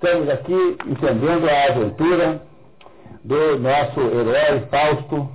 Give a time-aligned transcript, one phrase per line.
[0.00, 2.40] Estamos aqui entendendo a aventura
[3.24, 5.28] do nosso herói Fausto,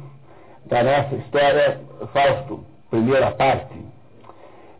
[0.67, 1.81] da nossa história
[2.13, 3.75] Fausto, primeira parte.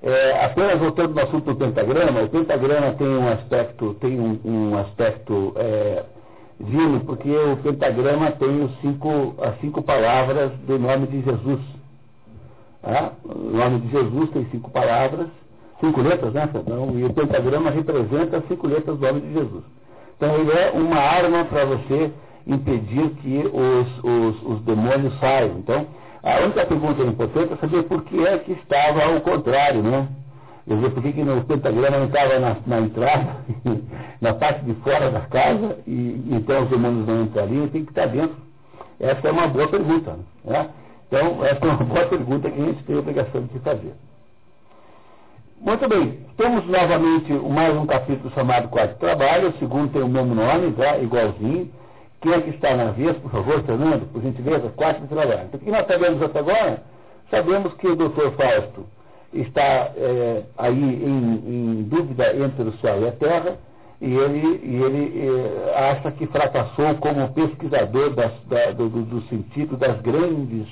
[0.01, 4.77] É, apenas voltando ao assunto do pentagrama, o pentagrama tem um aspecto, tem um, um
[4.77, 6.03] aspecto é,
[6.61, 11.59] divino, porque o pentagrama tem os cinco, as cinco palavras do nome de Jesus.
[12.81, 15.27] Ah, o nome de Jesus tem cinco palavras,
[15.83, 16.97] cinco letras, né, Fernão?
[16.97, 19.63] E o pentagrama representa as cinco letras do nome de Jesus.
[20.15, 22.11] Então ele é uma arma para você
[22.47, 25.57] impedir que os, os, os demônios saiam.
[25.57, 25.85] Então,
[26.23, 30.07] a única pergunta importante é saber por que é que estava ao contrário, né?
[30.65, 33.35] Quer dizer, por que, que no pentagrama não estava na, na, entrada,
[34.21, 38.05] na parte de fora da casa, e então os demônios não entrariam, tem que estar
[38.05, 38.37] dentro.
[38.97, 40.17] Essa é uma boa pergunta.
[40.45, 40.69] Né?
[41.07, 43.93] Então, essa é uma boa pergunta que a gente tem a obrigação de fazer.
[45.63, 50.09] Muito bem, temos novamente mais um capítulo chamado Quadro de Trabalho, o segundo tem o
[50.09, 50.97] mesmo nome, tá?
[50.97, 51.71] igualzinho.
[52.19, 55.47] Quem é que está na vez, por favor, Fernando, por gentileza, Quadro de Trabalho.
[55.53, 56.83] O que nós sabemos até agora?
[57.31, 58.85] Sabemos que o doutor Fausto
[59.31, 63.57] está é, aí em, em, dúvida entre o céu e a terra,
[64.01, 69.77] e ele, e ele é, acha que fracassou como pesquisador das, da, do, do, sentido
[69.77, 70.67] das grandes,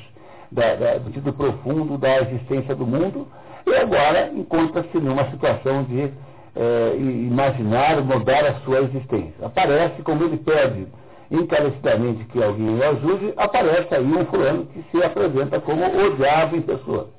[0.52, 3.26] da, da, do sentido profundo da existência do mundo,
[3.66, 6.12] e agora encontra-se numa situação de
[6.56, 9.46] é, imaginar mudar a sua existência.
[9.46, 10.88] Aparece, como ele pede
[11.32, 16.58] encarecidamente que alguém o ajude, aparece aí um fulano que se apresenta como o diabo
[16.58, 17.10] em pessoa.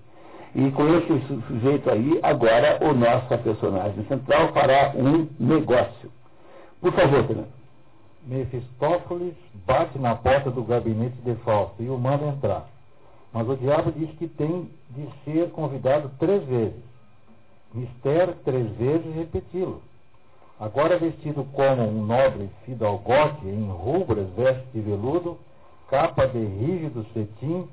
[0.55, 6.13] E com esse sujeito aí, agora o nosso personagem central fará um negócio.
[6.81, 7.63] Por favor, Fernando.
[8.27, 9.35] Mefistófeles
[9.67, 12.69] bate na porta do gabinete de Fausto e o manda entrar.
[13.33, 16.83] Mas o diabo diz que tem de ser convidado três vezes.
[17.73, 19.81] Mister três vezes repeti-lo.
[20.61, 25.39] Agora vestido como um nobre fidalgote em rubras vestes de veludo,
[25.89, 27.67] capa de rígido cetim,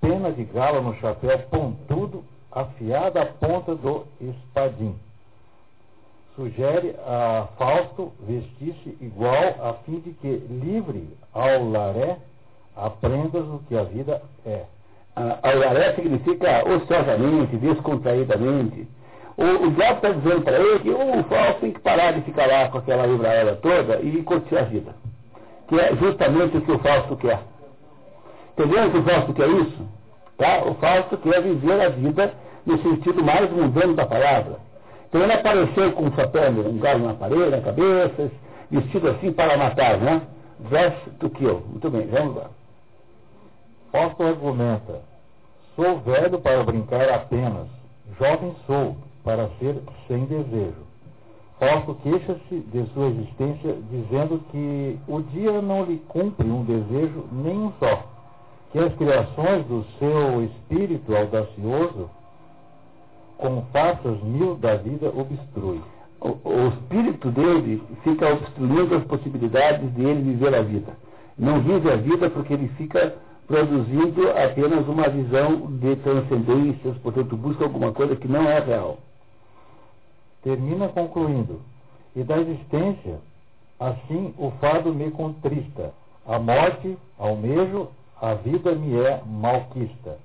[0.00, 4.94] pena de gala no chapéu pontudo, afiada a ponta do espadim.
[6.34, 12.18] Sugere a Fausto vestir-se igual a fim de que, livre ao laré,
[12.74, 14.64] aprendas o que a vida é.
[15.14, 18.88] A laré significa ociosamente, descontraídamente.
[19.36, 22.46] O, o diabo está dizendo para ele que o Fausto tem que parar de ficar
[22.46, 24.94] lá com aquela livrarela toda e curtir a vida.
[25.68, 27.40] Que é justamente o que o Fausto quer.
[28.52, 29.88] Entendeu que o Fausto quer isso?
[30.38, 30.64] Tá?
[30.64, 32.32] O Fausto quer viver a vida
[32.64, 34.58] no sentido mais mundano da palavra.
[35.08, 38.30] Então ele apareceu com um chapéu, um galho na parede, na cabeça,
[38.70, 40.22] vestido assim para matar, né?
[41.18, 41.62] Do que eu.
[41.68, 42.50] Muito bem, vamos lá.
[43.92, 45.02] Fausto argumenta,
[45.76, 47.68] sou velho para brincar apenas,
[48.18, 49.76] jovem sou para ser
[50.08, 50.80] sem desejo.
[51.60, 57.54] Fausto queixa-se de sua existência, dizendo que o dia não lhe cumpre um desejo nem
[57.54, 58.02] um só,
[58.72, 62.08] que as criações do seu espírito audacioso,
[63.36, 65.82] como faças mil da vida, obstrui.
[66.18, 70.96] O, o espírito dele fica obstruindo as possibilidades de ele viver a vida.
[71.36, 73.14] Não vive a vida porque ele fica
[73.46, 78.98] produzindo apenas uma visão de transcendências, portanto busca alguma coisa que não é real.
[80.42, 81.60] Termina concluindo,
[82.14, 83.18] e da existência,
[83.78, 85.92] assim o fado me contrista,
[86.26, 87.88] a morte almejo,
[88.20, 90.16] a vida me é malquista.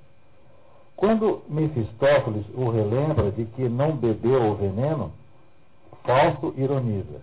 [0.96, 5.12] Quando Mefistófeles o relembra de que não bebeu o veneno,
[6.04, 7.20] Fausto ironiza.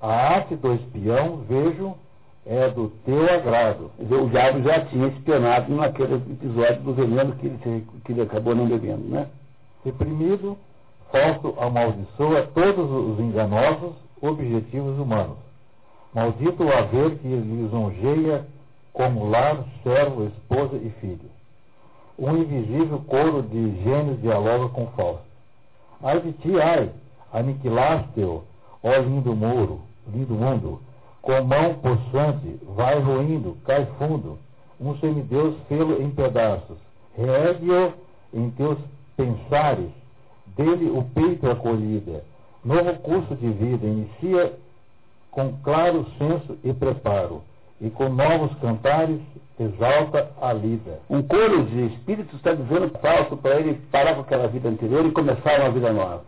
[0.00, 1.94] A arte do espião, vejo,
[2.46, 3.90] é do teu agrado.
[3.98, 8.66] O diabo já tinha espionado naquele episódio do veneno que ele, que ele acabou não
[8.66, 9.28] bebendo, né?
[9.84, 10.56] Reprimido,
[11.10, 15.36] Fausto amaldiçoa todos os enganosos objetivos humanos.
[16.14, 18.46] Maldito o haver que lisonjeia
[18.92, 21.30] como lar, servo, esposa e filho.
[22.18, 25.24] Um invisível coro de gênios dialoga com Fausto.
[26.02, 26.90] Ai de ti, ai,
[27.32, 28.42] aniquilaste-o,
[28.82, 29.80] ó lindo muro,
[30.12, 30.80] lindo mundo,
[31.22, 34.38] com mão possante, vai ruindo, cai fundo,
[34.80, 36.76] um semideus fê-lo em pedaços,
[37.16, 37.92] reergue-o
[38.34, 38.76] em teus
[39.16, 39.90] pensares,
[40.56, 42.24] dele o peito acolhida,
[42.64, 44.52] novo curso de vida, inicia
[45.30, 47.42] com claro senso e preparo,
[47.80, 49.20] e com novos cantares
[49.58, 51.00] exalta a lida.
[51.08, 55.12] Um coro de espíritos está dizendo falso para ele parar com aquela vida anterior e
[55.12, 56.24] começar uma vida nova.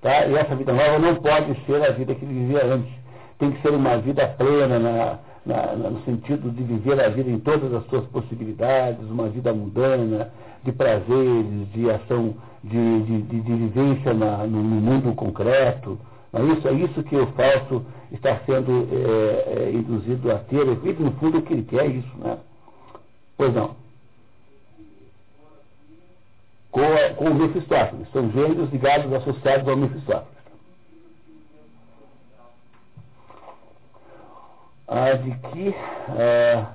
[0.00, 0.26] Tá?
[0.26, 2.97] E essa vida nova não pode ser a vida que ele vivia antes
[3.38, 7.38] tem que ser uma vida plena na, na, no sentido de viver a vida em
[7.38, 10.30] todas as suas possibilidades, uma vida mundana,
[10.64, 15.98] de prazeres, de ação, de, de, de, de vivência na, no, no, mundo concreto,
[16.32, 16.68] Não é isso?
[16.68, 20.66] É isso que o falso está sendo é, é, induzido a ter.
[20.66, 22.18] E, no fundo, o que ele quer é isso.
[22.18, 22.36] Né?
[23.36, 23.76] Pois não.
[26.70, 26.82] Com,
[27.16, 28.06] com o Mefistófeles.
[28.12, 30.37] São gêneros ligados, associados ao Mefistófeles.
[34.88, 35.74] Ah, de que
[36.18, 36.72] ah,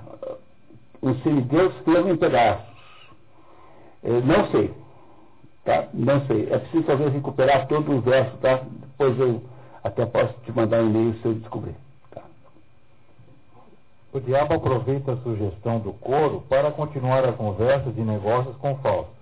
[1.02, 2.74] os semideus ficam em pedaços.
[4.02, 4.72] Eu não sei.
[5.64, 5.88] Tá?
[5.92, 6.48] Não sei.
[6.50, 8.62] É preciso talvez recuperar todo o verso, tá?
[8.64, 9.42] Depois eu
[9.82, 11.74] até posso te mandar um e-mail se eu descobrir.
[12.10, 12.22] Tá?
[14.12, 19.12] O diabo aproveita a sugestão do coro para continuar a conversa de negócios com Fausto.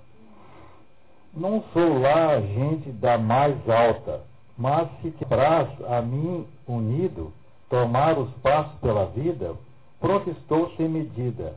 [1.35, 4.21] Não sou lá gente da mais alta,
[4.59, 7.33] mas se te traz a mim unido
[7.73, 9.55] tomar os passos pela vida,
[9.99, 11.55] pronto estou sem medida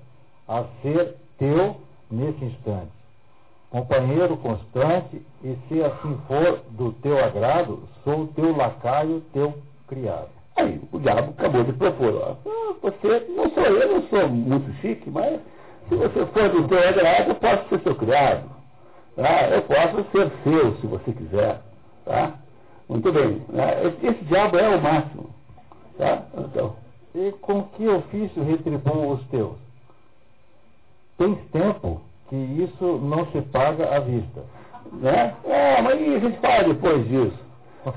[0.48, 1.76] a ser teu
[2.10, 2.94] nesse instante.
[3.70, 9.56] Companheiro constante, e se assim for do teu agrado, sou teu lacaio, teu
[9.90, 10.30] criado.
[10.56, 14.72] Aí o diabo acabou de propor, ó, ah, você, não sou eu, não sou muito
[14.80, 15.42] chique, mas
[15.90, 18.50] se você for do teu agrado, eu posso ser seu criado.
[19.18, 19.50] Tá?
[19.50, 21.60] Eu posso ser seu, se você quiser.
[22.06, 22.36] Tá?
[22.88, 23.42] Muito bem.
[23.84, 25.35] Esse, esse diabo é o máximo.
[25.98, 26.24] Tá?
[26.38, 26.76] Então.
[27.14, 29.56] E com que ofício retribuo os teus?
[31.18, 34.44] Tens tempo que isso não se paga à vista.
[34.92, 35.34] Né?
[35.46, 37.46] É, mas a gente fala depois disso.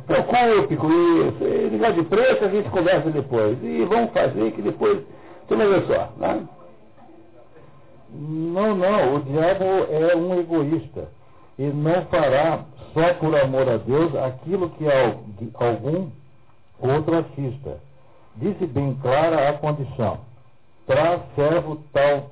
[0.07, 1.45] Preocupe com isso.
[1.73, 3.59] Negócio de preço a gente conversa depois.
[3.63, 5.03] E vamos fazer que depois.
[5.49, 6.13] Vai ver só.
[6.19, 6.47] Né?
[8.11, 9.17] Não, não.
[9.17, 11.09] O diabo é um egoísta.
[11.59, 14.85] E não fará só por amor a Deus aquilo que
[15.55, 16.09] algum
[16.81, 17.88] outro assista.
[18.41, 20.21] Disse bem clara a condição.
[20.87, 22.31] Traz servo tal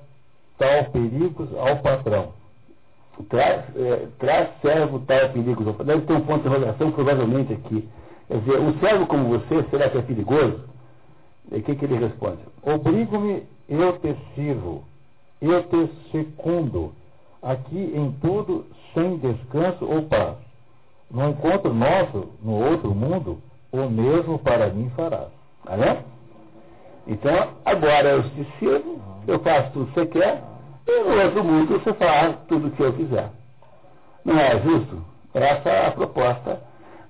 [0.59, 2.33] tal perigos ao patrão.
[3.29, 5.97] Traz, é, traz servo tal perigos ao patrão.
[5.97, 7.89] Deve ter um ponto de interrogação provavelmente aqui.
[8.29, 10.61] Quer dizer, um servo como você, será que é perigoso?
[11.53, 12.39] E o que, que ele responde?
[12.63, 14.85] Obrigo-me, eu te sirvo,
[15.41, 16.93] eu te secundo,
[17.43, 20.37] aqui em tudo, sem descanso ou paz.
[21.11, 23.39] No encontro nosso, no outro mundo,
[23.71, 25.29] o mesmo para mim farás.
[25.67, 25.99] Tá vendo?
[27.09, 30.43] Então, agora te sirvo, eu faço tudo que você quer,
[30.87, 33.31] e no outro mundo você faz tudo o que eu quiser.
[34.25, 35.05] Não é justo?
[35.35, 36.61] Essa é a proposta,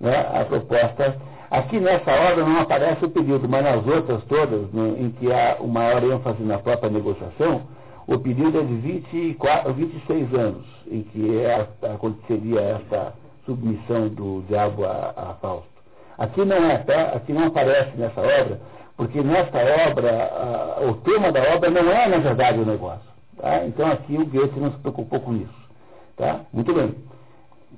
[0.00, 0.26] né?
[0.40, 1.16] A proposta.
[1.50, 5.56] Aqui nessa obra não aparece o período, mas nas outras todas, no, em que há
[5.60, 7.62] o maior ênfase na própria negociação,
[8.06, 13.14] o período é de 24, 26 anos, em que é, aconteceria essa
[13.44, 15.75] submissão do diabo a, a Fausto.
[16.18, 17.02] Aqui não é, tá?
[17.16, 18.60] Aqui não aparece nessa obra
[18.96, 19.58] porque nesta
[19.88, 23.06] obra, o tema da obra não é, na verdade, o negócio.
[23.36, 23.64] Tá?
[23.66, 25.68] Então aqui o Goethe não se preocupou com isso.
[26.16, 26.40] Tá?
[26.52, 26.94] Muito bem.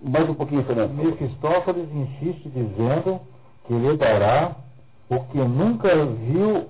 [0.01, 0.93] Mais um pouquinho, Fernando.
[0.93, 3.21] Mefistófeles insiste dizendo
[3.67, 4.55] que lhe dará
[5.11, 6.69] o que nunca viu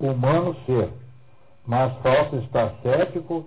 [0.00, 0.88] humano ser,
[1.66, 3.44] mas Fausto está cético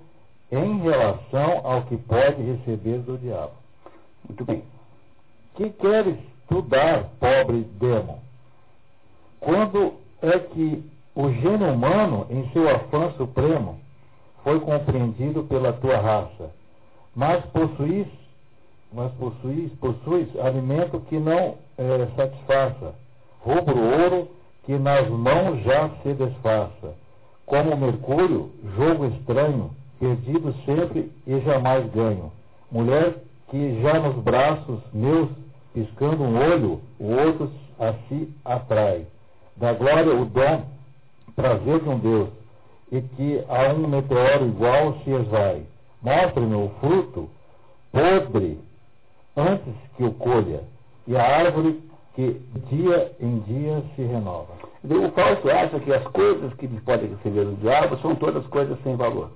[0.52, 3.54] em relação ao que pode receber do diabo.
[4.28, 4.64] Muito bem.
[5.56, 6.18] Que queres
[6.48, 8.20] tu dar, pobre demo?
[9.40, 10.84] Quando é que
[11.16, 13.80] o gênio humano, em seu afã supremo,
[14.44, 16.52] foi compreendido pela tua raça,
[17.16, 18.08] mas possuís,
[18.94, 22.96] mas possuís, possuis alimento que não é, satisfaça,
[23.42, 24.28] rubro ouro
[24.66, 26.94] que nas mãos já se desfaça,
[27.46, 32.32] como mercúrio, jogo estranho, perdido sempre e jamais ganho.
[32.72, 33.16] Mulher
[33.50, 35.30] que já nos braços meus,
[35.78, 39.06] piscando um olho, o outro a si atrai
[39.56, 40.64] da glória o dom,
[41.36, 42.30] prazer de um Deus,
[42.92, 45.62] e que a um meteoro igual se esvai.
[46.02, 47.30] Mostre-me o fruto
[47.92, 48.60] podre
[49.36, 50.64] antes que o colha,
[51.06, 51.80] e a árvore
[52.16, 52.42] que
[52.72, 54.54] dia em dia se renova.
[54.84, 58.96] O falso acha que as coisas que podem receber do diabo são todas coisas sem
[58.96, 59.30] valor.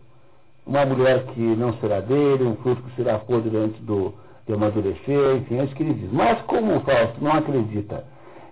[0.66, 4.14] Uma mulher que não será dele, um fruto que será podre antes do,
[4.52, 6.12] de amadurecer, enfim, é isso que ele diz.
[6.12, 8.04] Mas como o falso não acredita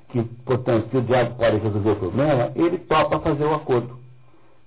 [0.10, 4.00] que, portanto, que o diabo pode resolver o problema, ele topa fazer o acordo.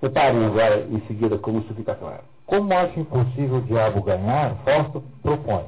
[0.00, 2.22] Reparem agora, em seguida, como isso fica claro.
[2.46, 5.64] Como acha impossível o diabo ganhar, Fausto propõe.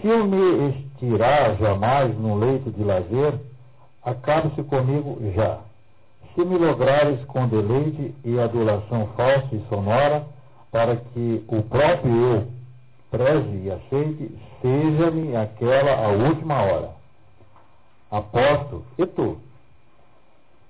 [0.00, 3.34] Se eu me estirar jamais no leito de lazer,
[4.02, 5.58] acabe-se comigo já.
[6.34, 10.24] Se me lograres com deleite e adulação falsa e sonora,
[10.70, 12.57] para que o próprio eu
[13.10, 16.98] preze e aceite, seja-me aquela a última hora
[18.10, 19.38] aposto, e tu?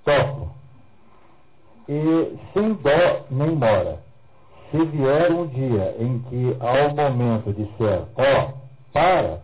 [0.04, 0.50] Topo.
[1.88, 4.00] E sem dó nem mora.
[4.71, 8.52] Se vier um dia em que, ao momento, disser, ó, oh,
[8.92, 9.40] para,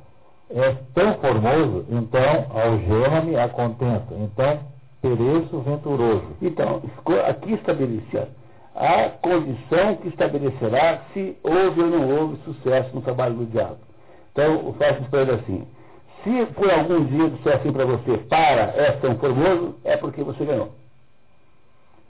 [0.51, 4.15] És tão formoso, então algema-me a contento.
[4.15, 4.61] Então
[5.01, 6.37] pereço venturoso.
[6.41, 6.83] Então,
[7.27, 8.29] aqui estabelecia
[8.75, 13.79] a condição que estabelecerá se houve ou não houve sucesso no trabalho do diabo.
[14.33, 15.67] Então, o Fausto para ele assim:
[16.25, 20.45] se por algum dia disser assim para você, para, é tão formoso, é porque você
[20.45, 20.73] ganhou.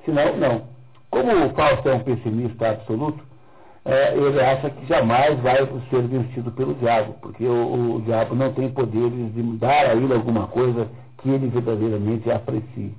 [0.05, 0.63] Senão, não.
[1.11, 3.23] Como o Fausto é um pessimista absoluto,
[3.85, 5.59] é, ele acha que jamais vai
[5.91, 10.13] ser vencido pelo diabo, porque o, o diabo não tem poderes de dar a ele
[10.15, 12.95] alguma coisa que ele verdadeiramente aprecie.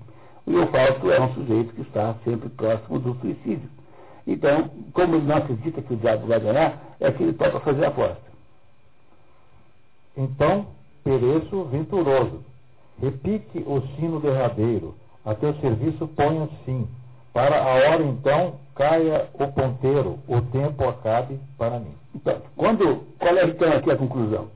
[0.47, 3.69] E o Fausto é um sujeito que está sempre próximo do suicídio.
[4.27, 7.85] Então, como ele não acredita que o diabo vai ganhar, é que ele toca fazer
[7.85, 8.25] a aposta.
[10.17, 10.67] Então,
[11.03, 12.43] pereço venturoso.
[13.01, 16.87] Repique o sino derradeiro, a teu serviço ponha sim.
[17.33, 21.93] Para a hora então caia o ponteiro, o tempo acabe para mim.
[22.13, 24.47] Então, quando, qual é então aqui a conclusão?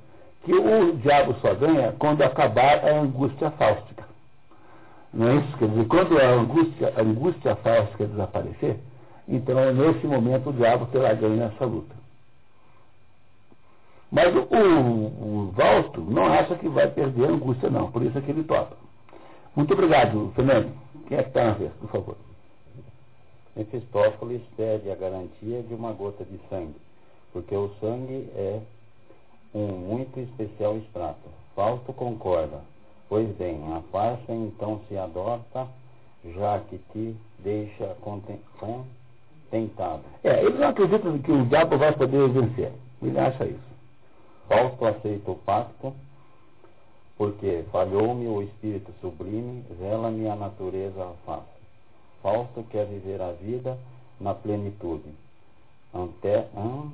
[0.46, 4.09] Que o diabo só ganha quando acabar a angústia fáustica.
[5.14, 5.58] Não é isso?
[5.58, 8.80] Quer dizer, quando a angústia, a angústia fáustica desaparecer,
[9.28, 11.96] então nesse momento o diabo terá ganho nessa luta.
[14.12, 17.92] Mas o, o, o Valsto não acha que vai perder a angústia, não.
[17.92, 18.76] Por isso é que ele topa.
[19.56, 20.72] Muito obrigado, Fernando.
[21.08, 22.18] Quem é que está na vez, por favor?
[23.56, 26.76] Mefistófeles pede a garantia de uma gota de sangue,
[27.34, 28.62] porque o sangue é
[29.54, 31.30] um muito especial extrato.
[31.56, 32.62] Fausto concorda.
[33.10, 35.68] Pois bem, a farsa então se adota,
[36.24, 40.04] já que te deixa contentado.
[40.24, 42.72] É, ele não acredita que o diabo vai poder vencer.
[43.02, 43.70] Ele acha isso.
[44.48, 45.92] Fausto aceita o pacto,
[47.18, 51.48] porque falhou-me o espírito sublime, vela-me a natureza face.
[52.22, 53.76] Fausto quer viver a vida
[54.20, 55.10] na plenitude.
[55.94, 56.92] Ante, an,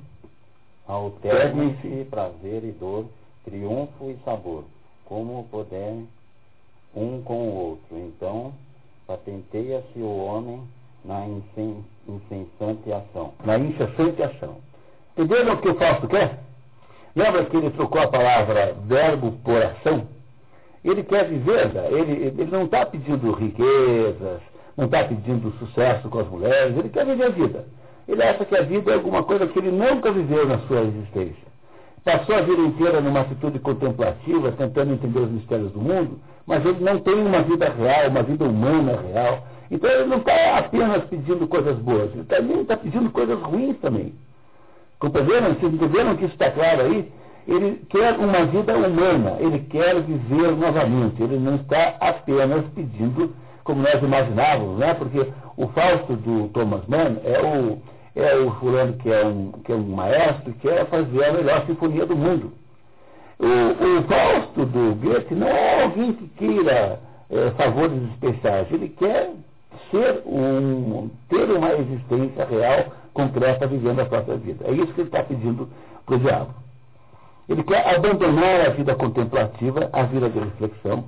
[0.86, 3.04] alterne-se prazer e dor,
[3.44, 4.64] triunfo e sabor,
[5.06, 5.94] como puder
[6.94, 7.96] um com o outro.
[7.96, 8.52] Então,
[9.06, 10.62] patenteia-se o homem
[11.04, 13.32] na incessante ação.
[13.44, 14.56] Na incessante ação.
[15.16, 16.40] Entenderam o que o Fausto quer?
[17.14, 20.06] Lembra que ele trocou a palavra verbo por ação?
[20.84, 21.88] Ele quer viver, né?
[21.90, 24.40] ele, ele não está pedindo riquezas,
[24.76, 27.64] não está pedindo sucesso com as mulheres, ele quer viver a vida.
[28.06, 31.45] Ele acha que a vida é alguma coisa que ele nunca viveu na sua existência.
[32.06, 36.78] Passou a vida inteira numa atitude contemplativa, tentando entender os mistérios do mundo, mas ele
[36.78, 39.44] não tem uma vida real, uma vida humana real.
[39.72, 44.14] Então ele não está apenas pedindo coisas boas, ele também está pedindo coisas ruins também.
[45.00, 45.54] Compreenderam?
[45.54, 47.12] Vocês entenderam que isso está claro aí?
[47.48, 53.34] Ele quer uma vida humana, ele quer viver novamente, ele não está apenas pedindo
[53.64, 54.94] como nós imaginávamos, né?
[54.94, 57.82] porque o Fausto do Thomas Mann é o,
[58.16, 61.66] é o fulano que é, um, que é um maestro que quer fazer a melhor
[61.66, 62.52] sinfonia do mundo.
[63.38, 66.98] O, o do Goethe não é alguém que queira
[67.30, 69.30] é, favores especiais, ele quer
[69.90, 74.64] ser um, ter uma existência real concreta vivendo a própria vida.
[74.66, 75.68] É isso que ele está pedindo
[76.06, 76.54] para o diabo.
[77.48, 81.04] Ele quer abandonar a vida contemplativa, a vida de reflexão,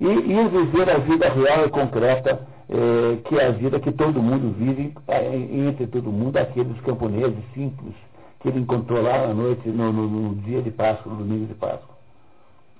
[0.00, 4.22] e, e viver a vida real e concreta, eh, que é a vida que todo
[4.22, 5.36] mundo vive, eh,
[5.68, 7.94] entre todo mundo, aqueles camponeses simples
[8.40, 11.54] que ele encontrou lá na noite, no, no, no dia de Páscoa, no domingo de
[11.54, 11.96] Páscoa.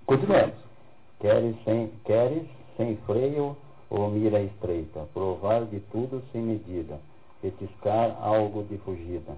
[0.06, 0.54] Continuemos.
[1.20, 2.42] Queres sem, queres
[2.76, 3.56] sem freio
[3.88, 6.98] ou mira estreita, provar de tudo sem medida
[7.40, 9.36] petiscar algo de fugida.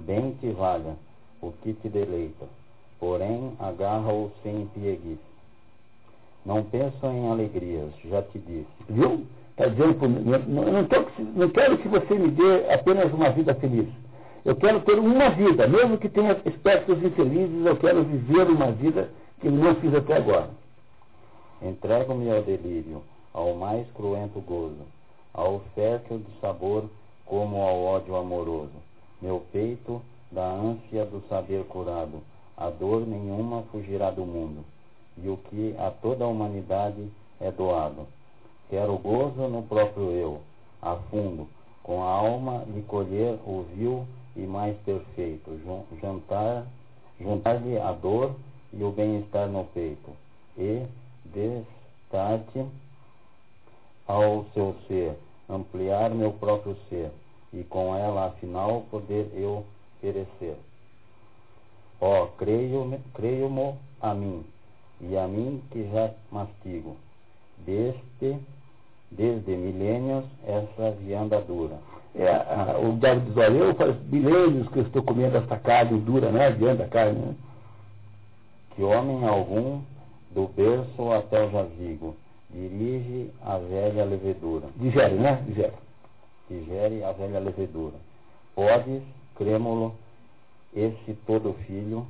[0.00, 0.96] Bem te valha
[1.40, 2.46] o que te deleita,
[2.98, 5.18] porém agarra-o sem pieguice.
[6.44, 8.66] Não penso em alegrias, já te disse.
[8.88, 9.26] Viu?
[9.60, 10.88] Está dizendo, não, não,
[11.34, 13.86] não quero que você me dê apenas uma vida feliz.
[14.42, 19.10] Eu quero ter uma vida, mesmo que tenha aspectos infelizes, eu quero viver uma vida
[19.38, 20.48] que não fiz até agora.
[21.60, 23.02] Entrego-me ao delírio,
[23.34, 24.80] ao mais cruento gozo,
[25.34, 26.84] ao fértil de sabor
[27.26, 28.72] como ao ódio amoroso.
[29.20, 30.00] Meu peito,
[30.32, 32.22] da ânsia do saber curado,
[32.56, 34.64] a dor nenhuma fugirá do mundo,
[35.22, 38.06] e o que a toda a humanidade é doado.
[38.70, 40.40] Quero gozo no próprio eu,
[40.80, 41.48] a fundo,
[41.82, 45.58] com a alma lhe colher o vil e mais perfeito,
[46.00, 46.64] juntar,
[47.20, 48.36] juntar-lhe a dor
[48.72, 50.12] e o bem-estar no peito,
[50.56, 50.86] e
[51.24, 52.64] destar-te
[54.06, 55.16] ao seu ser,
[55.48, 57.10] ampliar meu próprio ser,
[57.52, 59.64] e com ela, afinal, poder eu
[60.00, 60.54] perecer.
[62.00, 64.44] Ó, oh, creio-mo creio a mim,
[65.00, 66.96] e a mim que já mastigo,
[67.58, 68.38] desde,
[69.10, 71.78] desde milênios, essa vianda dura.
[72.14, 72.30] É,
[72.84, 76.50] o Diabo diz, olha, eu faz milênios que eu estou comendo essa carne dura, né?
[76.50, 77.34] Vianda carne, né?
[78.74, 79.82] que homem algum,
[80.30, 82.16] do berço até o jazigo,
[82.50, 84.68] dirige a velha levedura.
[84.76, 85.42] Digere, né?
[85.46, 85.74] Digere.
[86.48, 87.96] Digere a velha levedura.
[88.54, 89.02] Podes,
[89.36, 89.94] crêmulo,
[90.74, 92.06] esse todo filho,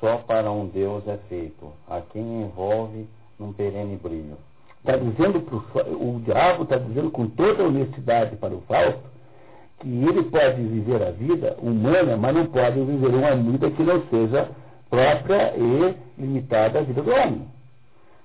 [0.00, 3.08] só para um Deus é feito, a quem envolve
[3.38, 4.36] num perene brilho.
[4.84, 5.64] Está dizendo pro,
[5.94, 9.00] o diabo está dizendo com toda honestidade para o Fausto
[9.80, 14.02] que ele pode viver a vida humana, mas não pode viver uma vida que não
[14.10, 14.46] seja
[14.90, 17.48] própria e limitada à vida do homem.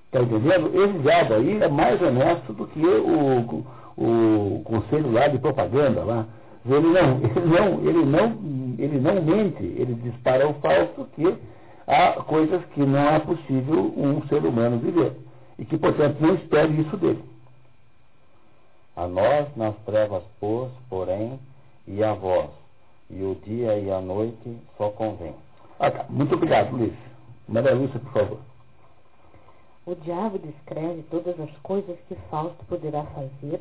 [0.04, 0.70] Está entendendo?
[0.74, 3.64] Esse diabo aí é mais honesto do que o,
[3.96, 6.26] o conselho lá de propaganda lá.
[6.66, 11.34] Ele não, ele não, ele não, ele não mente, ele diz para o falso que
[11.86, 15.12] há coisas que não é possível um ser humano viver.
[15.60, 17.22] E que, portanto, não espere isso dele.
[18.96, 21.38] A nós nas trevas pôs, porém,
[21.86, 22.48] e a vós,
[23.10, 25.34] e o dia e a noite só convém.
[25.78, 26.06] Ah, tá.
[26.08, 26.94] Muito obrigado, Luiz.
[27.46, 28.38] Maria Lúcia, por favor.
[29.84, 33.60] O diabo descreve todas as coisas que Fausto poderá fazer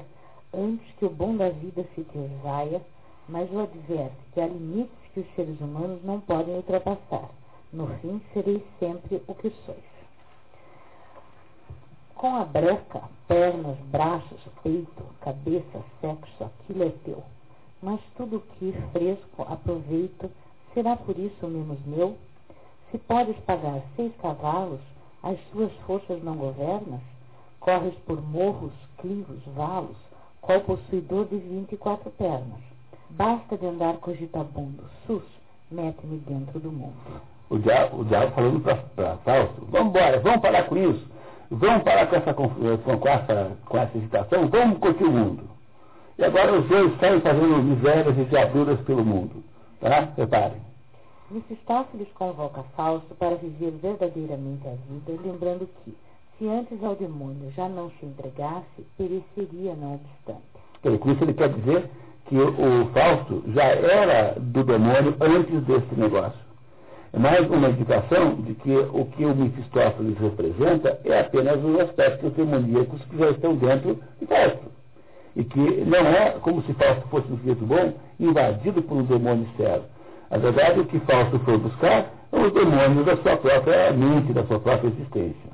[0.53, 2.81] antes que o bom da vida se te esvaia,
[3.27, 7.29] mas o adverte que há limites que os seres humanos não podem ultrapassar.
[7.73, 9.98] No fim, sereis sempre o que sois.
[12.19, 17.23] Com a breca, pernas, braços, peito, cabeça, sexo, aquilo é teu.
[17.81, 20.29] Mas tudo que fresco, aproveito,
[20.73, 22.17] será por isso menos meu?
[22.91, 24.81] Se podes pagar seis cavalos,
[25.23, 26.99] as suas forças não governas?
[27.61, 29.95] Corres por morros, clivos, valos,
[30.41, 32.59] qual possuidor de vinte e quatro pernas.
[33.11, 35.23] Basta de andar cogitabundo, sus,
[35.71, 37.21] mete-me dentro do mundo.
[37.49, 38.59] O diabo, o diabo falando
[38.93, 41.07] para Fausto, vamos embora, vamos parar com isso,
[41.49, 45.43] vamos parar com essa, com, essa, com essa hesitação, vamos curtir o mundo.
[46.17, 49.43] E agora os dois saem fazendo misérias e diabruras pelo mundo.
[49.79, 50.09] Tá?
[50.17, 50.61] Reparem.
[51.31, 55.95] Mefistófeles convoca Fausto para viver verdadeiramente a vida, lembrando que,
[56.37, 60.99] se antes ao demônio já não se entregasse, pereceria não obstante.
[60.99, 61.89] Com isso ele quer dizer
[62.25, 66.48] que o, o Fausto já era do demônio antes desse negócio.
[67.11, 72.31] É mais uma indicação de que o que o Mefistófeles representa é apenas os aspectos
[72.33, 74.71] demoníacos que já estão dentro de Fausto.
[75.35, 79.47] E que não é como se Fausto fosse um sujeito bom, invadido por um demônio
[79.49, 79.85] externo.
[80.29, 84.59] Na verdade, o que Fausto foi buscar os demônios da sua própria mente, da sua
[84.59, 85.49] própria existência.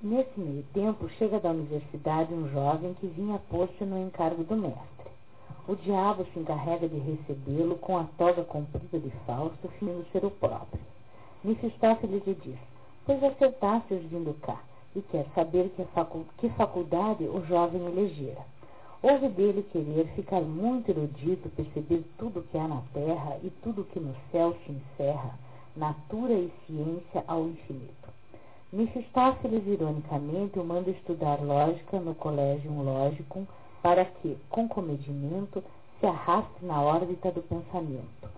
[0.00, 4.97] Nesse meio tempo, chega da universidade um jovem que vinha posto no encargo do mestre.
[5.68, 10.30] O diabo se encarrega de recebê-lo com a toga comprida de Fausto, fingindo ser o
[10.30, 10.80] próprio.
[11.44, 12.58] Mefistófeles lhe diz,
[13.04, 14.58] pois acertastes vindo cá,
[14.96, 18.40] e quer saber que, facu que faculdade o jovem elegera.
[19.02, 24.00] Houve dele querer ficar muito erudito, perceber tudo que há na terra e tudo que
[24.00, 25.38] no céu se encerra,
[25.76, 28.08] natura e ciência ao infinito.
[28.72, 33.46] Mefistófeles, ironicamente, o manda estudar lógica no colégio lógico
[33.82, 35.62] para que, com comedimento,
[36.00, 38.28] se arraste na órbita do pensamento,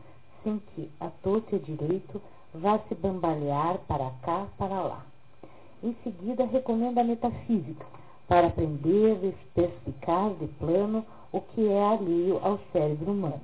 [0.42, 2.20] sem que, a torto direito,
[2.55, 5.07] vá se bambalear para cá, para lá.
[5.83, 7.87] Em seguida, recomenda a metafísica,
[8.26, 13.40] para aprender perspicaz de plano o que é alheio ao cérebro humano.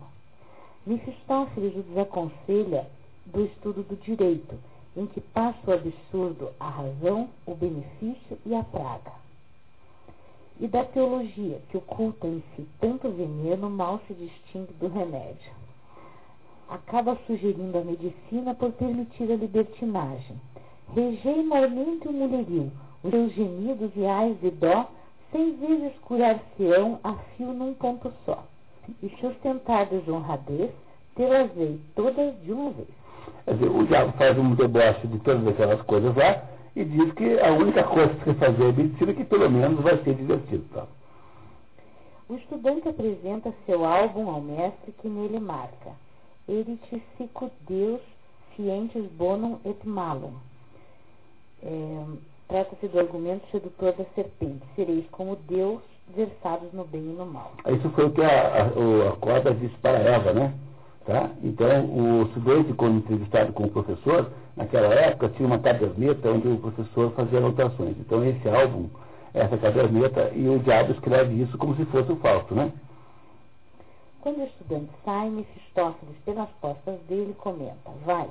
[0.87, 2.87] Mefistófeles o desaconselha
[3.27, 4.55] do estudo do direito,
[4.97, 9.26] em que passa o absurdo a razão, o benefício e a praga.
[10.59, 15.53] E da teologia, que oculta em si tanto veneno, mal se distingue do remédio.
[16.69, 20.41] Acaba sugerindo a medicina por permitir a libertinagem.
[20.95, 22.73] Regei mormente o mulherio,
[23.05, 24.91] os seus gemidos e ais de dó,
[25.31, 28.43] cem vezes curar-se-ão a fio num ponto só.
[29.03, 30.71] E se ostentar desonradez,
[31.17, 32.89] tê-las-ei todas de uma vez.
[33.47, 37.83] O diabo faz um deboche de todas aquelas coisas lá e diz que a única
[37.85, 40.65] coisa que fazer é medicina que pelo menos vai ser divertido.
[40.75, 40.87] Tá?
[42.29, 45.93] O estudante apresenta seu álbum ao mestre que nele marca
[46.49, 48.01] Erit sicut Deus
[48.55, 50.35] scientes bonum et malum.
[51.63, 52.05] É,
[52.49, 54.63] Trata-se do argumento sedutor da serpente.
[54.77, 55.81] Sereis como Deus,
[56.15, 57.53] versados no bem e no mal.
[57.67, 60.55] Isso foi o que a, a, a corda disse para Eva, né?
[61.07, 61.31] Tá?
[61.41, 66.59] Então, o estudante, quando entrevistado com o professor, naquela época tinha uma caderneta onde o
[66.59, 67.97] professor fazia anotações.
[68.01, 68.89] Então, esse álbum,
[69.33, 72.73] essa caderneta, e o diabo escreve isso como se fosse o Fausto, né?
[74.21, 78.27] Quando o estudante sai, Mefistófeles, pelas costas dele, comenta: Vai,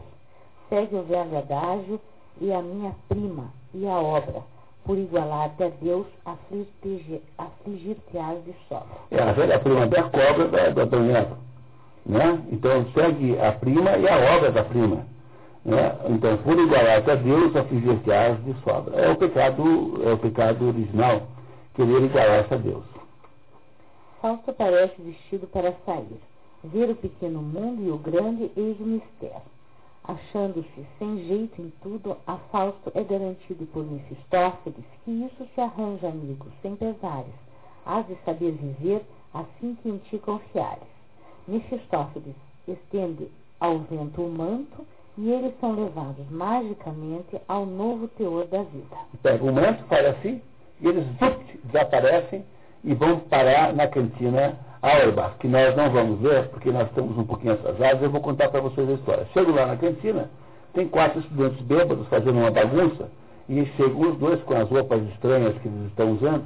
[0.68, 2.02] segue o velho adágio
[2.42, 4.42] e a minha prima e a obra,
[4.84, 6.08] por igualar-te a Deus,
[7.38, 8.98] afligir-te-ás de sobra.
[9.12, 11.38] É a velha prima da cobra da, da Eva.
[12.06, 12.42] Né?
[12.52, 15.06] Então segue a prima e a obra da prima.
[15.66, 15.98] Né?
[16.10, 18.96] Então, por igualar-te a Deus, afligir-te-ás de sobra.
[18.96, 21.24] É o pecado, é o pecado original,
[21.74, 22.84] querer igualar-se a Deus.
[24.22, 26.20] Fausto aparece vestido para sair,
[26.64, 29.56] ver o pequeno mundo e o grande eis o mistério.
[30.08, 36.08] Achando-se sem jeito em tudo, a Fausto é garantido por Mefistófeles que isso se arranja,
[36.08, 37.34] amigo, sem pesares.
[37.84, 40.95] Hás de saber viver assim que em ti confiares.
[41.48, 42.36] Mefistófeles
[42.68, 43.30] estende
[43.60, 44.86] ao vento o manto
[45.18, 48.96] e eles são levados magicamente ao novo teor da vida.
[49.22, 50.42] Pega o manto, faz assim,
[50.82, 51.06] e eles
[51.64, 52.44] desaparecem
[52.84, 57.24] e vão parar na cantina Auerbach, que nós não vamos ver, porque nós estamos um
[57.24, 59.28] pouquinho atrasados, eu vou contar para vocês a história.
[59.34, 60.30] Chego lá na cantina,
[60.74, 63.10] tem quatro estudantes bêbados fazendo uma bagunça,
[63.50, 66.44] e chegam os dois com as roupas estranhas que eles estão usando,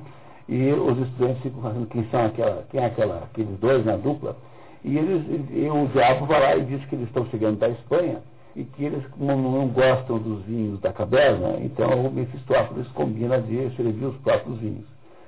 [0.47, 4.37] e os estudantes ficam fazendo quem são aquela, quem é aquela, aqueles dois na dupla,
[4.83, 8.21] e, eles, e o diabo vai lá e diz que eles estão chegando da Espanha,
[8.55, 14.05] e que eles não, gostam dos vinhos da caverna, então o Mefistófeles combina de servir
[14.05, 14.85] os próprios vinhos.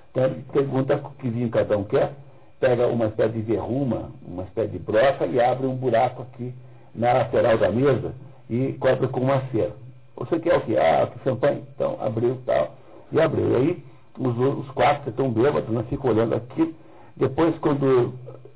[0.09, 2.13] Então ele pergunta que vinho cada um quer,
[2.59, 6.53] pega uma espécie de verruma, uma espécie de broca e abre um buraco aqui
[6.93, 8.13] na lateral da mesa
[8.49, 9.71] e cobre com uma cera.
[10.17, 10.75] Você quer o quê?
[10.77, 11.63] Ah, que champanhe?
[11.73, 12.75] Então abriu tal.
[13.11, 13.49] E abriu.
[13.51, 13.83] E aí
[14.19, 16.75] os, os quatro que estão bêbados, né, ficam olhando aqui.
[17.15, 18.13] Depois, quando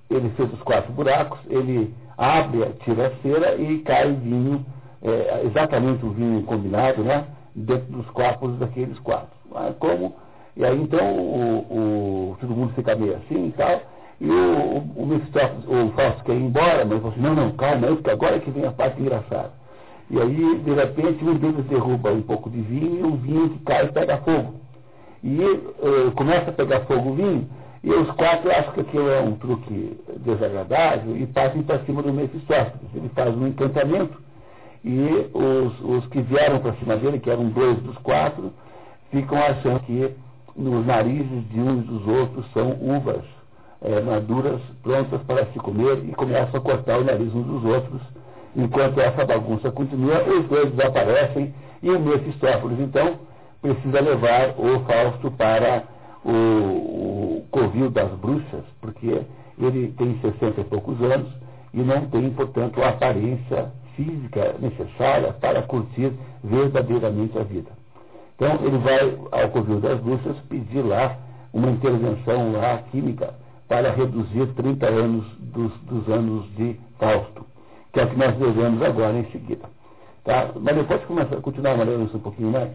[0.10, 4.66] ele fez os quatro buracos, ele abre, tira a cera e cai vinho,
[5.02, 7.26] é, exatamente o vinho combinado, né?
[7.56, 9.36] Dentro dos copos daqueles quatro.
[9.52, 10.16] Mas como?
[10.56, 13.82] E aí então o, o, todo mundo fica meio assim e tal.
[14.20, 18.10] E o, o, o Fausto quer ir embora, mas falou assim, não, não, calma porque
[18.10, 19.52] agora é que vem a parte engraçada.
[20.10, 23.60] E aí, de repente, um deles derruba um pouco de vinho e o vinho que
[23.60, 24.54] cai pega fogo.
[25.24, 27.50] E uh, começa a pegar fogo o vinho,
[27.86, 32.12] e os quatro acham que aquilo é um truque desagradável e passam para cima do
[32.12, 32.90] Mefistófeles.
[32.96, 34.20] Ele faz um encantamento
[34.84, 38.52] e os, os que vieram para cima dele, que eram dois dos quatro,
[39.12, 40.12] ficam achando que
[40.56, 43.24] nos narizes de uns dos outros são uvas
[43.84, 48.02] é, maduras prontas para se comer e começam a cortar o nariz uns dos outros.
[48.56, 53.20] Enquanto essa bagunça continua, os dois desaparecem e o Mefistófeles, então,
[53.62, 55.84] precisa levar o Fausto para
[56.26, 59.22] o, o covil das bruxas, porque
[59.58, 61.32] ele tem 60 e poucos anos
[61.74, 66.12] e não tem, portanto, a aparência física necessária para curtir
[66.44, 67.72] verdadeiramente a vida.
[68.36, 71.18] Então, ele vai ao covil das bruxas pedir lá
[71.54, 73.34] uma intervenção lá química
[73.68, 77.46] para reduzir 30 anos dos, dos anos de Fausto,
[77.94, 79.66] que é o que nós devemos agora em seguida.
[80.24, 80.52] Tá?
[80.60, 82.72] Mas depois começar, continuar lendo isso um pouquinho mais.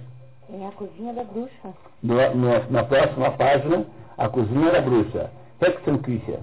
[0.53, 1.75] É a cozinha da bruxa.
[2.03, 3.87] No, no, na próxima página,
[4.19, 5.31] a cozinha da bruxa.
[5.61, 6.39] Hexenküche.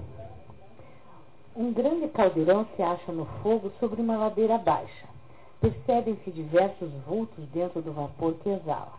[1.54, 5.06] Um grande caldeirão se acha no fogo sobre uma ladeira baixa.
[5.60, 8.92] Percebem-se diversos vultos dentro do vapor que exala.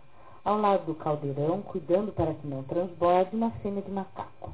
[0.45, 4.52] Ao lado do caldeirão, cuidando para que não transborde, uma fêmea de macaco.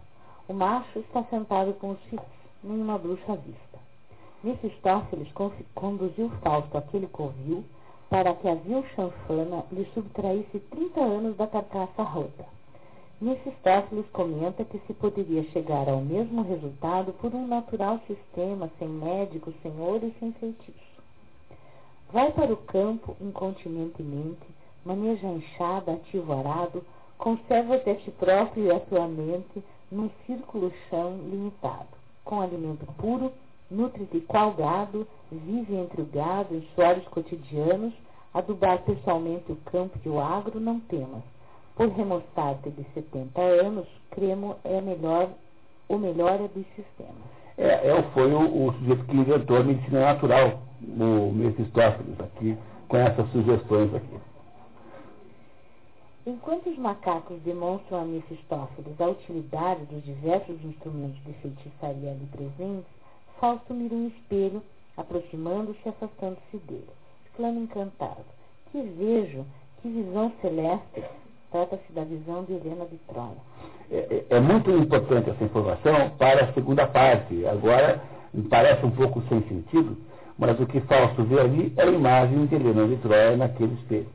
[0.48, 2.26] O macho está sentado com os filhos,
[2.64, 3.80] nenhuma bruxa à vista.
[4.44, 5.28] Mefistófeles
[5.74, 7.66] conduziu Fausto àquele covil
[8.16, 12.46] para que a vil chanfana lhe subtraísse 30 anos da carcaça rota.
[13.20, 19.54] Mefistófeles comenta que se poderia chegar ao mesmo resultado por um natural sistema, sem médico,
[19.62, 21.02] sem ouro e sem feitiço.
[22.14, 24.48] Vai para o campo incontinentemente,
[24.86, 26.86] maneja a enxada, ativo arado,
[27.18, 31.90] conserva até ti próprio e a tua mente num círculo chão limitado,
[32.24, 33.30] com alimento puro
[33.70, 37.94] nutre-te qual gado, vive entre o gado em suores cotidianos,
[38.36, 41.24] adubar pessoalmente o campo e o agro, não temas.
[41.74, 45.30] Por remoçar-te de 70 anos, cremo é melhor,
[45.88, 47.16] o melhor é dos sistemas.
[47.58, 52.58] É, é, foi o, o, sujeito que inventou a medicina natural, o Mephistófeles, aqui,
[52.90, 54.20] com essas sugestões aqui.
[56.28, 62.92] Enquanto os macacos demonstram a Mephistófeles a utilidade dos diversos instrumentos de feitiçaria ali presentes,
[63.40, 64.62] Fausto mira um espelho,
[64.98, 66.90] aproximando-se e afastando-se dele.
[67.36, 68.24] Exclama encantado.
[68.72, 69.46] Que vejo,
[69.82, 71.04] que visão celeste.
[71.52, 73.36] Trata-se da visão de Helena de Troia.
[73.92, 73.98] É,
[74.30, 77.46] é, é, muito importante essa informação para a segunda parte.
[77.46, 78.02] Agora,
[78.50, 79.98] parece um pouco sem sentido,
[80.38, 84.08] mas o que Fausto vê ali é a imagem de Helena de Troia naquele espelho.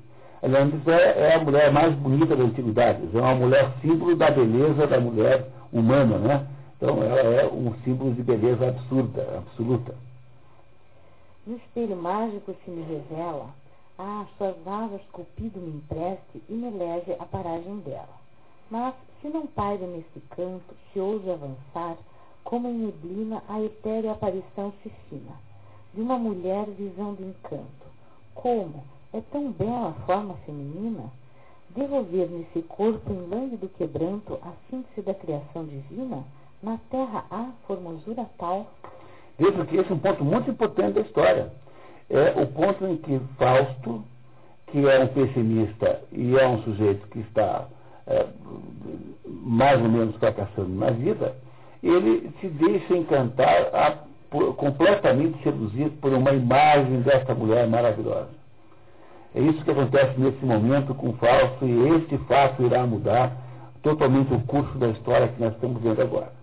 [0.42, 4.30] Helena de Troia é a mulher mais bonita da antiguidade, é uma mulher símbolo da
[4.30, 6.46] beleza da mulher humana, né?
[6.76, 9.94] Então ela é um símbolo de beleza absurda, absoluta.
[11.46, 13.48] No espelho mágico se me revela,
[13.98, 18.20] ah, suas asas cupido me empreste e me leve a paragem dela.
[18.70, 21.96] Mas, se não pairo nesse canto, se ouso avançar,
[22.44, 25.32] como em neblina a etérea aparição se fina,
[25.94, 27.86] de uma mulher visão de encanto,
[28.34, 28.82] Como?
[29.12, 31.10] É tão bela a forma feminina?
[31.70, 36.24] Devolver-me esse corpo em lânguido quebranto a síntese da criação divina?
[36.62, 38.66] Na terra há formosura tal?
[39.40, 41.50] Veja que esse é um ponto muito importante da história.
[42.10, 44.04] É o ponto em que Fausto,
[44.66, 47.66] que é um pessimista e é um sujeito que está
[48.06, 48.26] é,
[49.24, 51.34] mais ou menos fracassando na vida,
[51.82, 53.94] ele se deixa encantar, a,
[54.28, 58.28] por, completamente seduzido por uma imagem dessa mulher maravilhosa.
[59.34, 63.32] É isso que acontece nesse momento com Fausto e este fato irá mudar
[63.82, 66.39] totalmente o curso da história que nós estamos vendo agora.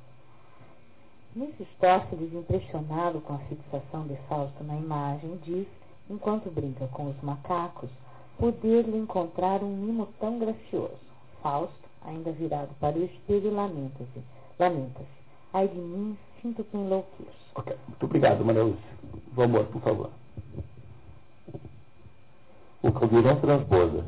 [1.38, 5.68] Mefistófeles, impressionado com a fixação de Fausto na imagem, diz,
[6.10, 7.92] enquanto brinca com os macacos,
[8.40, 10.98] poder-lhe encontrar um mimo tão gracioso.
[11.44, 14.20] Fausto, ainda virado para o espelho, lamenta-se.
[14.58, 15.06] Lamenta-se.
[15.54, 17.30] Ai de mim, sinto que enlouqueço.
[17.54, 18.82] Ok, muito obrigado, Maria Lúcia.
[19.34, 20.10] Vamos, por favor.
[22.82, 24.04] O caldeirão transborda.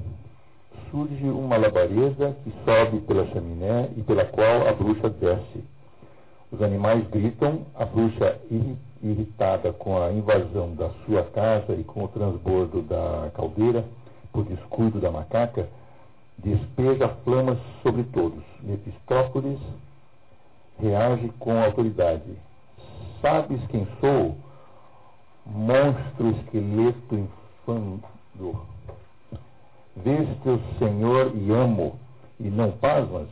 [0.89, 5.63] Surge uma labareda que sobe pela chaminé e pela qual a bruxa desce.
[6.51, 8.39] Os animais gritam, a bruxa
[9.01, 13.85] irritada com a invasão da sua casa e com o transbordo da caldeira,
[14.33, 15.69] por descuido da macaca,
[16.37, 18.43] despeja flamas sobre todos.
[18.61, 19.59] Mephistópolis
[20.79, 22.35] reage com autoridade.
[23.21, 24.35] Sabes quem sou?
[25.45, 27.99] Monstro esqueleto infame
[29.97, 31.99] Vês teu Senhor e amo,
[32.39, 33.27] e não pasmas?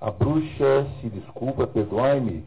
[0.00, 2.42] A bruxa se desculpa, perdoai-me,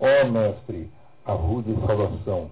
[0.00, 0.90] ó mestre,
[1.26, 2.50] a rude salvação.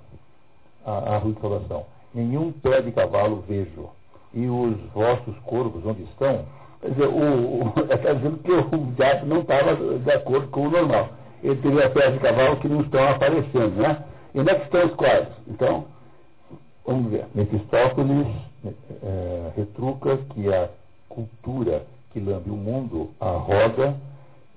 [0.84, 1.86] A, a rude salvação.
[2.14, 3.88] Nenhum pé de cavalo vejo.
[4.34, 6.44] E os vossos corvos, onde estão?
[6.82, 10.70] Quer dizer, o, o, está dizendo que o diabo não estava de acordo com o
[10.70, 11.08] normal.
[11.42, 14.04] Ele teria pés de cavalo que não estão aparecendo, né?
[14.34, 15.32] E onde é que estão os corvos?
[15.48, 15.86] Então,
[16.84, 17.24] vamos ver.
[17.34, 18.26] Mefistófeles
[19.02, 20.68] é, retruca que a
[21.08, 23.96] cultura que lambe o mundo, a roda,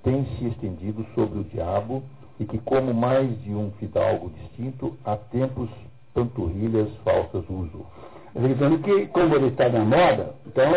[0.02, 2.02] tem se estendido sobre o diabo
[2.38, 5.68] e que, como mais de um fidalgo distinto, há tempos
[6.14, 7.84] panturrilhas falsas uso.
[8.34, 10.70] Dizendo que, como ele está na moda, então,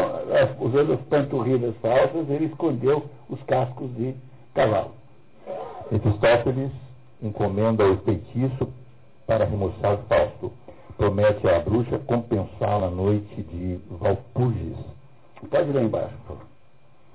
[0.59, 4.15] usando as panturrilhas falsas, ele escondeu os cascos de
[4.53, 4.91] cavalo.
[5.91, 6.71] Mefistófeles
[7.21, 8.67] encomenda o feitiço
[9.25, 10.51] para remoçar Fausto
[10.97, 14.77] promete à bruxa compensá-la na noite de Valpurgis.
[15.49, 16.52] Pode ir lá embaixo, por favor.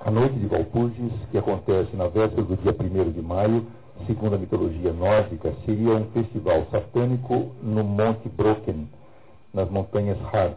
[0.01, 3.67] A noite de Valpurgis, que acontece na véspera do dia 1 de maio,
[4.07, 8.89] segundo a mitologia nórdica, seria um festival satânico no Monte Brocken,
[9.53, 10.55] nas montanhas Harz,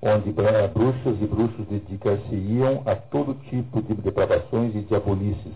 [0.00, 5.54] onde bruxas e bruxos dedicar-se-iam a todo tipo de depravações e diabolices.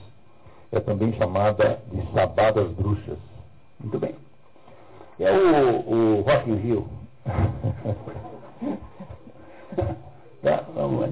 [0.72, 3.18] É também chamada de Sabá das Bruxas.
[3.78, 4.16] Muito bem.
[5.20, 6.88] É o, o Rock in Rio.
[10.42, 11.08] tá, vamos lá.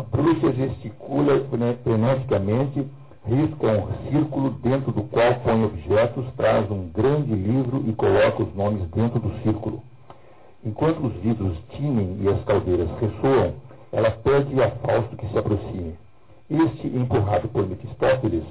[0.00, 1.44] A bruxa gesticula
[1.84, 2.86] freneticamente,
[3.26, 8.54] risca um círculo dentro do qual põe objetos, traz um grande livro e coloca os
[8.54, 9.82] nomes dentro do círculo.
[10.64, 13.52] Enquanto os vidros tinem e as caldeiras ressoam,
[13.92, 15.98] ela pede a Fausto que se aproxime.
[16.48, 18.44] Este, empurrado por Mefistófeles,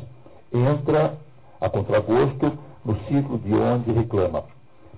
[0.53, 1.17] entra
[1.59, 4.43] a contragosto no ciclo de onde reclama.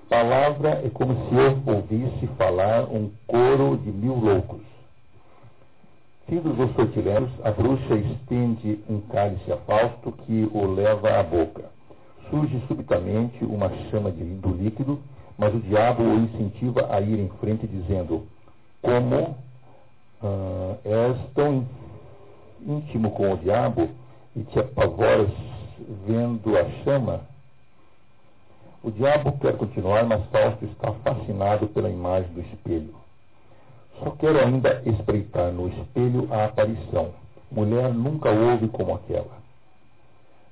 [0.10, 4.71] Palavra é como se eu ouvisse falar um coro de mil loucos.
[6.28, 11.66] Filhos dos sortileros, a bruxa estende um cálice a Fausto que o leva à boca.
[12.30, 15.00] Surge subitamente uma chama de, do líquido,
[15.38, 18.26] mas o diabo o incentiva a ir em frente, dizendo:
[18.82, 19.36] Como
[20.22, 21.68] uh, és tão
[22.66, 23.90] íntimo com o diabo
[24.36, 25.32] e te apavoras
[26.08, 27.22] vendo a chama,
[28.84, 33.01] o diabo quer continuar, mas Fausto está fascinado pela imagem do espelho.
[34.00, 37.10] Só quero ainda espreitar no espelho a aparição.
[37.52, 39.42] Mulher nunca houve como aquela.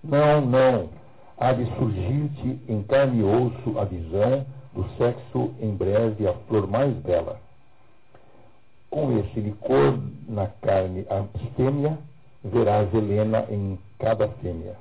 [0.03, 0.89] Não, não.
[1.37, 6.67] Há de surgir-te em carne e osso a visão do sexo em breve a flor
[6.67, 7.39] mais bela.
[8.89, 11.23] Com esse licor na carne a
[11.55, 11.97] fêmea,
[12.43, 14.75] verás Helena em cada fêmea.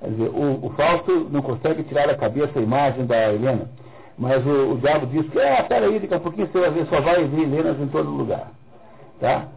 [0.00, 3.70] Quer dizer, o, o Fausto não consegue tirar da cabeça a imagem da Helena,
[4.20, 7.00] mas o, o diabo diz que, ah, peraí, daqui a pouquinho você vai ver, só
[7.00, 8.52] vai ver Helenas em todo lugar.
[9.18, 9.48] Tá?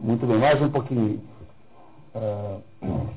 [0.00, 1.20] Muito bem, mais um pouquinho.
[2.14, 2.62] Uh,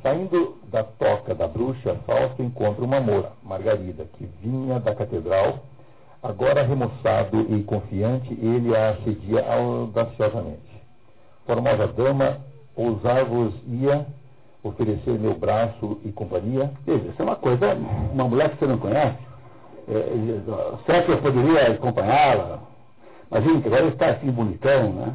[0.03, 5.59] saindo da toca da bruxa, Fausto encontra uma moura, Margarida, que vinha da catedral.
[6.21, 10.83] Agora remoçado e confiante, ele a assedia audaciosamente.
[11.45, 12.39] Formosa dama,
[12.75, 14.05] ousar-vos-ia
[14.62, 16.69] oferecer meu braço e companhia.
[16.85, 17.73] Veja, isso é uma coisa,
[18.12, 19.28] uma mulher que você não conhece.
[19.89, 22.60] É, será que eu poderia acompanhá-la?
[23.32, 25.13] Imagina que agora ele está assim bonitão, né?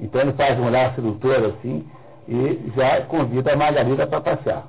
[0.00, 1.86] Então ele faz um olhar sedutor assim
[2.28, 4.66] e já convida a Margarida para passear.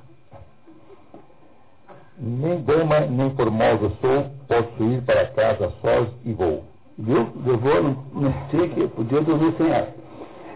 [2.18, 6.64] Nem dama nem formosa sou, posso ir para casa sós e vou.
[6.98, 7.30] Viu?
[7.46, 7.84] Eu vou,
[8.14, 9.88] não, tinha que, podia dormir sem ela.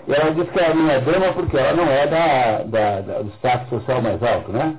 [0.08, 3.21] E ela disse que ela não é dama porque ela não é da, da, da,
[3.21, 4.77] do status social mais alto, né?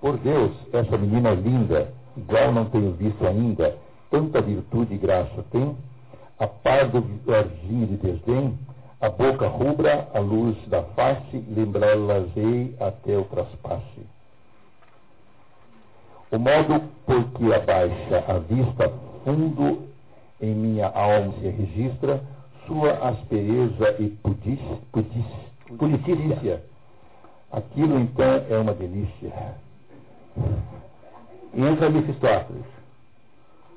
[0.00, 3.76] Por Deus, essa menina é linda, igual não tenho visto ainda,
[4.10, 5.76] tanta virtude e graça tem,
[6.38, 8.58] a par do arzinho de desdém,
[9.00, 14.06] a boca rubra, a luz da face, lembrá-las-ei até o traspasse.
[16.30, 18.92] O modo por que abaixa a vista
[19.24, 19.86] fundo
[20.40, 22.22] em minha alma se registra,
[22.66, 24.78] sua aspereza e pudice,
[25.78, 26.62] puditícia.
[27.52, 29.32] Aquilo então é uma delícia.
[31.56, 32.64] Entra Mefistófeles.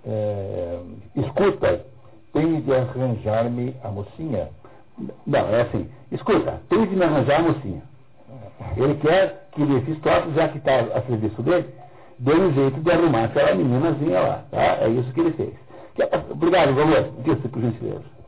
[0.06, 0.80] É,
[1.16, 1.86] escuta,
[2.34, 4.50] tenho de arranjar-me a mocinha.
[5.26, 5.90] Não, é assim.
[6.12, 7.82] Escuta, tenho de me arranjar a mocinha.
[8.76, 11.74] Ele quer que Mefistófeles, já que está a serviço dele,
[12.20, 14.44] dê um jeito de arrumar aquela meninazinha lá.
[14.52, 14.78] Tá?
[14.82, 15.54] É isso que ele fez.
[16.30, 17.12] Obrigado, Valor.
[17.24, 18.20] Disse, por gentileza.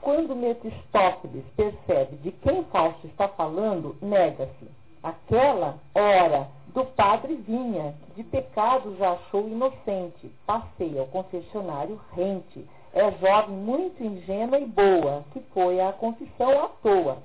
[0.00, 4.68] Quando Mefistófeles percebe de quem Fausto está falando, nega-se.
[5.02, 13.10] Aquela hora do padre vinha, de pecado já achou inocente, passeia ao confessionário rente, é
[13.12, 17.18] jovem muito ingênua e boa, que foi à confissão à toa.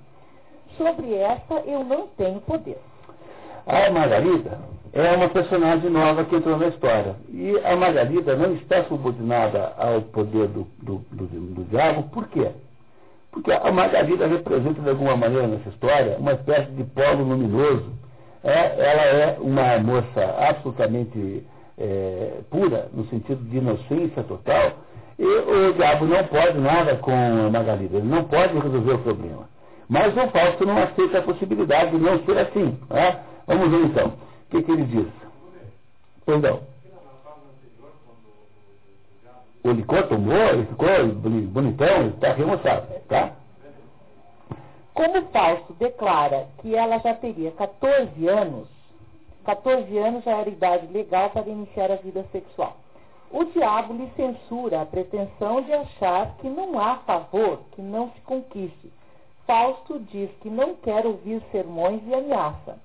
[0.77, 2.79] Sobre essa eu não tenho poder.
[3.65, 4.59] A Margarida
[4.93, 7.15] é uma personagem nova que entrou na história.
[7.29, 12.51] E a Margarida não está subordinada ao poder do, do, do, do diabo, por quê?
[13.31, 17.91] Porque a Margarida representa, de alguma maneira, nessa história, uma espécie de polo luminoso.
[18.45, 21.43] É, ela é uma moça absolutamente
[21.79, 24.73] é, pura, no sentido de inocência total,
[25.17, 29.49] e o diabo não pode nada com a Margarida, ele não pode resolver o problema.
[29.89, 32.77] Mas o Fausto não aceita a possibilidade de não ser assim.
[32.89, 33.19] Né?
[33.47, 34.07] Vamos ver então.
[34.07, 35.07] O que, que ele diz?
[36.27, 36.61] Não.
[39.63, 40.87] O licor tomou, ele ficou
[41.47, 43.31] bonitão, ele está remoçado, tá?
[44.95, 48.69] Como Fausto declara que ela já teria 14 anos,
[49.43, 52.77] 14 anos já era idade legal para iniciar a vida sexual.
[53.29, 58.21] O diabo lhe censura a pretensão de achar que não há favor que não se
[58.21, 58.89] conquiste.
[59.45, 62.79] Fausto diz que não quer ouvir sermões e ameaça.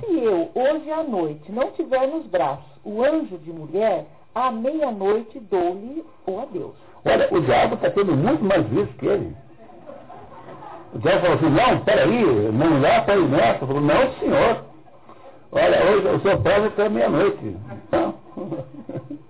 [0.00, 5.38] Se eu, hoje à noite, não tiver nos braços o anjo de mulher, à meia-noite
[5.38, 6.74] dou-lhe o adeus.
[7.04, 9.36] Olha, o diabo está tendo muito mais vício que ele.
[10.94, 13.66] O diabo falou assim, não, peraí, não dá para ir nessa.
[13.66, 14.64] Falou, não, senhor.
[15.52, 17.56] Olha, hoje o senhor pode até meia-noite.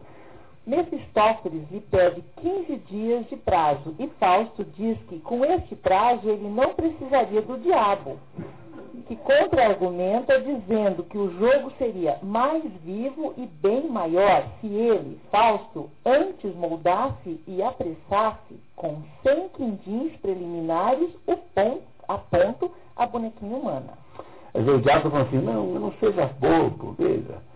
[0.65, 6.49] Mefistófeles lhe pede 15 dias de prazo e Fausto diz que com este prazo ele
[6.49, 8.17] não precisaria do diabo,
[9.03, 15.91] que contra-argumenta dizendo que o jogo seria mais vivo e bem maior se ele, Fausto,
[16.05, 23.99] antes moldasse e apressasse com 100 quindins preliminares o ponto, a ponto a bonequinha humana.
[24.55, 27.53] O diabo falou assim, não, não seja bobo, veja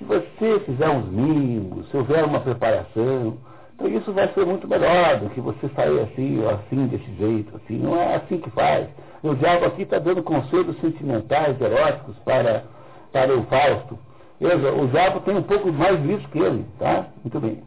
[0.00, 3.36] se você fizer uns mimos, se houver uma preparação,
[3.80, 7.56] então isso vai ser muito melhor do que você sair assim, ou assim, desse jeito,
[7.56, 7.78] assim.
[7.78, 8.86] Não é assim que faz.
[9.22, 12.64] O diabo aqui está dando conselhos sentimentais, eróticos para,
[13.10, 13.98] para o Fausto.
[14.38, 17.06] Veja, o diabo tem um pouco mais disso que ele, tá?
[17.24, 17.62] Muito bem.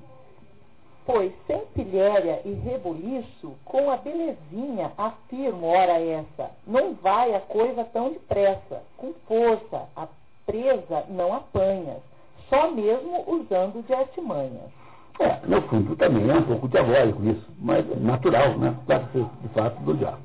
[1.05, 7.83] Pois sem pilhéria e rebuliço, com a belezinha afirmo, ora essa, não vai a coisa
[7.85, 10.07] tão depressa, com força, a
[10.45, 12.01] presa não apanhas
[12.49, 14.82] só mesmo usando de artimanhas.
[15.19, 18.75] É, no fundo também é um pouco diabólico isso, mas é natural, né?
[18.87, 20.19] De fato do diabo.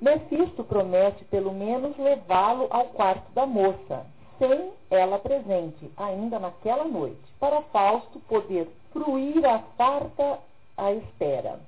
[0.00, 4.06] Mefisto promete pelo menos levá-lo ao quarto da moça,
[4.38, 10.38] sem ela presente, ainda naquela noite, para Fausto poder fruir a farta
[10.76, 11.58] à espera.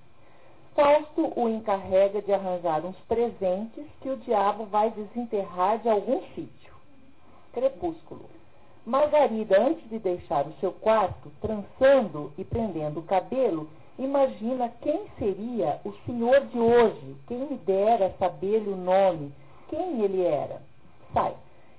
[0.76, 6.72] Fausto o encarrega de arranjar uns presentes que o diabo vai desenterrar de algum sítio.
[7.52, 8.39] Crepúsculo.
[8.86, 13.68] Margarida, antes de deixar o seu quarto, trançando e prendendo o cabelo,
[13.98, 19.32] imagina quem seria o senhor de hoje, quem me dera saber-lhe o nome,
[19.68, 20.62] quem ele era.
[21.12, 21.34] Sai.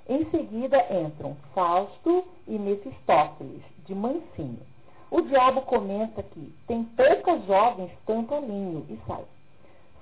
[0.07, 4.59] Em seguida entram Fausto e Mefistófeles, de mansinho.
[5.09, 9.23] O diabo comenta que tem poucas jovens tanto alinho e sai.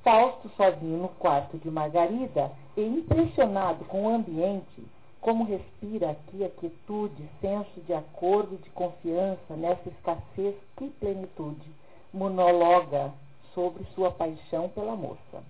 [0.03, 4.85] Fausto, sozinho no quarto de Margarida e impressionado com o ambiente,
[5.21, 11.69] como respira aqui a quietude, senso de acordo, de confiança nessa escassez, que plenitude.
[12.11, 13.13] monologa
[13.53, 15.43] sobre sua paixão pela moça.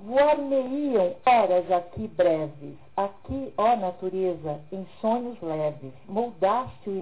[0.00, 6.98] Voar-me-iam horas aqui breves, aqui, ó natureza, em sonhos leves, moldaste o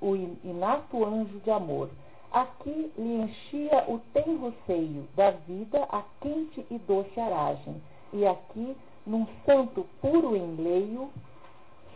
[0.00, 1.90] o inato anjo de amor.
[2.32, 7.82] Aqui lhe enchia o tenro seio da vida a quente e doce aragem,
[8.12, 8.74] e aqui,
[9.10, 11.10] num santo puro enleio,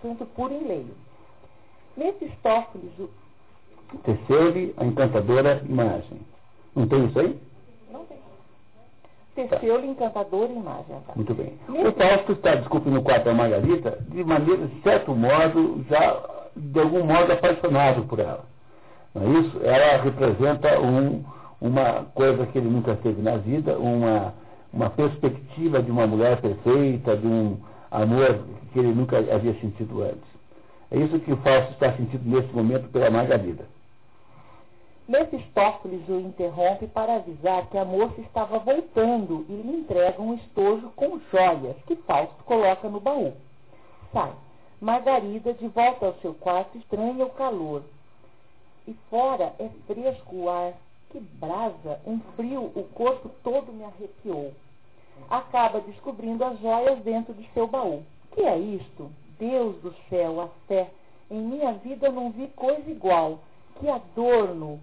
[0.03, 0.95] santo puro enleio.
[1.97, 3.09] Mefistófeles, o...
[4.03, 6.19] Teceu-lhe a encantadora imagem.
[6.75, 7.41] Não tem isso aí?
[7.93, 8.19] Não tem.
[9.37, 10.97] Teceu-lhe encantadora imagem.
[11.07, 11.13] Tá?
[11.15, 11.57] Muito bem.
[11.69, 16.21] O Fausto está, desculpe, no quarto da Margarita, de maneira, de certo modo, já
[16.57, 18.45] de algum modo apaixonado por ela.
[19.15, 19.61] Não é isso?
[19.63, 21.25] Ela representa um,
[21.61, 24.35] uma coisa que ele nunca teve na vida, uma,
[24.75, 27.57] uma perspectiva de uma mulher perfeita, de um
[27.91, 30.35] amor que ele nunca havia sentido antes.
[30.91, 33.67] É isso que o Fausto está sentindo nesse momento pela Margarida.
[35.07, 40.91] Mefistófeles o interrompe para avisar que a moça estava voltando e lhe entrega um estojo
[40.97, 43.33] com joias que Fausto coloca no baú.
[44.13, 44.33] Sai.
[44.81, 47.83] Margarida, de volta ao seu quarto, estranha o calor.
[48.89, 50.73] E fora é fresco o ar.
[51.11, 52.01] Que brasa!
[52.05, 54.53] Um frio, o corpo todo me arrepiou.
[55.31, 58.03] Acaba descobrindo as joias dentro de seu baú.
[58.33, 59.11] Que é isto?
[59.39, 60.91] Deus do céu, a fé.
[61.31, 63.39] Em minha vida não vi coisa igual.
[63.79, 64.81] Que adorno!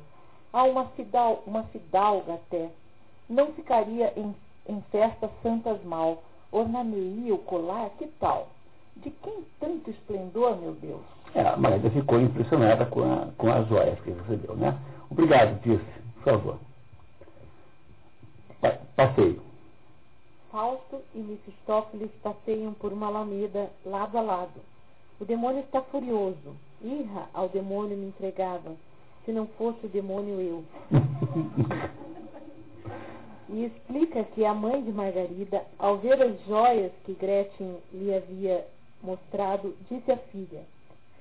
[0.54, 2.70] Há uma, fidal, uma fidalga até.
[3.30, 4.36] Não ficaria em,
[4.68, 6.22] em festas santas mal.
[6.52, 8.50] Ornameia o colar, que tal?
[8.98, 11.02] De quem tanto esplendor, meu Deus?
[11.34, 14.78] É, a Maria ficou impressionada com, a, com as joias que recebeu, né?
[15.10, 15.86] Obrigado, Tirce.
[16.16, 16.58] Por favor.
[18.60, 19.42] Pa passeio.
[20.52, 24.60] Fausto e Mefistófeles passeiam por uma alameda lado a lado.
[25.20, 26.58] O demônio está furioso.
[26.84, 28.76] Irra ao demônio me entregava.
[29.24, 30.66] Se não fosse o demônio, eu.
[33.48, 38.68] e explica que a mãe de Margarida, ao ver as joias que Gretchen lhe havia
[39.02, 40.64] mostrado, disse à filha: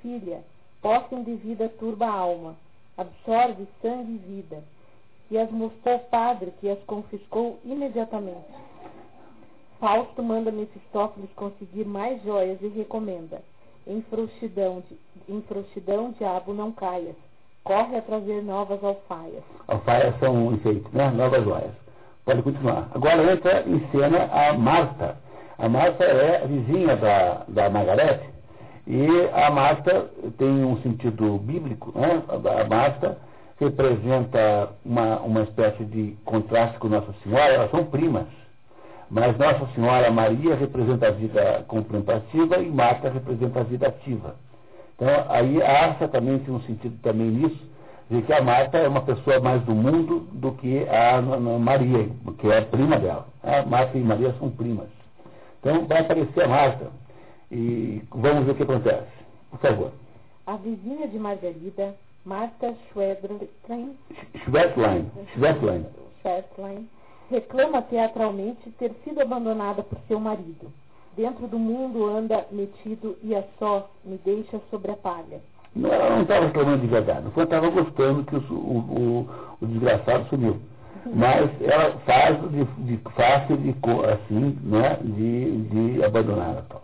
[0.02, 0.42] Filha,
[0.82, 2.56] póssem de vida turba a alma,
[2.96, 4.64] absorve sangue e vida.
[5.30, 8.69] E as mostrou ao padre, que as confiscou imediatamente.
[9.80, 13.40] Fausto manda Mefistófeles conseguir mais joias e recomenda:
[13.86, 14.82] em frouxidão,
[15.26, 17.16] em frouxidão, diabo, não caias.
[17.64, 19.42] Corre a trazer novas alfaias.
[19.68, 21.10] Alfaias são enfeites, né?
[21.10, 21.72] Novas joias.
[22.24, 22.88] Pode continuar.
[22.94, 25.16] Agora entra em cena a Marta.
[25.58, 28.28] A Marta é vizinha da, da Margarete.
[28.86, 32.22] E a Marta tem um sentido bíblico, né?
[32.28, 33.18] A Marta
[33.58, 38.26] representa uma, uma espécie de contraste com Nossa Senhora, elas são primas.
[39.10, 44.36] Mas Nossa Senhora Maria representa a vida contemplativa e Marta representa a vida ativa.
[44.94, 47.68] Então, aí a Arça também tem um sentido também nisso,
[48.08, 52.08] de que a Marta é uma pessoa mais do mundo do que a Maria,
[52.38, 53.26] que é a prima dela.
[53.42, 54.88] A Marta e Maria são primas.
[55.58, 56.86] Então, vai aparecer a Marta.
[57.50, 59.10] E vamos ver o que acontece.
[59.50, 59.90] Por favor.
[60.46, 63.48] A vizinha de Margarida, Marta Schwedlein,
[64.44, 65.86] Schwedlein, Schwedlein.
[66.22, 66.88] Schwedlein
[67.30, 70.72] reclama teatralmente ter sido abandonada por seu marido.
[71.16, 75.40] Dentro do mundo anda metido e a só me deixa sobre a palha.
[75.74, 77.26] Não, ela não estava reclamando de verdade.
[77.34, 79.28] Ela estava gostando que o, o,
[79.60, 80.56] o, desgraçado sumiu.
[81.14, 83.74] Mas ela faz de, de fácil de
[84.12, 86.82] assim, né, de, de abandonar tal.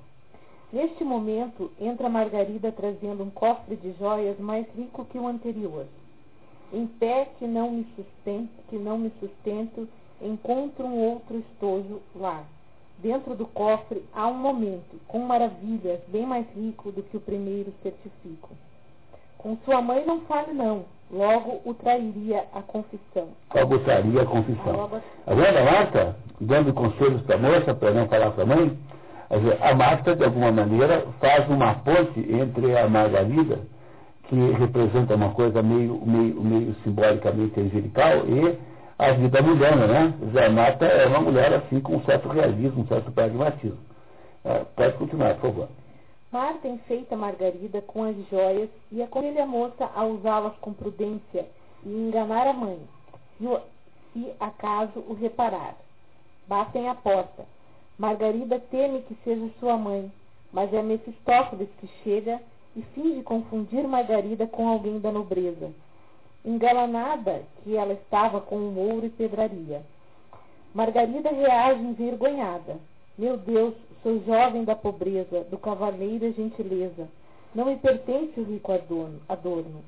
[0.72, 5.86] Neste momento, entra Margarida trazendo um cofre de joias mais rico que o anterior.
[6.72, 9.88] Em pé que não me sustento, que não me sustento,
[10.20, 12.42] encontro um outro estojo lá.
[12.98, 17.72] Dentro do cofre há um momento, com maravilhas, bem mais rico do que o primeiro
[17.82, 18.50] certifico.
[19.36, 23.28] Com sua mãe não fale não, logo o trairia a confissão.
[23.54, 24.90] Logo traria a confissão.
[25.26, 28.78] A vendo a Marta, dando conselhos para a moça, para não falar para a mãe?
[29.60, 33.60] A Marta, de alguma maneira, faz uma ponte entre a Margarida,
[34.28, 38.58] que representa uma coisa meio, meio, meio simbolicamente angelical, e
[38.98, 40.14] a vida mudando, né?
[40.32, 43.78] Zé Mata é uma mulher assim com um certo realismo, um certo pragmatismo.
[44.44, 45.68] É, pode continuar, por favor.
[46.32, 51.46] Marta enfeita Margarida com as joias e aconselha a moça a usá-las com prudência
[51.84, 52.78] e enganar a mãe,
[53.38, 53.44] se,
[54.12, 55.74] se acaso o reparar.
[56.48, 57.44] Batem a porta.
[57.98, 60.10] Margarida teme que seja sua mãe,
[60.52, 62.40] mas é Mefistófeles que chega
[62.74, 65.70] e finge confundir Margarida com alguém da nobreza
[66.46, 69.82] engalanada que ela estava com um ouro e pedraria.
[70.72, 72.76] Margarida reage envergonhada.
[73.18, 77.08] Meu Deus, sou jovem da pobreza, do cavaleiro gentileza.
[77.54, 79.20] Não me pertence o rico adorno.
[79.28, 79.82] adorno.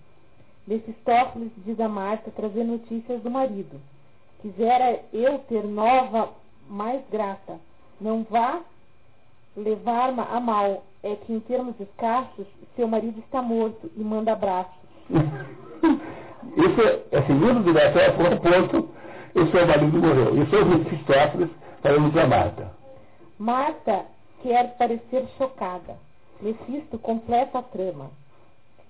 [0.66, 3.80] Mefistófeles diz a Marta trazer notícias do marido.
[4.42, 6.30] Quisera eu ter nova
[6.68, 7.59] mais grata.
[8.00, 8.61] Não vá
[9.56, 10.84] levar-me a mal.
[11.02, 14.72] É que em termos escassos, seu marido está morto e manda abraços.
[16.57, 16.80] Isso
[17.12, 18.90] é segundo direto é por ponto,
[19.34, 20.28] o seu marido morreu.
[20.28, 21.51] É o Mefistófeles
[21.82, 22.72] falando para Marta.
[23.38, 24.05] Marta
[24.42, 25.96] quer parecer chocada.
[26.40, 28.11] Mefisto completa a trama,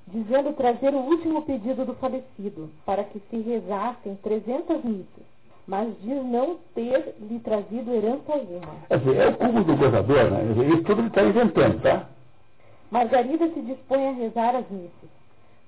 [0.06, 5.24] dizendo trazer o último pedido do falecido, para que se rezassem trezentas missas,
[5.66, 8.74] mas diz não ter lhe trazido herança alguma.
[8.88, 10.42] Quer dizer, é o cúmulo do gozador, né?
[10.68, 12.06] Isso tudo ele está inventando, tá?
[12.90, 15.10] Margarida se dispõe a rezar as missas.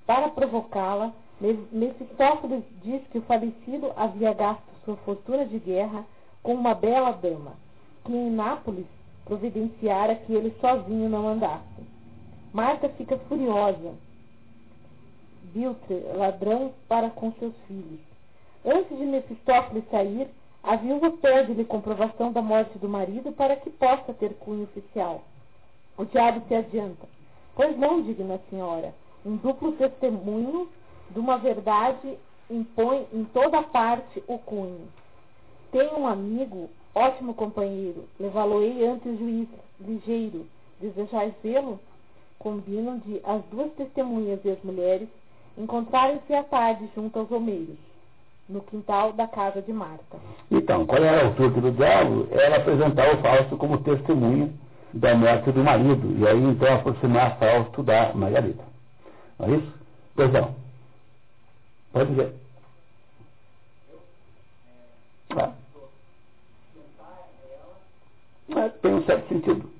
[0.07, 6.05] Para provocá-la, Mefistófeles diz que o falecido havia gasto sua fortuna de guerra
[6.43, 7.55] com uma bela dama,
[8.05, 8.86] que em Nápoles
[9.24, 11.64] providenciara que ele sozinho não andasse.
[12.53, 13.95] Marta fica furiosa.
[15.55, 18.01] Biltre, ladrão para com seus filhos.
[18.64, 20.28] Antes de Mefistófeles sair,
[20.62, 25.22] a viúva pede-lhe comprovação da morte do marido para que possa ter cunho oficial.
[25.97, 27.09] O diabo se adianta.
[27.55, 30.68] Pois não, digna senhora, um duplo testemunho
[31.11, 32.18] de uma verdade
[32.50, 34.88] impõe em toda parte o cunho.
[35.70, 39.48] Tenho um amigo, ótimo companheiro, levá-lo-ei ante o juiz,
[39.80, 40.46] ligeiro.
[40.80, 41.78] Desejais vê-lo?
[42.38, 45.08] Combinam de as duas testemunhas e as mulheres
[45.58, 47.76] encontrarem-se à tarde junto aos homeiros,
[48.48, 50.18] no quintal da casa de Marta.
[50.50, 52.26] Então, qual era o truque do diabo?
[52.30, 54.50] Era apresentar o Fausto como testemunha
[54.92, 58.64] da morte do marido, e aí então aproximar Fausto da Margarida.
[59.38, 59.72] Não é isso?
[60.16, 60.54] Pois não.
[61.93, 62.34] Pode dizer.
[65.36, 65.53] Ah.
[68.57, 69.70] Ah, tem um certo sentido.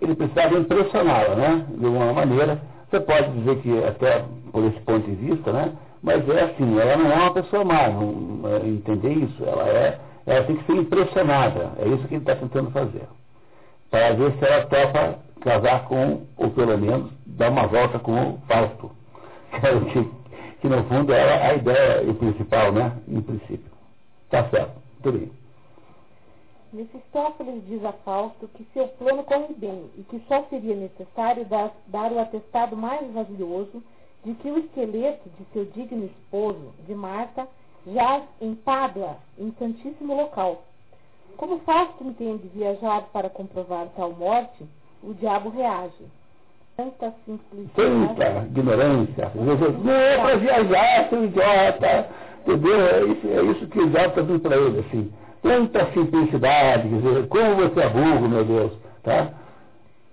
[0.00, 1.66] Ele precisava impressioná-la, né?
[1.76, 2.60] De alguma maneira.
[2.88, 5.76] Você pode dizer que até por esse ponto de vista, né?
[6.02, 9.44] Mas é assim, ela não é uma pessoa má, não, é, entender isso.
[9.44, 11.72] Ela é, ela tem que ser impressionada.
[11.78, 13.02] É isso que ele está tentando fazer.
[13.90, 18.38] Para ver se ela topa casar com, ou pelo menos, dar uma volta com o
[18.46, 18.90] Fausto.
[19.92, 20.04] Que,
[20.60, 22.92] que no fundo era a ideia principal, né?
[23.08, 23.70] Em princípio.
[24.28, 24.72] Tá certo.
[25.02, 25.32] Tudo bem.
[26.72, 31.72] Mefistófeles diz a Fausto que seu plano corre bem e que só seria necessário dar,
[31.86, 33.82] dar o atestado mais valioso
[34.24, 37.48] de que o esqueleto de seu digno esposo, de Marta,
[37.86, 40.62] jaz em Pádua, em santíssimo local.
[41.38, 44.66] Como Fausto entende viajar para comprovar tal morte,
[45.02, 46.06] o diabo reage.
[46.76, 48.14] Tanta simplicidade.
[48.16, 49.32] Tanta ignorância.
[49.34, 52.08] Não é para viajar, seu idiota.
[52.42, 52.80] Entendeu?
[52.80, 55.12] É isso, é isso que o diabo está dando para ele, assim.
[55.42, 58.72] Tanta simplicidade, quer dizer, como você é burro, meu Deus.
[59.02, 59.32] Tá?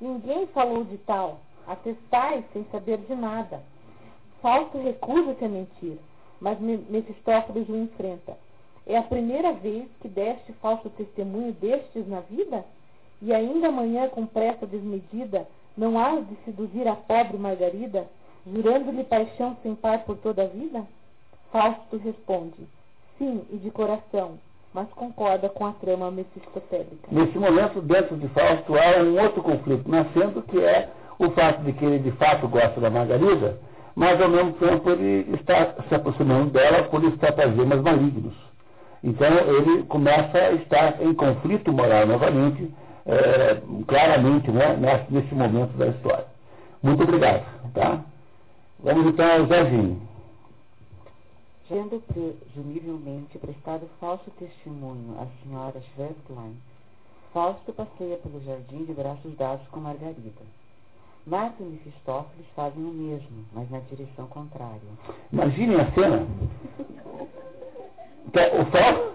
[0.01, 1.39] Ninguém falou de tal.
[1.67, 3.59] Atestais sem saber de nada.
[4.41, 5.97] Fausto recusa-se a mentir,
[6.39, 8.37] mas Mefistófeles o enfrenta.
[8.85, 12.63] É a primeira vez que deste falso testemunho destes na vida?
[13.21, 15.47] E ainda amanhã, com pressa desmedida,
[15.77, 18.05] não há de seduzir a pobre Margarida,
[18.45, 20.83] jurando-lhe paixão sem par por toda a vida?
[21.51, 22.67] Fausto responde,
[23.17, 24.37] sim, e de coração,
[24.73, 27.07] mas concorda com a trama mefistotélica.
[27.09, 31.73] Nesse momento, dentro de Fausto, há um outro conflito nascendo, que é o fato de
[31.73, 33.57] que ele de fato gosta da Margarida,
[33.95, 38.33] mas ao mesmo tempo ele está se aproximando dela por estratagemas malignos.
[39.01, 42.69] Então ele começa a estar em conflito moral novamente,
[43.05, 46.25] é, claramente né, nesse momento da história.
[46.81, 47.45] Muito obrigado.
[47.73, 48.03] Tá?
[48.79, 50.01] Vamos então ao Zezinho.
[51.67, 56.55] Tendo presumivelmente prestado falso testemunho à senhora Schwertlein,
[57.33, 60.41] Fausto passeia pelo jardim de braços dados com Margarida.
[61.27, 64.79] Marta e Mefistófeles fazem o mesmo, mas na direção contrária.
[65.33, 66.27] Imaginem a cena.
[68.27, 69.13] O Fausto,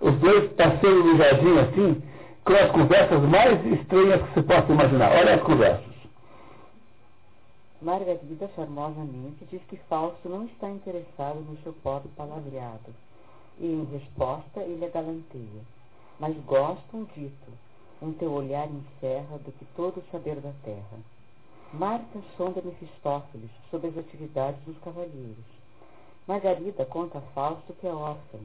[0.00, 2.02] os dois passeiam no jardim assim,
[2.44, 5.12] com as conversas mais estranhas que você possa imaginar.
[5.12, 5.92] Olha as conversas.
[7.80, 12.94] Margarida charmosamente diz que Fausto não está interessado no seu pobre palavreado.
[13.58, 15.62] E, em resposta, ele a galanteia.
[16.18, 17.52] Mas gostam dito,
[18.00, 20.98] um teu olhar encerra do que todo o saber da terra.
[21.72, 25.44] Marta sonda Mefistófeles sobre as atividades dos cavalheiros.
[26.26, 28.38] Margarida conta a Fausto que é órfã,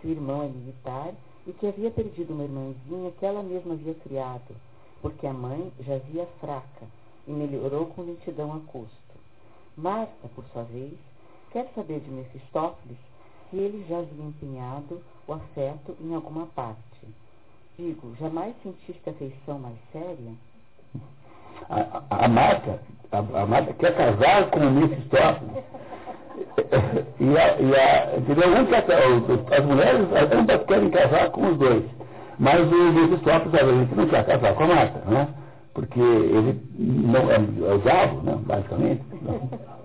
[0.00, 1.12] que o irmão é militar
[1.46, 4.54] e que havia perdido uma irmãzinha que ela mesma havia criado,
[5.00, 6.86] porque a mãe jazia fraca
[7.26, 8.94] e melhorou com lentidão a custo.
[9.76, 10.92] Marta, por sua vez,
[11.50, 12.98] quer saber de Mefistófeles
[13.50, 16.78] se ele já havia empenhado o afeto em alguma parte.
[17.78, 20.32] Digo, jamais sentiste afeição mais séria?
[21.68, 25.64] A, a, a Marta, a, a Marta quer casar com o Mefistófeles.
[27.20, 28.44] E, a, e a, entendeu?
[29.50, 31.84] as mulheres ambas querem casar com os dois.
[32.38, 35.28] Mas o a gente não quer casar com a Marta, né?
[35.74, 38.38] Porque ele não é, é diabo, né?
[38.46, 39.02] basicamente.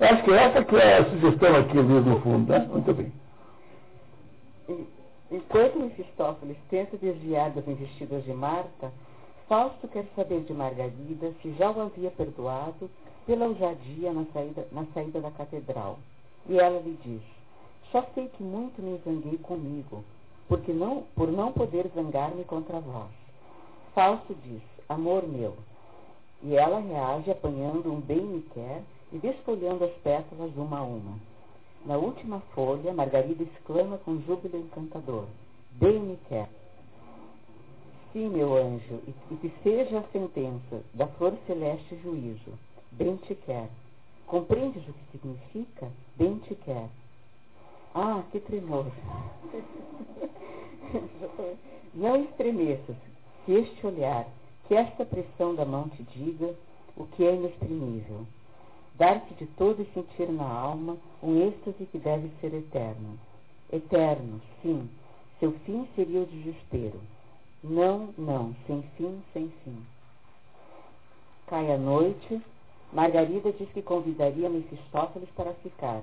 [0.00, 2.66] Acho que essa que é a sugestão aqui no fundo, né?
[2.70, 3.12] Muito bem.
[5.30, 8.90] Enquanto Mefistófeles tenta desviar das investidas de Marta,
[9.48, 12.90] Fausto quer saber de Margarida se já o havia perdoado
[13.26, 15.98] pela ousadia na saída, na saída da catedral.
[16.46, 17.22] E ela lhe diz:
[17.90, 20.04] Só sei que muito me zanguei comigo,
[20.48, 23.10] porque não, por não poder zangar-me contra vós.
[23.94, 25.56] Fausto diz: Amor meu.
[26.42, 31.18] E ela reage apanhando um bem-me-quer e desfolhando as pétalas uma a uma.
[31.86, 35.24] Na última folha, Margarida exclama com júbilo encantador:
[35.72, 36.57] Bem-me-quer.
[38.12, 42.58] Sim, meu anjo, e, que seja a sentença da flor celeste juízo.
[42.92, 43.68] Bem te quer.
[44.26, 45.90] Compreendes o que significa?
[46.16, 46.88] Bem te quer.
[47.94, 48.86] Ah, que tremor.
[51.94, 52.96] Não estremeças,
[53.44, 54.26] que este olhar,
[54.66, 56.54] que esta pressão da mão te diga
[56.96, 58.26] o que é inexprimível.
[58.94, 63.18] Dar-te de todo e sentir na alma um êxtase que deve ser eterno.
[63.70, 64.88] Eterno, sim,
[65.38, 67.00] seu fim seria o desespero.
[67.68, 69.76] Não, não, sem fim, sem fim.
[71.48, 72.40] Cai a noite,
[72.92, 76.00] Margarida diz que convidaria Mefistófeles para ficar,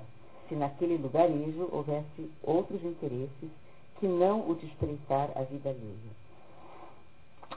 [0.48, 3.50] se naquele lugarejo houvesse outros interesses
[3.98, 6.26] que não o de espreitar a vida alheia.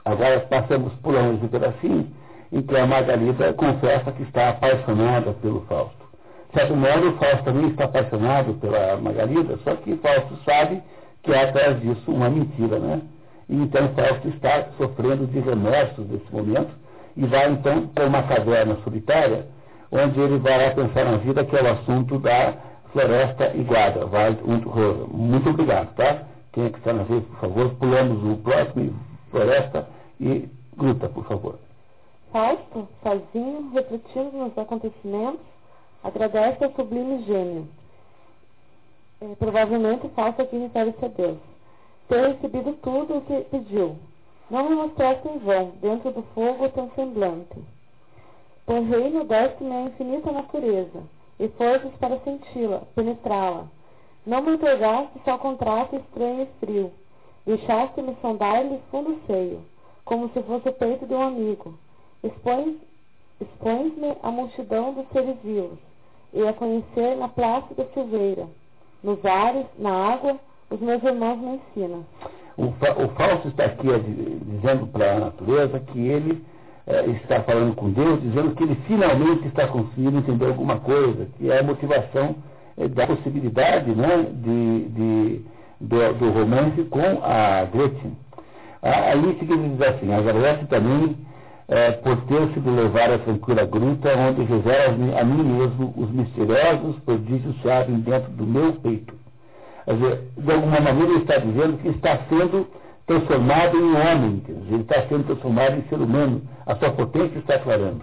[0.04, 2.10] Agora passamos, pulamos um pedacinho
[2.50, 6.04] em que a Margarida confessa que está apaixonada pelo Fausto.
[6.48, 10.82] De certo modo, o Fausto também está apaixonado pela Margarida, só que Fausto sabe
[11.22, 13.02] que há atrás disso uma mentira, né?
[13.50, 16.70] E então Fausto está sofrendo de remorsos nesse momento
[17.16, 19.44] e vai então para uma caverna solitária,
[19.90, 22.54] onde ele vai lá pensar na vida, que é o assunto da
[22.92, 24.06] floresta e guarda.
[24.06, 24.38] Vai,
[25.10, 26.22] muito obrigado, tá?
[26.52, 28.94] Quem é que está na vez, por favor, pulamos o próximo,
[29.32, 29.88] floresta
[30.20, 31.58] e gruta, por favor.
[32.30, 35.40] Fausto, sozinho, refletindo nos acontecimentos,
[36.04, 37.66] agradece ao sublime gênio.
[39.20, 41.50] É, provavelmente Fausto aqui refere-se a Deus
[42.10, 43.96] ter recebido tudo o que pediu.
[44.50, 47.56] Não me mostraste em vão, dentro do fogo teu semblante.
[48.66, 51.04] Por reino deste-me a infinita natureza,
[51.38, 53.66] e forças para senti-la, penetrá-la.
[54.26, 56.92] Não me entregaste só contrato estranho e frio.
[57.46, 59.64] Deixaste-me sondar-lhe fundo seio,
[60.04, 61.78] como se fosse o peito de um amigo.
[62.24, 65.78] Expões-me à multidão dos seres vivos,
[66.32, 68.48] e a conhecer na plácida silveira,
[69.02, 70.38] nos ares, na água,
[70.70, 72.04] os meus irmãos me ensinam.
[72.56, 73.88] O, o Fausto está aqui
[74.46, 76.44] dizendo para a natureza que ele
[76.86, 81.50] é, está falando com Deus, dizendo que ele finalmente está conseguindo entender alguma coisa, que
[81.50, 82.36] é a motivação
[82.76, 85.44] é, da possibilidade né, de, de
[85.80, 88.16] do, do, romance com a Gretchen.
[88.82, 91.16] Aí ele diz assim, agradece também
[91.68, 96.98] é, por ter sido levar a tranquila gruta onde revela a mim mesmo os misteriosos
[97.04, 99.19] prodígios se abrem dentro do meu peito.
[99.90, 102.64] Quer dizer, de alguma maneira ele está dizendo que está sendo
[103.08, 108.02] transformado em homem, ele está sendo transformado em ser humano, a sua potência está aclarando.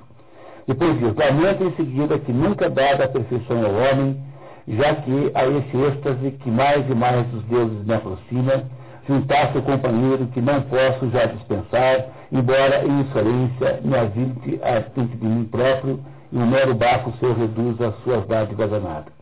[0.68, 4.22] Depois diz, lamento em seguida que nunca dada a perfeição ao homem,
[4.68, 8.64] já que a esse êxtase que mais e mais dos deuses me aproxima,
[9.08, 15.26] juntar-se o companheiro que não posso já dispensar, embora em insolência me avinte a de
[15.26, 16.02] mim próprio
[16.34, 19.17] e um mero bafo seu reduza as suas dádivas a nada.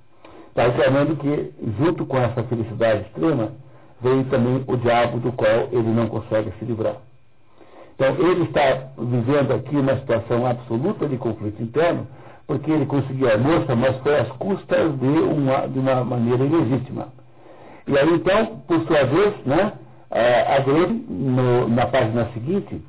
[0.55, 3.51] Está reclamando que, junto com essa felicidade extrema,
[4.01, 6.95] veio também o diabo do qual ele não consegue se livrar.
[7.93, 12.07] Então, ele está vivendo aqui uma situação absoluta de conflito interno,
[12.47, 17.09] porque ele conseguiu a moça, mas foi às custas de uma, de uma maneira ilegítima.
[17.85, 19.73] E aí, então, por sua vez, né,
[20.09, 21.05] a Gretchen,
[21.67, 22.81] na página seguinte,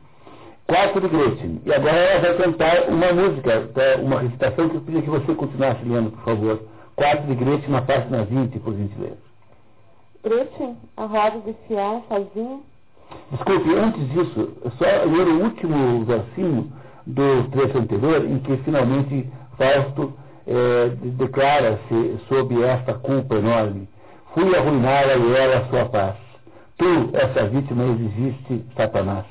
[0.69, 1.61] quatro de Gretchen.
[1.67, 5.35] E agora ela vai cantar uma música, tá, uma recitação que eu queria que você
[5.35, 6.76] continuasse lendo, por favor.
[6.97, 9.19] 4 de Gretchen na página 20, por gentileza.
[10.25, 12.61] Gretchen, a roda de fiar sozinha.
[13.31, 16.73] Desculpe, antes disso, só ler o último versinho
[17.07, 20.13] do trecho anterior, em que finalmente Fausto
[20.47, 20.89] é,
[21.19, 23.89] declara-se sob esta culpa enorme.
[24.35, 26.17] Fui arruinada e ela a sua paz.
[26.79, 29.25] Tu, essa vítima, exigiste Satanás.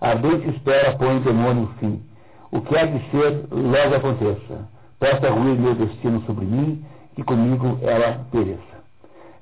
[0.00, 2.02] A ardente espera põe demônio fim.
[2.50, 4.68] O que há de ser, logo aconteça.
[4.98, 6.84] Possa ruir meu destino sobre mim,
[7.14, 8.60] que comigo ela pereça.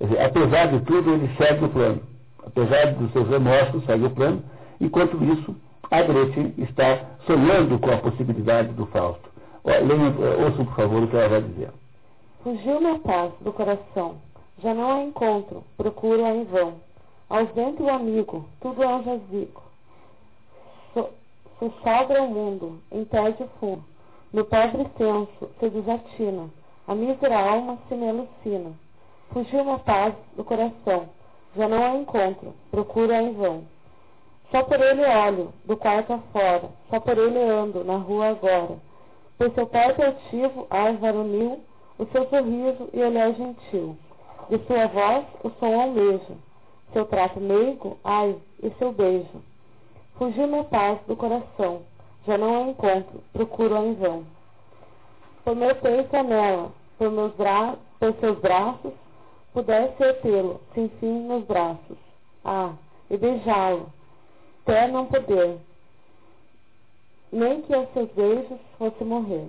[0.00, 2.02] dizer, apesar de tudo, ele segue o plano.
[2.44, 4.42] Apesar dos seus remorsos, segue o plano.
[4.80, 5.54] Enquanto isso,
[5.90, 9.30] a Gretchen está sonhando com a possibilidade do Fausto.
[9.64, 9.84] Leia,
[10.44, 11.70] ouça, por favor, o que ela vai dizer.
[12.42, 14.16] Fugiu minha paz do coração.
[14.62, 16.74] Já não a encontro, procuro-a em vão.
[17.30, 19.62] Ausente o amigo, tudo é um jazigo.
[20.92, 21.08] So,
[21.58, 23.84] Sossogra o mundo, em tédio fundo.
[24.32, 26.50] No pobre senso se desatina,
[26.86, 28.72] a mísera alma se me alucina.
[29.32, 31.08] Fugiu minha paz do coração,
[31.56, 33.64] já não a encontro, procuro-a em vão.
[34.50, 38.76] Só por ele olho, do quarto afora, só por ele ando, na rua agora.
[39.38, 41.60] Pois seu porte altivo, ar varonil,
[41.98, 43.96] o seu sorriso e olhar gentil.
[44.50, 46.36] De sua voz, o som almeja.
[46.92, 49.42] Seu trato meigo, ai, e seu beijo.
[50.18, 51.82] Fugiu minha paz do coração,
[52.26, 54.24] já não a encontro, procuro-a em vão.
[55.44, 58.92] Por meu peito nela, por, meus bra por seus braços,
[59.52, 61.96] pudesse eu tê-lo, sem fim nos braços.
[62.44, 62.72] Ah,
[63.08, 63.86] e beijá-lo,
[64.62, 65.58] até não poder,
[67.32, 69.46] nem que a seus beijos fosse morrer.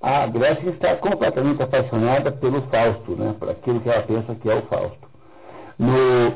[0.00, 4.54] A Grécia está completamente apaixonada pelo Fausto, né, por aquilo que ela pensa que é
[4.56, 5.08] o Fausto.
[5.78, 6.30] No,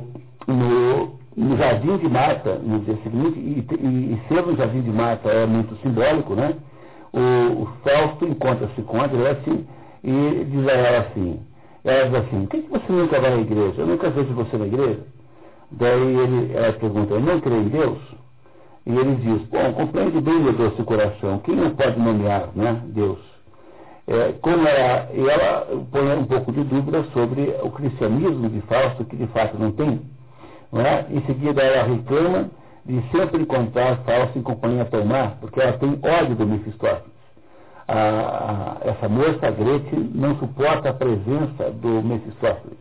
[0.47, 4.91] no, no Jardim de Mata, no dia seguinte, e, e, e ser no Jardim de
[4.91, 6.55] Mata é muito simbólico, né?
[7.13, 9.65] O, o Fausto encontra-se com a Grécia
[10.05, 11.41] e diz a ela assim,
[11.85, 13.81] ela diz assim, por que, que você nunca vai à igreja?
[13.81, 15.01] Eu nunca vejo você na igreja.
[15.71, 17.99] Daí ele, ela pergunta, eu não creio em Deus?
[18.87, 23.19] E ele diz, bom, compreende bem meu doce coração, quem não pode nomear né, Deus?
[24.07, 29.05] É, como ela, e ela põe um pouco de dúvida sobre o cristianismo de Fausto,
[29.05, 30.01] que de fato não tem.
[30.73, 31.07] Não é?
[31.11, 32.49] Em seguida ela reclama
[32.87, 37.16] de sempre encontrar Fausto em companhia Tomar, porque ela tem ódio do Mefistófeles.
[38.84, 42.78] Essa moça, Gretchen, não suporta a presença do Mefistófeles.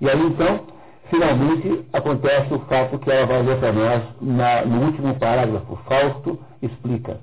[0.00, 0.60] E aí então,
[1.08, 5.76] finalmente, acontece o fato que ela vai ler para nós na, no último parágrafo.
[5.88, 7.18] Fausto explica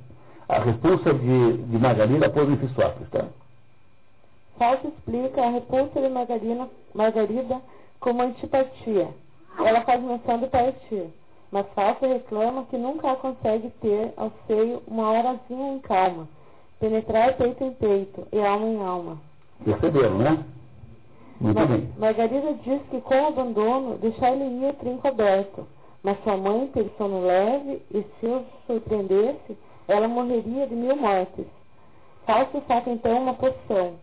[0.50, 3.26] a repulsa de, de Margarida por Mefistófeles, tá?
[4.58, 7.62] Fausto explica a repulsa de Margarida, Margarida
[8.00, 9.08] como antipatia.
[9.60, 11.10] Ela faz menção de partir,
[11.52, 16.28] mas Fausto reclama que nunca a consegue ter ao seio uma horazinha em calma,
[16.80, 19.18] penetrar peito em peito e alma em alma.
[19.64, 20.44] Perceberam, né?
[21.40, 21.90] Muito Mar bem.
[21.98, 25.68] Margarida diz que com o abandono deixar-lhe-ia o trinco aberto,
[26.04, 31.46] mas sua mãe teve sono leve e se o surpreendesse, ela morreria de mil mortes.
[32.26, 33.94] Fausto saca então uma poção,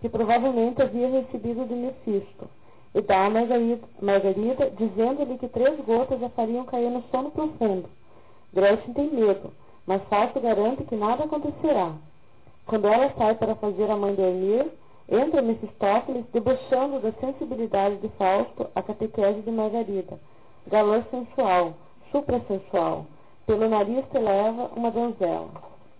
[0.00, 2.48] que provavelmente havia recebido de Mefisto,
[2.96, 7.90] e dá a Margarida, dizendo-lhe que três gotas a fariam cair no sono profundo.
[8.54, 9.52] Gretchen tem medo,
[9.86, 11.92] mas Fausto garante que nada acontecerá.
[12.64, 14.72] Quando ela sai para fazer a mãe dormir,
[15.10, 20.18] entra Mefistófeles debochando da sensibilidade de Fausto a catequese de Margarida,
[20.66, 21.74] galã sensual,
[22.10, 23.04] suprassensual,
[23.46, 25.50] pelo nariz te leva uma donzela.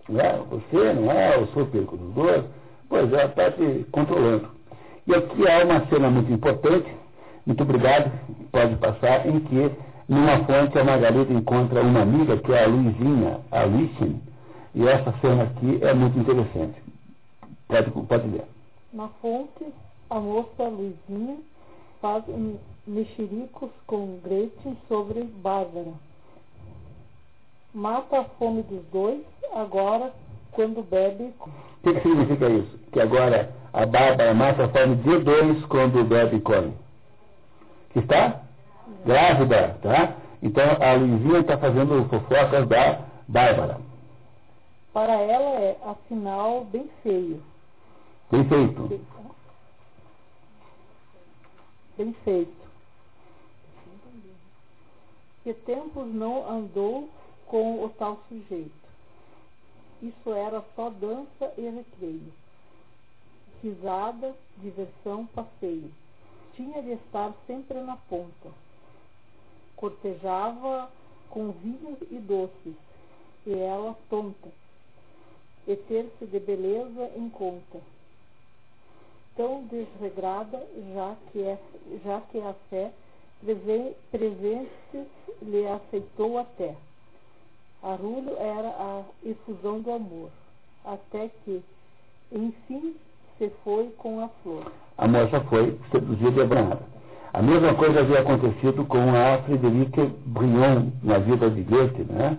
[0.09, 0.33] É?
[0.49, 2.45] Você não é o super condutor?
[2.89, 4.56] Pois é, está te controlando.
[5.07, 6.93] E aqui há uma cena muito importante,
[7.45, 8.11] muito obrigado,
[8.51, 9.71] pode passar, em que
[10.09, 14.19] numa fonte a Margarida encontra uma amiga que é a Luizinha, a Luizinha,
[14.75, 16.75] e essa cena aqui é muito interessante.
[17.69, 18.43] Pode, pode ler.
[18.91, 19.65] Na fonte,
[20.09, 21.37] a moça Luizinha
[22.01, 22.25] faz
[22.85, 25.93] mexericos com Gretchen sobre Bárbara.
[27.73, 29.21] Mata a fome dos dois,
[29.53, 30.11] agora,
[30.51, 31.33] quando bebe.
[31.39, 31.49] O
[31.83, 32.77] que, que significa isso?
[32.91, 36.73] Que agora a Bárbara mata a fome de dois quando bebe e come.
[37.91, 38.41] Que está?
[39.05, 40.15] Grávida, tá?
[40.41, 43.79] Então a Luizinha está fazendo fofocas da Bárbara.
[44.93, 47.41] Para ela é, afinal, bem feio.
[48.31, 49.01] Bem feito.
[51.97, 52.67] Bem feito.
[55.43, 57.09] Que tempos não andou
[57.45, 58.71] com o tal sujeito.
[60.01, 62.33] Isso era só dança e recreio.
[63.61, 65.91] Risada, diversão, passeio.
[66.55, 68.49] Tinha de estar sempre na ponta.
[69.75, 70.89] Cortejava
[71.29, 72.75] com vinhos e doces,
[73.45, 74.49] e ela tonta.
[75.67, 77.79] E ter-se de beleza em conta.
[79.35, 81.59] Tão desregrada, já que, é,
[82.03, 82.91] já que a fé
[84.11, 85.07] presentes
[85.41, 86.75] lhe aceitou até.
[87.83, 90.31] Arulho era a efusão do amor,
[90.83, 91.61] até que,
[92.31, 92.95] enfim,
[93.37, 94.71] se foi com a flor.
[94.97, 96.81] A moça foi seduzida e abranhada.
[97.33, 102.37] A mesma coisa havia acontecido com a Frederique Brion na vida de Goethe, né?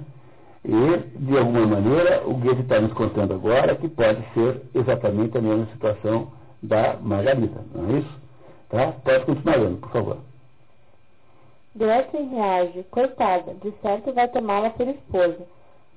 [0.65, 5.41] E, de alguma maneira, o Goethe está nos contando agora que pode ser exatamente a
[5.41, 6.33] mesma situação
[6.63, 8.21] da Margarida, não é isso?
[8.69, 8.93] Tá?
[9.05, 10.19] Pode continuar lendo, por favor.
[11.77, 15.47] Gretchen reage, coitada, de certo vai tomá-la por esposa.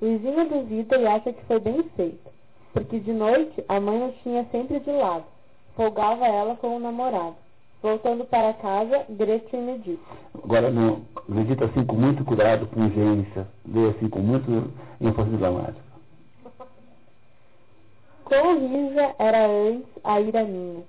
[0.00, 2.30] Luizinha duvida e acha que foi bem feito,
[2.72, 5.24] porque de noite a mãe o tinha sempre de lado,
[5.76, 7.36] folgava ela com o namorado.
[7.82, 10.00] Voltando para casa, Gretchen medita.
[10.44, 15.82] Agora, não, medita assim com muito cuidado, com urgência, lê assim com muito ênfase dramática.
[18.24, 20.84] Quão rija era antes a ira minha,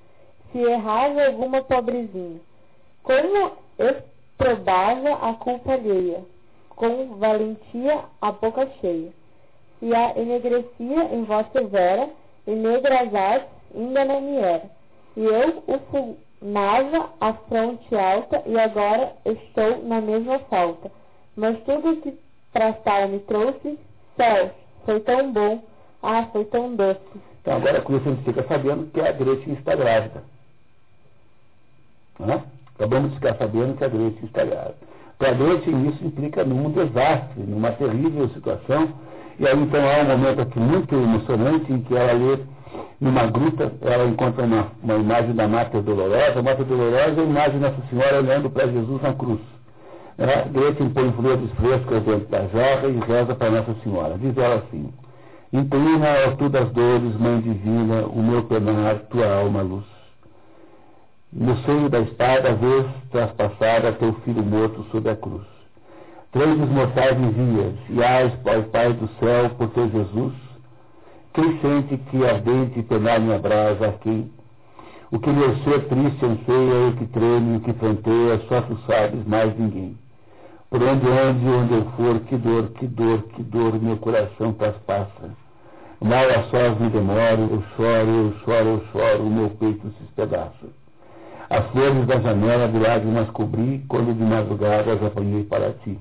[0.52, 2.40] se errava alguma pobrezinha.
[3.02, 6.24] Como exprobava a culpa alheia,
[6.70, 9.12] com valentia a boca cheia.
[9.84, 12.10] E a enegrecia em voz severa,
[12.48, 14.64] e negras artes ainda não me era.
[15.18, 20.90] E eu o fulnava a fronte alta, e agora estou na mesma falta.
[21.36, 22.18] Mas tudo que
[22.54, 23.78] pra tal me trouxe,
[24.16, 24.52] céus,
[24.86, 25.62] foi tão bom,
[26.02, 27.02] ah, foi tão doce.
[27.42, 30.24] Então agora a gente fica sabendo que a Gretchen está grávida.
[32.20, 32.42] Né?
[32.76, 34.78] Acabamos de ficar sabendo que a Gretchen está grávida.
[35.18, 38.94] Para Gretchen isso implica num desastre, numa terrível situação.
[39.40, 42.40] E aí então há um momento aqui muito emocionante em que ela lê
[43.00, 46.40] numa gruta, ela encontra uma, uma imagem da Mata Dolorosa.
[46.40, 49.40] A Mata Dolorosa é a imagem de Nossa Senhora olhando para Jesus na cruz.
[50.18, 50.46] Né?
[50.52, 54.18] Gretchen põe flores frescas dentro da jarra e reza para Nossa Senhora.
[54.18, 54.94] Diz ela assim,
[55.54, 59.86] Inclina a altura das dores, Mãe Divina, o meu penar, tua alma luz.
[61.32, 65.53] No seio da espada, vês traspassada teu filho morto sob a cruz.
[66.34, 70.34] Três mortais envias, e ais, ó Pai do céu, por teu Jesus,
[71.32, 74.32] quem sente que ardente penar me abrasa aqui?
[75.12, 79.24] O que meu ser triste anseia, o que treme, o que fronteia, só tu sabes,
[79.28, 79.96] mais ninguém.
[80.72, 85.30] Por onde ande, onde eu for, que dor, que dor, que dor, meu coração traspassa.
[86.02, 90.04] Mal a sós me demoro, eu choro, eu choro, eu choro, o meu peito se
[90.06, 90.66] espedaça.
[91.48, 96.00] As flores da janela de lágrimas cobri, quando de madrugada as apanhei para ti.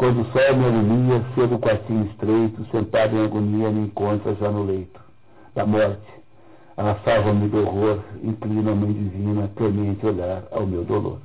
[0.00, 4.50] Quando o sol me alumia, cedo o quartinho estreito, sentado em agonia, me encontra já
[4.50, 4.98] no leito
[5.54, 6.00] da morte.
[6.74, 11.18] A salva-me do horror, inclina a mãe divina, clemente olhar ao meu dolor.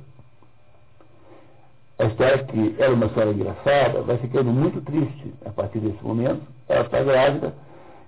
[1.98, 6.42] A história que era uma história engraçada vai ficando muito triste a partir desse momento.
[6.68, 7.54] Ela está grávida,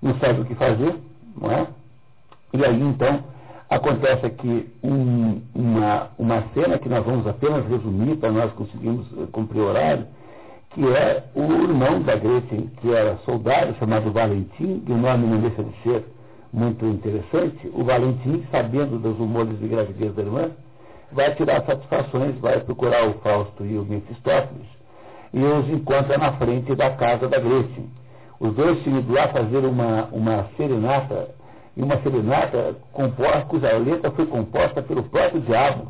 [0.03, 0.95] não sabe o que fazer,
[1.41, 1.67] não é?
[2.53, 3.25] E aí então
[3.71, 9.27] acontece aqui um, uma, uma cena que nós vamos apenas resumir para nós conseguirmos eh,
[9.33, 10.07] cumprir o horário,
[10.79, 15.41] que é o irmão da Gretchen, que era soldado, chamado Valentim, e o nome não
[15.41, 16.05] deixa de ser
[16.53, 17.69] muito interessante.
[17.75, 20.51] O Valentim, sabendo dos rumores de gravidez da irmã,
[21.11, 24.69] vai tirar satisfações, vai procurar o Fausto e o Mefistófeles,
[25.35, 27.91] e os encontra na frente da casa da Gretchen.
[28.39, 31.31] Os dois tinham ido lá fazer uma, uma serenata,
[31.77, 35.89] e uma serenata composta, cuja letra foi composta pelo próprio diabo.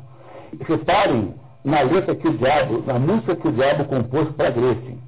[0.66, 1.34] Reparem
[1.64, 4.98] na letra que o diabo, na música que o diabo compôs para Gretchen.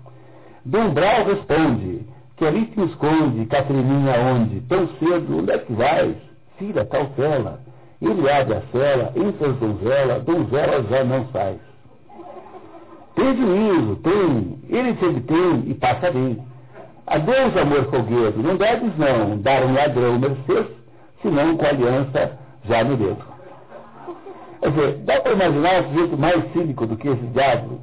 [0.65, 4.61] Dom Brau responde, que ali te esconde, Catrininha onde?
[4.63, 6.17] Tão cedo, onde é que vais?
[6.59, 7.61] Filha, cautela.
[8.01, 11.59] Ele abre a cela, entra as donzela, donzela já não sai.
[13.15, 14.59] Tem juízo, tem.
[14.69, 16.39] Ele te obtém e passa bem.
[17.07, 20.67] Adeus, amor folguedo, não deves não dar um ladrão mercês,
[21.21, 23.30] senão com aliança já no dedo.
[24.61, 27.81] Quer dizer, dá para imaginar um sujeito mais cínico do que esse diabo?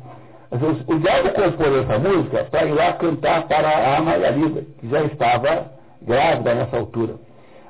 [0.51, 5.01] Dizer, o diabo compôs essa música para ir lá cantar para a Margarida, que já
[5.03, 5.71] estava
[6.01, 7.15] grávida nessa altura.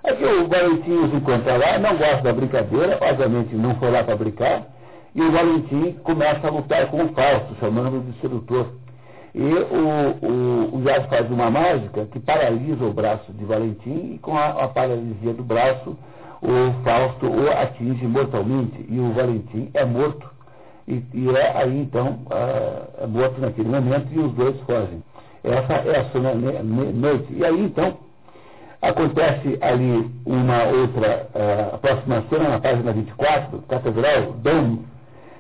[0.04, 4.16] Aqui o Valentim os encontra lá, não gosta da brincadeira, obviamente não foi lá para
[4.16, 4.64] brincar,
[5.16, 8.68] e o Valentim começa a lutar com o Fausto, chamando de sedutor.
[9.34, 14.38] E o, o, o faz uma mágica que paralisa o braço de Valentim e com
[14.38, 15.98] a, a paralisia do braço
[16.42, 20.30] o Fausto o atinge mortalmente e o Valentim é morto.
[20.88, 22.20] E, e é aí então
[23.02, 25.04] é morto naquele momento e os dois fogem.
[25.44, 27.34] Essa é a sua noite.
[27.34, 27.98] E aí então
[28.82, 31.28] acontece ali uma outra,
[31.74, 34.80] a próxima cena na página 24, Catedral, Dom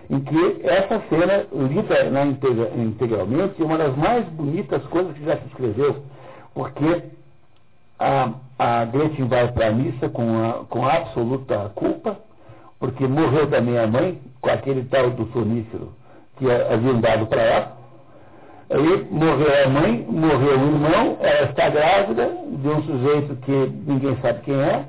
[0.09, 5.25] em que essa cena, lida na integra, integralmente, é uma das mais bonitas coisas que
[5.25, 6.03] já se escreveu,
[6.53, 7.03] porque
[7.99, 12.17] a, a Gretchen vai para a missa com, a, com a absoluta culpa,
[12.79, 15.93] porque morreu também a mãe, com aquele tal do sonífero
[16.37, 17.77] que haviam dado para ela.
[18.69, 24.17] Aí morreu a mãe, morreu o irmão, ela está grávida de um sujeito que ninguém
[24.21, 24.85] sabe quem é,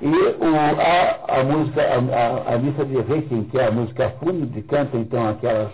[0.00, 4.62] e o, a, a, música, a, a, missa de Requiem, que é a música fúnebre,
[4.62, 5.72] canta então aquelas,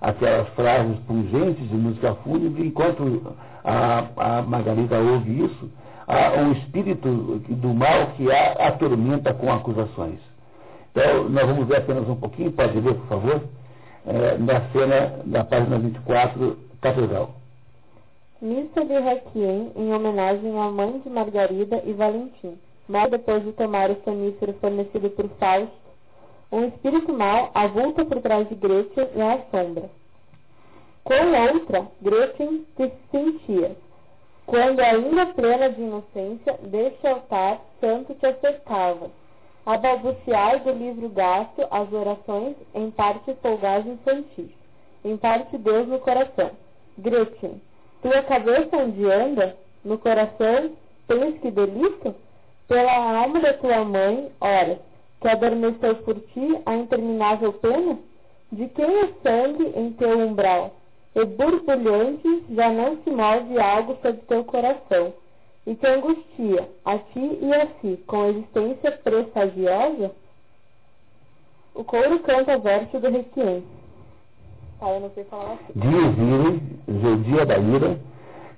[0.00, 3.34] aquelas frases pungentes de música fúnebre, enquanto
[3.64, 5.70] a, a Margarida ouve isso,
[6.06, 7.08] há um espírito
[7.48, 10.18] do mal que a atormenta com acusações.
[10.90, 13.42] Então, nós vamos ver apenas um pouquinho, pode ler, por favor,
[14.06, 17.30] é, na cena da página 24, Catedral.
[18.40, 22.58] Missa de Requiem em homenagem à mãe de Margarida e Valentim.
[22.86, 25.72] Mal depois de tomar o sonífero fornecido por Fausto,
[26.52, 29.88] um espírito mau avulta por trás de Gretchen e a assombra.
[31.02, 33.76] Com outra, Gretchen se sentia,
[34.46, 39.10] quando ainda plena de inocência, deste altar santo te acercava,
[39.64, 44.50] a balbuciar do livro gasto as orações, em parte folgaz infantis,
[45.04, 46.50] em parte Deus no coração.
[46.98, 47.60] Gretchen,
[48.02, 49.56] tua cabeça onde anda?
[49.82, 50.72] No coração
[51.08, 52.14] tens que delito?
[52.68, 54.78] Pela alma da tua mãe, ora,
[55.20, 57.98] que adormeceu por ti a interminável pena?
[58.52, 60.72] De quem é sangue em teu umbral?
[61.14, 65.12] E borbulhante já não se move algo sobre teu coração,
[65.66, 70.10] e te angustia, a ti e a si, com existência pressagiosa?
[71.74, 73.64] O couro canta verso do requiem.
[74.80, 75.72] Ah, eu não sei falar assim.
[75.74, 77.98] Diz ire, o dia da ira,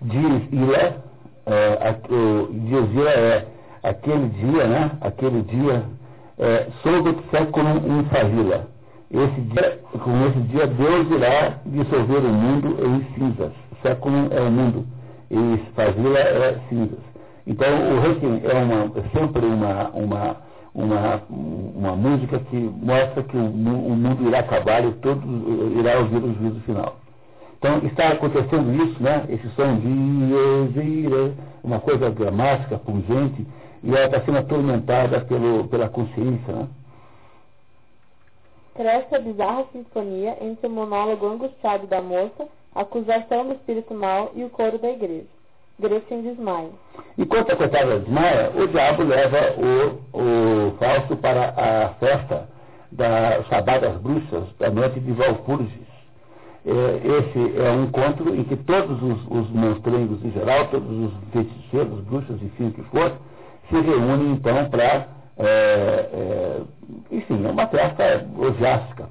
[0.02, 1.04] diz ila,
[1.46, 1.92] é,
[2.50, 3.46] diz ira é
[3.82, 4.90] aquele dia, né?
[5.00, 5.84] Aquele dia,
[6.38, 8.66] é, soube século em favila.
[9.10, 13.52] Esse dia, com esse dia, Deus irá dissolver o mundo em cinzas.
[13.82, 14.84] Século é o mundo
[15.30, 16.98] e favila é cinzas.
[17.46, 20.36] Então, o Requiem é, uma, é sempre uma, uma,
[20.74, 25.22] uma, uma música que mostra que o, o mundo irá acabar e todo
[25.78, 26.96] irá ouvir o juízo final.
[27.58, 29.24] Então, está acontecendo isso, né?
[29.28, 31.32] Esse som de
[31.62, 33.46] uma coisa dramática, pungente,
[33.82, 36.52] e ela está sendo atormentada pelo, pela consciência.
[36.52, 36.66] Né?
[38.76, 44.30] Cresce a bizarra sinfonia entre o monólogo angustiado da moça, a acusação do espírito mau
[44.34, 45.26] e o coro da igreja.
[45.78, 46.70] Gretchen desmaia.
[47.18, 52.48] Enquanto a coitada desmaia, o diabo leva o, o Fausto para a festa
[52.92, 55.86] da Sabá das Bruxas, da noite de Valpurgis.
[56.64, 61.12] É, esse é um encontro em que todos os, os monstrengos em geral, todos os
[61.32, 63.12] feiticeiros, bruxas, enfim, o que for,
[63.68, 65.08] se reúnem então para,
[65.38, 66.60] é, é,
[67.10, 69.08] enfim, é uma festa orgiástica.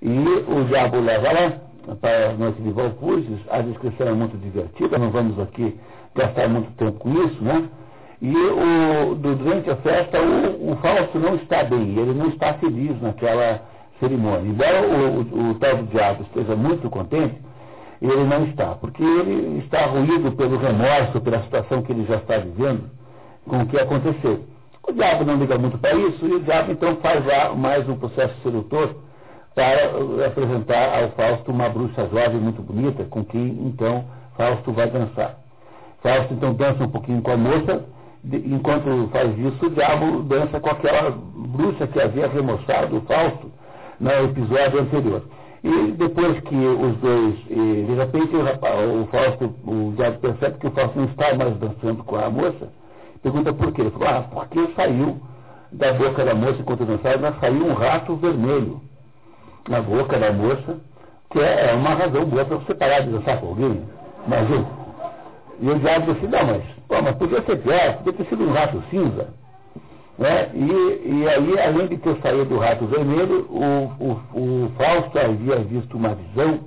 [0.00, 4.98] E o diabo leva lá para a noite de Valpurgis, a descrição é muito divertida,
[4.98, 5.78] não vamos aqui
[6.14, 7.68] gastar muito tempo com isso, né?
[8.20, 13.00] E o, durante a festa o, o Fausto não está bem, ele não está feliz
[13.00, 13.62] naquela
[14.00, 14.50] cerimônia.
[14.50, 17.36] Embora o, o, o tal do diabo esteja muito contente,
[18.00, 22.38] ele não está, porque ele está ruído pelo remorso, pela situação que ele já está
[22.38, 22.90] vivendo,
[23.46, 24.44] com o que aconteceu.
[24.88, 27.96] O diabo não liga muito para isso e o diabo então faz lá mais um
[27.98, 28.96] processo sedutor
[29.54, 29.90] para
[30.26, 35.36] apresentar ao Fausto uma bruxa jovem muito bonita, com quem então Fausto vai dançar.
[36.02, 37.84] Fausto então dança um pouquinho com a moça,
[38.24, 43.52] enquanto faz isso, o diabo dança com aquela bruxa que havia remoçado o Fausto
[44.00, 45.22] no episódio anterior.
[45.62, 50.66] E depois que os dois, de repente o, rapaz, o Fausto, o diabo percebe que
[50.66, 52.77] o Fausto não está mais dançando com a moça,
[53.22, 53.82] Pergunta por quê?
[53.82, 55.20] Ele falou, ah, porque saiu
[55.72, 58.80] da boca da moça enquanto dançava, mas saiu um rato vermelho
[59.68, 60.78] na boca da moça,
[61.30, 63.82] que é, é uma razão boa para você parar de dançar com alguém.
[64.26, 64.66] Imagina.
[65.60, 68.52] E o diabo disse, não, mas, pô, mas podia ser pior, podia ter sido um
[68.52, 69.28] rato cinza.
[70.16, 70.50] Né?
[70.54, 75.56] E, e aí, além de ter saído do rato vermelho, o, o, o Fausto havia
[75.60, 76.60] visto uma visão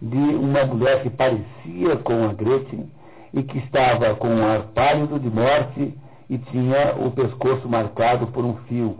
[0.00, 2.88] de uma mulher que parecia com a Gretchen,
[3.32, 5.94] e que estava com um ar pálido de morte
[6.30, 8.98] e tinha o pescoço marcado por um fio.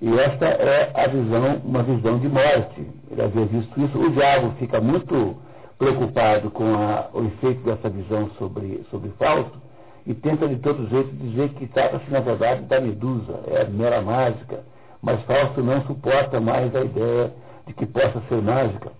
[0.00, 2.86] E esta é a visão, uma visão de morte.
[3.10, 3.98] Ele havia visto isso.
[3.98, 5.36] O diabo fica muito
[5.76, 9.58] preocupado com a, o efeito dessa visão sobre, sobre Fausto
[10.06, 14.60] e tenta de todo jeito dizer que trata-se, na verdade, da medusa, é mera mágica.
[15.02, 17.32] Mas Fausto não suporta mais a ideia
[17.66, 18.90] de que possa ser mágica.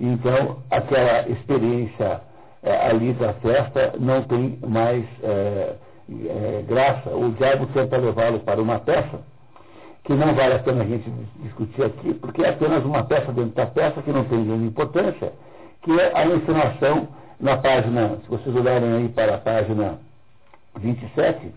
[0.00, 2.20] Então, aquela experiência
[2.66, 5.76] é, ali da festa não tem mais é,
[6.10, 7.10] é, graça.
[7.10, 9.20] O diabo tenta levá-lo para uma peça
[10.02, 11.08] que não vale a pena a gente
[11.42, 15.32] discutir aqui, porque é apenas uma peça dentro da peça que não tem grande importância,
[15.82, 17.08] que é a encenação
[17.40, 19.98] na página, se vocês olharem aí para a página
[20.78, 21.52] 27,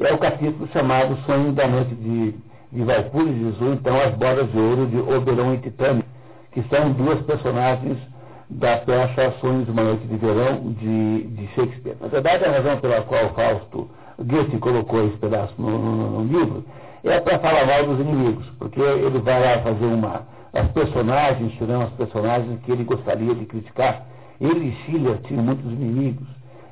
[0.00, 2.34] é o capítulo chamado Sonho da Noite de,
[2.72, 6.04] de Valpurgis, então As Bodas de Ouro de Oberon e Titânia,
[6.52, 7.98] que são duas personagens
[8.48, 11.96] da peça Sonhos de uma Noite de Verão de, de Shakespeare.
[12.00, 16.64] Na verdade, a razão pela qual Fausto Goethe colocou esse pedaço no, no, no livro
[17.02, 20.22] é para falar mal dos inimigos, porque ele vai lá fazer uma.
[20.52, 24.06] As personagens serão as personagens que ele gostaria de criticar.
[24.40, 26.26] Ele e Schiller tinham muitos inimigos.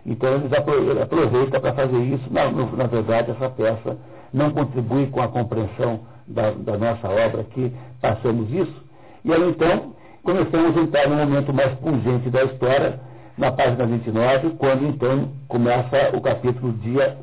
[0.06, 2.24] Então ele aproveita para fazer isso.
[2.30, 3.98] Na, na verdade, essa peça
[4.32, 8.82] não contribui com a compreensão da, da nossa obra aqui, passamos isso,
[9.24, 13.00] e aí então começamos a entrar no momento mais pungente da história,
[13.36, 17.18] na página 29, quando então começa o capítulo dia,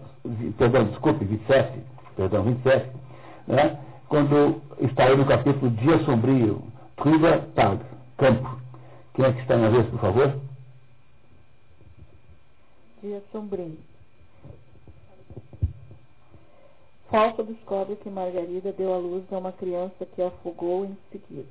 [0.58, 1.80] perdão, desculpe, 27,
[2.16, 2.90] perdão, 27,
[3.48, 3.80] né?
[4.08, 6.64] quando está aí no capítulo Dia Sombrio,
[6.98, 7.80] Truva Tag,
[8.18, 8.60] Campo.
[9.14, 10.36] Quem é que está na vez, por favor?
[13.02, 13.78] Dia Sombrio.
[17.10, 21.48] Falso descobre que Margarida deu à luz a uma criança que afogou em seguida.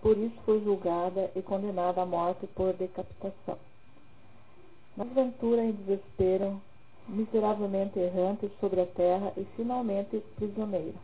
[0.00, 3.58] Por isso foi julgada e condenada à morte por decapitação.
[4.96, 6.60] Na aventura em desespero,
[7.08, 10.98] miseravelmente errante sobre a terra e finalmente prisioneira.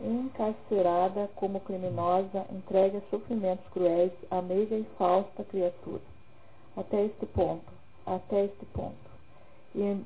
[0.00, 6.02] Encarcerada como criminosa, entregue a sofrimentos cruéis a meiga e fausta criatura.
[6.76, 7.72] Até este ponto,
[8.06, 9.10] até este ponto.
[9.74, 10.04] E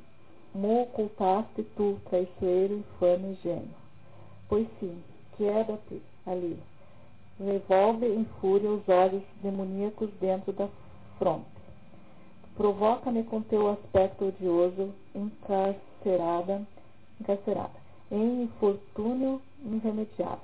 [0.55, 3.75] me ocultaste tu, traiçoeiro, infame gênio.
[4.49, 5.03] Pois sim,
[5.37, 6.59] queda-te ali,
[7.39, 10.68] revolve em fúria os olhos demoníacos dentro da
[11.18, 11.47] fronte.
[12.57, 16.66] Provoca-me com teu aspecto odioso, encarcerada,
[17.20, 17.70] encarcerada,
[18.11, 20.41] em infortúnio irremediável,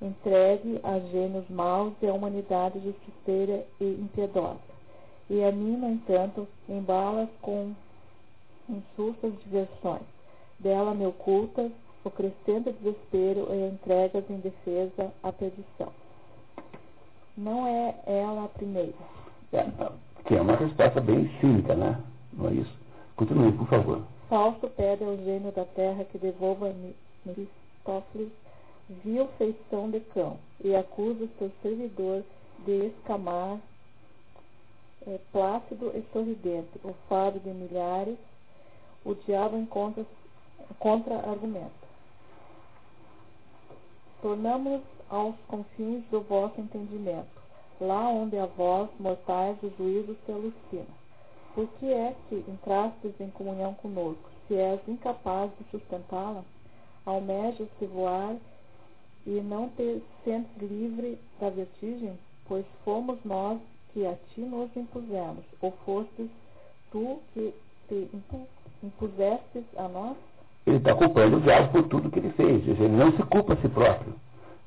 [0.00, 4.58] entregue a gênios maus e a humanidade justiceira e impiedosa.
[5.28, 7.72] E a mim, no entanto, embalas com
[8.68, 10.02] insultas diversões.
[10.58, 11.70] Dela me ocultas
[12.04, 15.92] o crescente desespero e entregas em defesa à perdição.
[17.36, 18.92] Não é ela a primeira.
[19.52, 19.66] É,
[20.26, 22.00] que é uma resposta bem cínica, né?
[22.32, 22.72] Não é isso?
[23.16, 24.02] Continue, por favor.
[24.28, 26.72] Fausto pede ao gênio da terra que devolva
[27.24, 28.30] Mefistófeles
[29.04, 32.24] vil feição de cão e acusa seu servidor
[32.64, 33.58] de escamar
[35.06, 38.18] é, plácido e sorridente, o fado de milhares,
[39.04, 40.04] o diabo encontra
[40.78, 41.70] contra-argumento.
[44.20, 47.28] Tornamos aos confins do vosso entendimento,
[47.80, 51.00] lá onde a vós, mortais, o juízo se alucina.
[51.54, 56.44] Por que é que entrastes em comunhão conosco, se és incapaz de sustentá-la?
[57.04, 58.36] Almejas-se voar
[59.26, 62.16] e não te sentes livre da vertigem?
[62.46, 63.58] Pois fomos nós
[63.92, 66.30] que a ti nos impusemos, ou fostes
[66.92, 67.52] tu que
[67.88, 68.08] te
[68.82, 70.16] impusestes a nós?
[70.66, 72.66] Ele está culpando o diabo por tudo que ele fez.
[72.68, 74.14] Ele não se culpa a si próprio.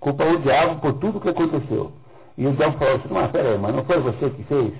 [0.03, 1.93] Culpa o diabo por tudo que aconteceu.
[2.37, 4.73] E o diabo falou assim, mas peraí, mas não foi você que fez?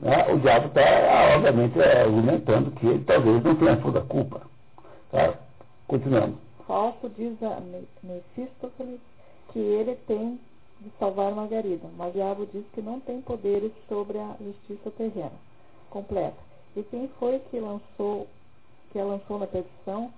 [0.00, 0.32] Né?
[0.32, 4.42] O diabo está, obviamente, é, argumentando que ele talvez não tenha toda a culpa.
[5.12, 5.34] Tá?
[5.86, 6.36] Continuando.
[6.66, 7.60] Falso diz a
[8.02, 8.98] Mefistófeles
[9.52, 10.40] que ele tem
[10.80, 15.30] de salvar Margarida, mas o diabo diz que não tem poderes sobre a justiça terrena.
[15.88, 16.38] Completa.
[16.74, 18.26] E quem foi que lançou,
[18.90, 20.12] que a lançou na perdição?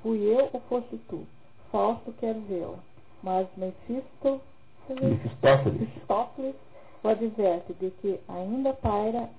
[0.00, 1.26] Fui eu ou fosse tu?
[1.72, 2.78] Fausto quer vê-la.
[3.24, 4.42] Mas Mefistófeles,
[5.80, 6.54] Mefistófeles
[7.02, 9.30] o adverte de que ainda paira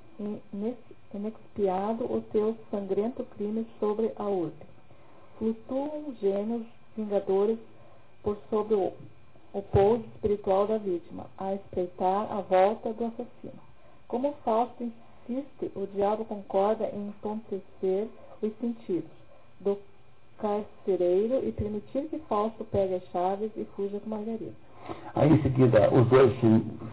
[1.14, 4.66] inexpiado o teu sangrento crime sobre a urbe.
[5.38, 6.66] Flutuam gênios
[6.98, 7.60] vingadores
[8.24, 8.92] por sobre o,
[9.54, 13.62] o pouso espiritual da vítima, a espreitar a volta do assassino.
[14.08, 18.08] Como Fausto insiste, o diabo concorda em entontecer
[18.42, 19.12] os sentidos
[19.60, 19.78] do
[20.40, 24.54] carcereiro e permitir que Fausto pegue as chaves e fuja com Margarida.
[25.16, 26.32] Aí em seguida os dois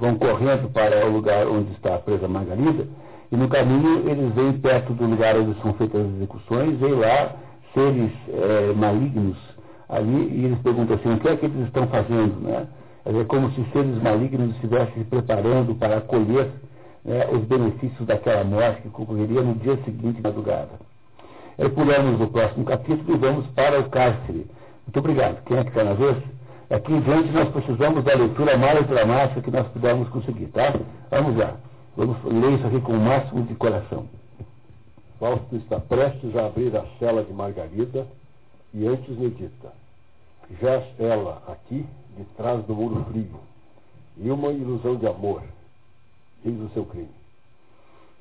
[0.01, 2.87] vão correndo para o lugar onde está presa Margarida
[3.31, 7.37] e no caminho eles vêm perto do lugar onde são feitas as execuções, vêm lá
[7.75, 9.37] seres é, malignos
[9.89, 12.41] ali e eles perguntam assim, o que é que eles estão fazendo?
[12.41, 12.66] Né?
[13.05, 16.51] É como se seres malignos estivessem se preparando para acolher
[17.05, 20.91] né, os benefícios daquela morte que ocorreria no dia seguinte, madrugada.
[21.59, 24.47] Aí pulamos o próximo capítulo e vamos para o cárcere.
[24.87, 25.43] Muito obrigado.
[25.45, 26.16] Quem é que está na vez?
[26.70, 30.73] Aqui em diante nós precisamos da leitura mais dramática que nós pudermos conseguir, tá?
[31.11, 31.57] Vamos lá.
[31.97, 34.07] Vamos ler isso aqui com o máximo de coração.
[35.20, 38.07] Fausto está prestes a abrir a cela de Margarida
[38.73, 39.73] e antes medita.
[40.61, 43.41] Já ela aqui, de trás do muro frio,
[44.16, 45.43] e uma ilusão de amor,
[46.45, 47.09] eis o seu crime.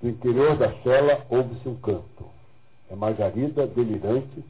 [0.02, 2.26] No interior da cela ouve-se um canto.
[2.92, 4.44] É Margarida, delirante,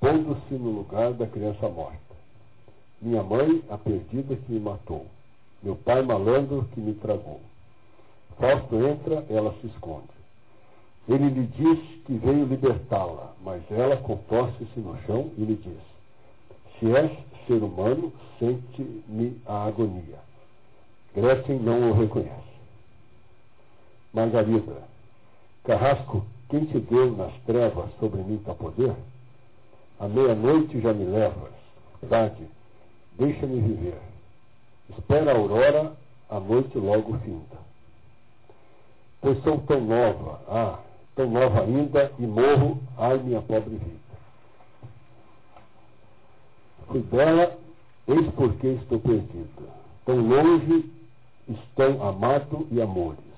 [0.00, 1.98] pondo-se no lugar da criança morta.
[3.00, 5.06] Minha mãe, a perdida que me matou.
[5.60, 7.40] Meu pai, malandro, que me tragou.
[8.38, 10.06] Fausto entra, ela se esconde.
[11.08, 15.82] Ele lhe diz que veio libertá-la, mas ela contorce-se no chão e lhe diz:
[16.78, 17.10] Se és
[17.48, 20.20] ser humano, sente-me a agonia.
[21.14, 22.52] Gretchen não o reconhece.
[24.14, 24.82] Margarida,
[25.64, 28.94] Carrasco, quem te deu nas trevas sobre mim tal poder?
[29.98, 31.50] À meia-noite já me levas.
[32.10, 32.46] Tarde,
[33.18, 33.98] deixa-me viver.
[34.90, 35.92] Espera a aurora,
[36.28, 37.56] a noite logo finda.
[39.22, 40.78] Pois sou tão nova, ah,
[41.16, 44.02] tão nova ainda, e morro, ai minha pobre vida.
[46.88, 47.56] Fui bela,
[48.08, 49.62] eis porque estou perdida.
[50.04, 50.84] Tão longe
[51.48, 53.31] estão amado e amores.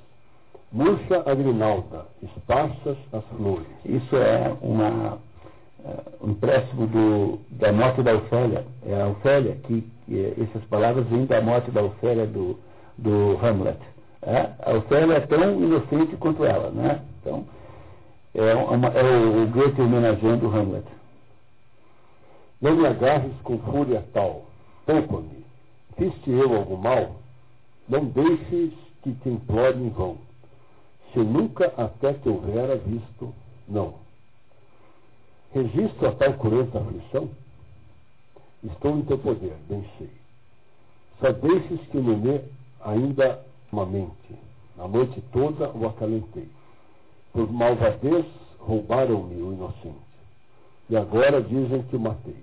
[0.74, 3.64] Murcha a grinalda, esparsas as flores.
[3.84, 5.20] Isso é uma,
[5.84, 8.66] uh, um empréstimo do, da morte da Ofélia.
[8.84, 12.58] É a Ofélia que, que, essas palavras vêm da morte da Ofélia do,
[12.98, 13.78] do Hamlet.
[14.22, 14.50] É?
[14.64, 17.00] A Ofélia é tão inocente quanto ela, né?
[17.20, 17.46] Então,
[18.34, 20.88] é, uma, é o, o Goethe homenageando Hamlet.
[22.60, 24.46] Não me agarres com fúria tal,
[24.84, 25.44] poupa-me.
[25.96, 27.14] Fiz-te eu algum mal?
[27.88, 28.72] Não deixes
[29.04, 30.18] que te implore em vão.
[31.14, 33.32] Se nunca até te houvera visto,
[33.68, 33.94] não.
[35.52, 37.30] Registro a tal cruenta aflição?
[38.64, 40.10] Estou em teu poder, bem sei.
[41.20, 42.40] Só deixes que me dê
[42.80, 44.34] ainda uma mente.
[44.76, 46.48] A noite toda o acalentei.
[47.32, 48.26] Por malvadez
[48.58, 49.94] roubaram-me o inocente.
[50.90, 52.42] E agora dizem que o matei.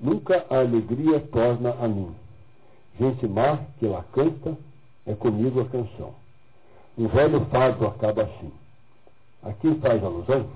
[0.00, 2.14] Nunca a alegria torna a mim.
[2.98, 4.56] Gente má que lá canta,
[5.06, 6.21] é comigo a canção.
[6.98, 8.52] Um velho fado acaba assim.
[9.42, 10.46] A quem faz alusão?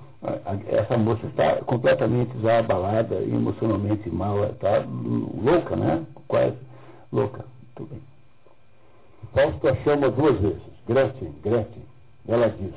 [0.67, 6.05] Essa moça está completamente já abalada, emocionalmente mal, está louca, né?
[6.27, 6.57] Quase
[7.11, 7.45] louca.
[7.75, 8.01] Tudo bem.
[9.33, 10.61] Fausto a chama duas vezes.
[10.87, 11.83] Gretchen, Gretchen.
[12.27, 12.73] Ela diz: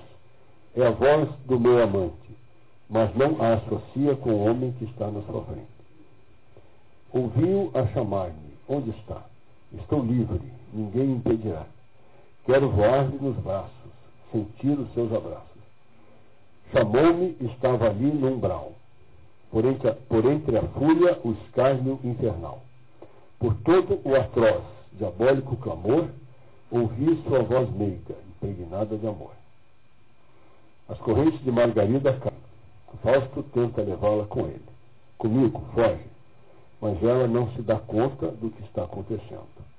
[0.77, 2.37] É a voz do meu amante,
[2.89, 5.67] mas não a associa com o homem que está na sua frente.
[7.13, 8.51] Ouviu a chamar-me.
[8.69, 9.23] Onde está?
[9.73, 10.41] Estou livre,
[10.73, 11.65] ninguém impedirá.
[12.51, 13.71] Quero voar-lhe nos braços,
[14.33, 15.63] sentir os seus abraços.
[16.73, 18.73] Chamou-me, estava ali no umbral,
[19.53, 22.61] por entre, a, por entre a fúria, o escárnio infernal.
[23.39, 24.65] Por todo o atroz,
[24.95, 26.09] diabólico clamor,
[26.73, 29.31] ouvi sua voz meiga, impregnada de amor.
[30.89, 32.35] As correntes de Margarida caem.
[33.01, 34.65] Fausto tenta levá-la com ele.
[35.19, 36.11] Comigo, foge
[36.81, 39.70] mas ela não se dá conta do que está acontecendo.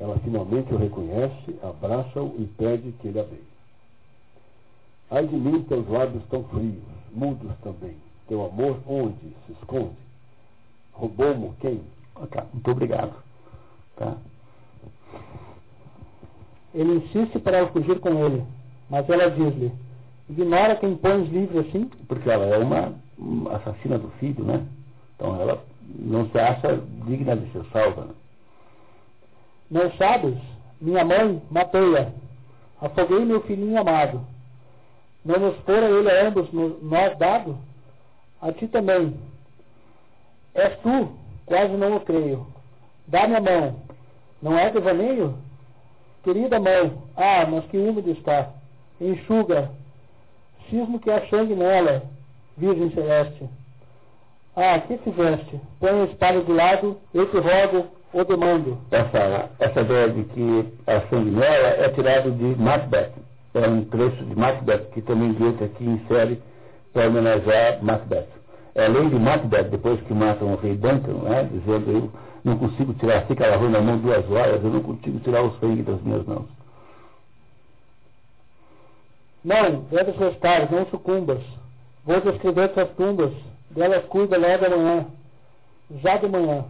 [0.00, 3.42] Ela finalmente o reconhece, abraça-o e pede que ele a beije.
[5.10, 7.96] Ai de mim, teus lábios tão frios, mudos também.
[8.28, 9.96] Teu amor onde se esconde?
[10.92, 11.80] Roubou-me quem?
[12.14, 13.14] Ok, muito obrigado.
[13.96, 14.16] Tá?
[16.74, 18.44] Ele insiste para ela fugir com ele,
[18.90, 19.72] mas ela diz-lhe:
[20.28, 21.90] Ignora quem põe livre assim?
[22.06, 22.94] Porque ela é uma
[23.56, 24.64] assassina do filho, né?
[25.16, 25.64] Então ela
[25.98, 28.04] não se acha digna de ser salva.
[28.04, 28.14] Né?
[29.70, 30.36] Não sabes?
[30.80, 32.12] Minha mãe matei-a.
[32.80, 34.24] Afoguei meu filhinho amado.
[35.24, 37.58] Não nos fora ele a ambos nós dado?
[38.40, 39.14] A ti também.
[40.54, 41.12] És tu?
[41.44, 42.46] Quase não o creio.
[43.08, 43.76] Dá-me a mão.
[44.40, 45.36] Não é devaneio?
[46.22, 48.50] Querida mão, ah, mas que úmido está.
[49.00, 49.70] Enxuga.
[50.68, 52.02] Cismo que há sangue nela,
[52.56, 53.48] Virgem Celeste.
[54.54, 55.60] Ah, que fizeste?
[55.80, 58.78] Põe a espada do lado, eu te rogo ou demando.
[58.90, 63.12] Essa, essa ideia de que a sanguinela é tirado de Macbeth.
[63.54, 66.42] É um trecho de Macbeth que também Goethe aqui insere
[66.92, 68.28] para homenagear Macbeth.
[68.74, 72.10] É a lei de Macbeth, depois que matam o rei Duncan, né, dizendo eu
[72.44, 75.82] não consigo tirar, fica lavando a mão duas horas, eu não consigo tirar o sangue
[75.82, 76.46] das minhas mãos.
[79.44, 81.40] Não, deves restar, não sucumbas.
[82.04, 83.32] Vou descrever suas tumbas,
[83.70, 85.06] delas cuida logo amanhã,
[86.02, 86.64] já de manhã.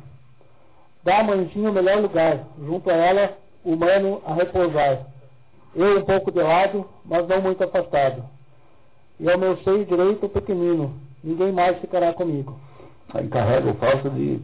[1.04, 5.06] Dá a mãezinha o melhor lugar, junto a ela, humano a repousar.
[5.74, 8.24] Eu um pouco de lado, mas não muito afastado.
[9.20, 12.58] E ao meu seio direito pequenino, ninguém mais ficará comigo.
[13.14, 14.40] Aí carrega o falso de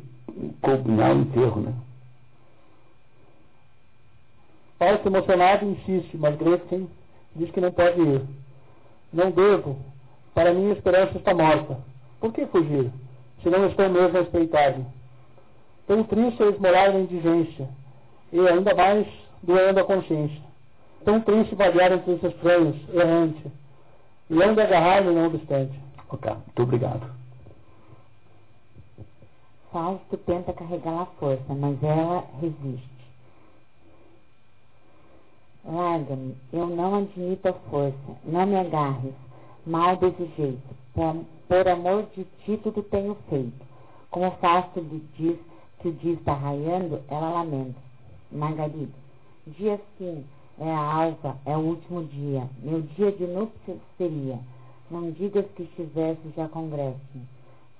[0.60, 1.74] combinar o enterro, né?
[4.78, 6.88] Fausto emocionado insiste, mas Gretchen
[7.36, 8.22] diz que não pode ir.
[9.12, 9.78] Não devo,
[10.34, 11.78] para mim a esperança está morta.
[12.20, 12.90] Por que fugir,
[13.42, 14.84] se não estou mesmo a respeitar-me?
[15.86, 17.68] Tão triste é esmolar na indigência,
[18.32, 19.06] e ainda mais
[19.42, 20.42] doendo a consciência.
[21.04, 23.52] Tão triste vaguear entre os estranhos, errante,
[24.30, 25.78] e onde agarrar-me não obstante.
[26.08, 27.06] Ok, muito obrigado.
[29.70, 32.94] Fausto tenta carregá-la à força, mas ela resiste.
[35.66, 39.14] Larga-me, eu não admito a força, não me agarres,
[39.66, 40.62] mal desse jeito,
[41.48, 43.66] por amor de ti tudo tenho feito.
[44.10, 45.38] Como Fausto lhe diz
[45.84, 47.78] que o dia está raiando, ela lamenta.
[48.32, 48.94] Margarida,
[49.46, 50.24] dia sim,
[50.58, 52.48] é a alva, é o último dia.
[52.62, 54.38] Meu dia de núpcias seria.
[54.90, 57.20] Não digas que estivesse já com Grécia.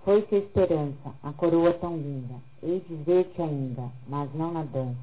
[0.05, 2.35] Foi-se a esperança, a coroa tão linda.
[2.63, 4.99] Hei de ver-te ainda, mas não na dança.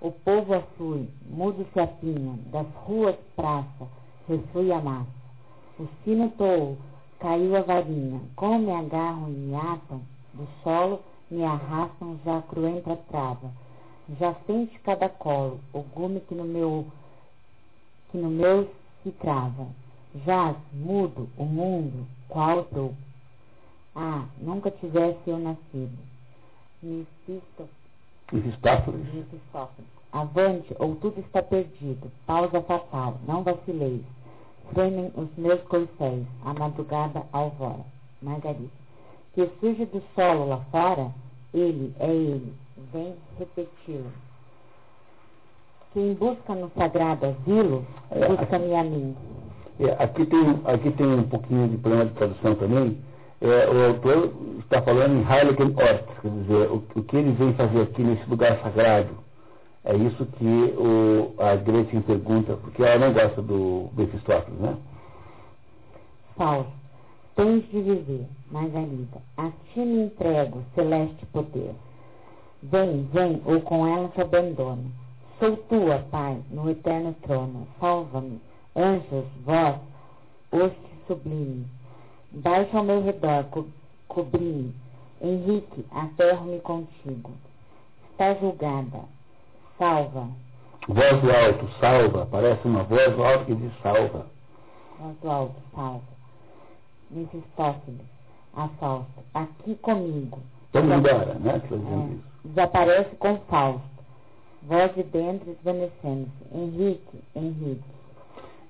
[0.00, 3.88] O povo aflui, mudo se apinha, das ruas praça,
[4.28, 5.08] reflui a massa.
[5.80, 6.76] O sino toou,
[7.18, 10.00] caiu a varinha, como me agarram e me atam,
[10.34, 13.50] do solo me arrastam já cruenta trava.
[14.18, 16.86] Já sente cada colo, o gume que no meu,
[18.10, 18.70] que no meu
[19.02, 19.66] se trava.
[20.24, 22.94] Jaz, mudo, o mundo, qual estou?
[23.94, 25.98] Ah, nunca tivesse eu nascido.
[26.82, 27.68] Mefistófeles.
[29.12, 29.90] Mefistófeles.
[30.12, 32.10] Avante, ou tudo está perdido.
[32.26, 34.02] Pausa fatal, não vacileis.
[34.72, 37.84] Fremem os meus corcéis, a madrugada alvora.
[38.22, 38.77] Margarida.
[39.38, 41.12] Que surge do solo lá fora,
[41.54, 42.52] ele é ele,
[42.92, 44.10] vem repeti-lo.
[45.92, 49.16] Quem busca no sagrado asilo, É, busca-me a mim.
[49.78, 52.98] É, aqui, tem, aqui tem um pouquinho de problema de tradução também.
[53.40, 57.54] É, o autor está falando em Heiligen Ort, quer dizer, o, o que ele vem
[57.54, 59.16] fazer aqui nesse lugar sagrado.
[59.84, 64.76] É isso que o, a Gretchen pergunta, porque ela não gosta do Mephistófeles, né?
[66.36, 66.77] Fausto,
[67.38, 71.72] tens de viver, Margarida, a ti me entrego, celeste poder.
[72.64, 74.90] Vem, vem, ou com ela te abandono.
[75.38, 77.68] Sou tua, Pai, no eterno trono.
[77.78, 78.40] Salva-me,
[78.74, 79.76] anjos, vós,
[80.50, 81.64] hoste sublime.
[82.32, 83.66] Baixa ao meu redor, co
[84.08, 84.74] cobri-me.
[85.22, 87.30] Henrique, aterro-me contigo.
[88.10, 89.04] Está julgada.
[89.78, 90.26] Salva.
[90.88, 94.26] Voz do alto, salva, parece uma voz do alto que diz salva.
[94.98, 96.17] Voz do alto, salva.
[97.10, 98.00] Mefistófeles,
[98.56, 100.38] a Fausto, aqui comigo.
[100.72, 101.62] Vamos Desa- embora, né?
[101.62, 102.22] É, isso.
[102.44, 103.82] desaparece com Fausto.
[104.62, 106.30] Voz de dentro esvanecendo-se.
[106.54, 107.84] Henrique, Henrique.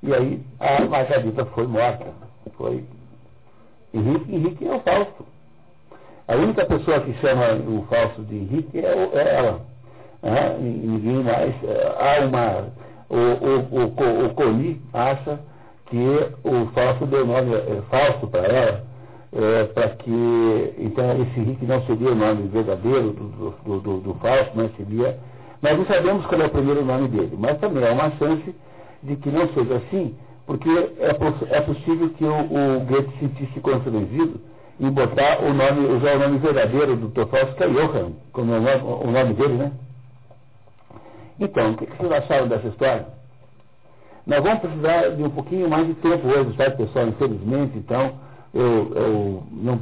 [0.02, 2.06] E aí a Margarida foi morta.
[2.56, 2.84] Foi
[3.92, 5.26] Henrique, Henrique é o Fausto.
[6.28, 9.60] A única pessoa que chama o Fausto de Henrique é, o- é ela.
[10.22, 10.56] né?
[10.60, 11.54] Ninguém mais.
[11.64, 12.68] é, Há uma.
[13.08, 15.40] O, o, o, Co- o Coni acha
[15.90, 15.98] que
[16.44, 18.84] o Fausto deu nome é, Fausto para ela,
[19.32, 20.74] é, para que.
[20.78, 25.18] Então esse Henrique não seria o nome verdadeiro do, do, do, do Fausto, mas seria.
[25.62, 28.54] Nós não sabemos qual é o primeiro nome dele, mas também há uma chance
[29.02, 30.14] de que não seja assim,
[30.46, 30.68] porque
[31.00, 34.40] é, poss- é possível que o, o Goethe se sentisse constrangido
[34.80, 37.26] em botar o nome, usar o nome verdadeiro do Dr.
[37.28, 39.72] Fausto, que é Johann, como é o nome, o nome dele, né?
[41.40, 43.06] Então, o que, que vocês acharam dessa história?
[44.28, 47.08] Nós vamos precisar de um pouquinho mais de tempo hoje, sabe, pessoal?
[47.08, 48.12] Infelizmente, então,
[48.52, 49.80] eu, eu não,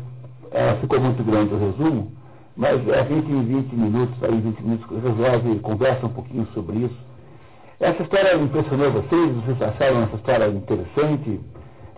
[0.52, 2.12] ela ficou muito grande o resumo,
[2.56, 6.96] mas a gente em 20 minutos, aí 20 minutos, resolve, conversa um pouquinho sobre isso.
[7.80, 9.34] Essa história impressionou vocês?
[9.34, 11.40] Vocês acharam essa história interessante,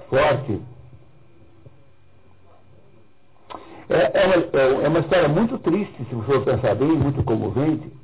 [0.09, 0.59] forte?
[3.91, 7.98] É, é, uma, é- é uma história muito triste, se você pensar bem, muito comovente.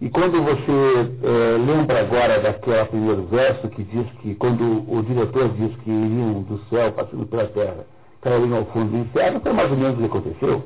[0.00, 5.48] E quando você é, lembra agora daquele primeiro verso que diz que, quando o diretor
[5.48, 7.84] diz que iriam do céu passando pela terra,
[8.20, 10.64] cairiam ao fundo do inferno, foi mais ou menos o que aconteceu.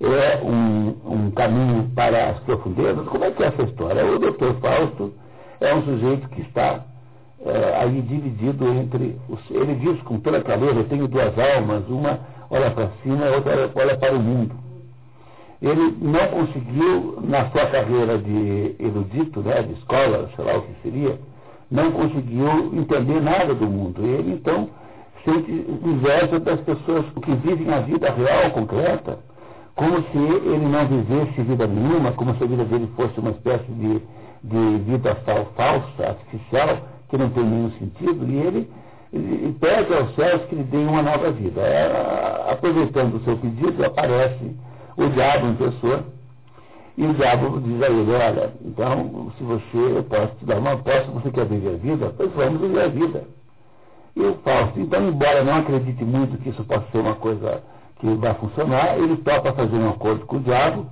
[0.00, 3.04] É um, um caminho para as profundezas.
[3.06, 4.06] Como é que é essa história?
[4.06, 5.12] O doutor Fausto
[5.60, 6.84] é um sujeito que está
[7.44, 9.18] é, aí dividido entre.
[9.28, 12.20] Os, ele diz com toda clareza: eu tenho duas almas, uma
[12.50, 14.54] olha para cima, a outra olha para o mundo.
[15.62, 20.72] Ele não conseguiu, na sua carreira de erudito, né, de escola, sei lá o que
[20.82, 21.18] seria,
[21.70, 24.04] não conseguiu entender nada do mundo.
[24.04, 24.68] Ele, então,
[25.24, 29.18] sente inveja das pessoas que vivem a vida real, concreta,
[29.74, 33.70] como se ele não vivesse vida nenhuma, como se a vida dele fosse uma espécie
[33.72, 34.02] de,
[34.44, 36.78] de vida fal- falsa, artificial,
[37.08, 38.70] que não tem nenhum sentido, e ele,
[39.12, 41.60] ele pede aos céus que lhe deem uma nova vida.
[41.60, 44.54] É, aproveitando o seu pedido, aparece
[44.96, 46.04] o diabo em pessoa,
[46.96, 50.72] e o diabo diz a ele, olha, então, se você, eu posso te dar uma
[50.72, 52.14] aposta, você quer viver a vida?
[52.16, 53.24] Pois vamos viver a vida.
[54.16, 57.62] E o Fausto, então, embora não acredite muito que isso possa ser uma coisa
[58.00, 60.86] que vai funcionar, ele topa fazer um acordo com o diabo,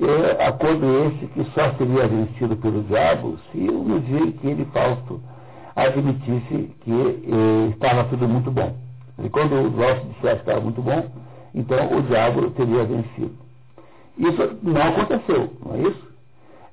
[0.00, 5.20] e acordo esse que só seria vencido pelo diabo se no dia que ele, Fausto,
[5.76, 8.74] admitisse que eh, estava tudo muito bom.
[9.22, 11.06] E quando o Fausto dissesse que estava muito bom,
[11.56, 13.34] então o diabo teria vencido.
[14.18, 16.06] Isso não aconteceu, não é isso?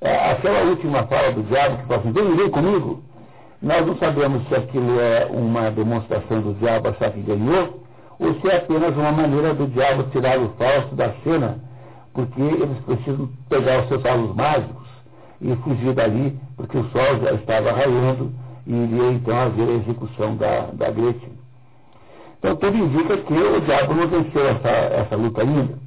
[0.00, 3.02] É, aquela última fala do diabo que fala assim, vem, vem comigo,
[3.62, 7.82] nós não sabemos se aquilo é uma demonstração do diabo achar que ganhou,
[8.18, 11.58] ou se é apenas uma maneira do diabo tirar o Fausto da cena,
[12.12, 14.86] porque eles precisam pegar os seus salos mágicos
[15.40, 18.30] e fugir dali, porque o sol já estava raiando
[18.66, 21.33] e iria então haver a execução da, da Gretchen.
[22.44, 25.78] Então tudo indica que o diabo não venceu essa, essa luta ainda.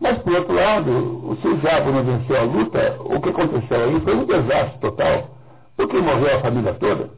[0.00, 4.00] Mas, por outro lado, se o diabo não venceu a luta, o que aconteceu aí
[4.00, 5.30] foi um desastre total,
[5.76, 7.10] porque morreu a família toda.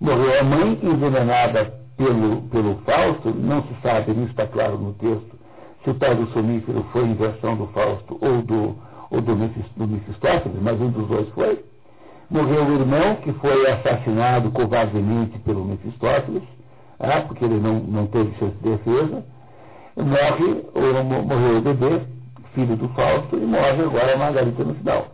[0.00, 5.38] Morreu a mãe envenenada pelo, pelo Fausto, não se sabe, não está claro no texto,
[5.84, 8.78] se o tal do sonífero foi inversão do Fausto ou do,
[9.10, 9.34] ou do,
[9.76, 11.62] do Mefistófeles, mas um dos dois foi.
[12.30, 16.44] Morreu o irmão, que foi assassinado covardemente pelo Mefistófeles,
[17.00, 19.24] ah, porque ele não, não teve chance de defesa.
[19.96, 22.02] Morre, ou morreu o bebê,
[22.54, 25.06] filho do Fausto, e morre agora a Margarita no final.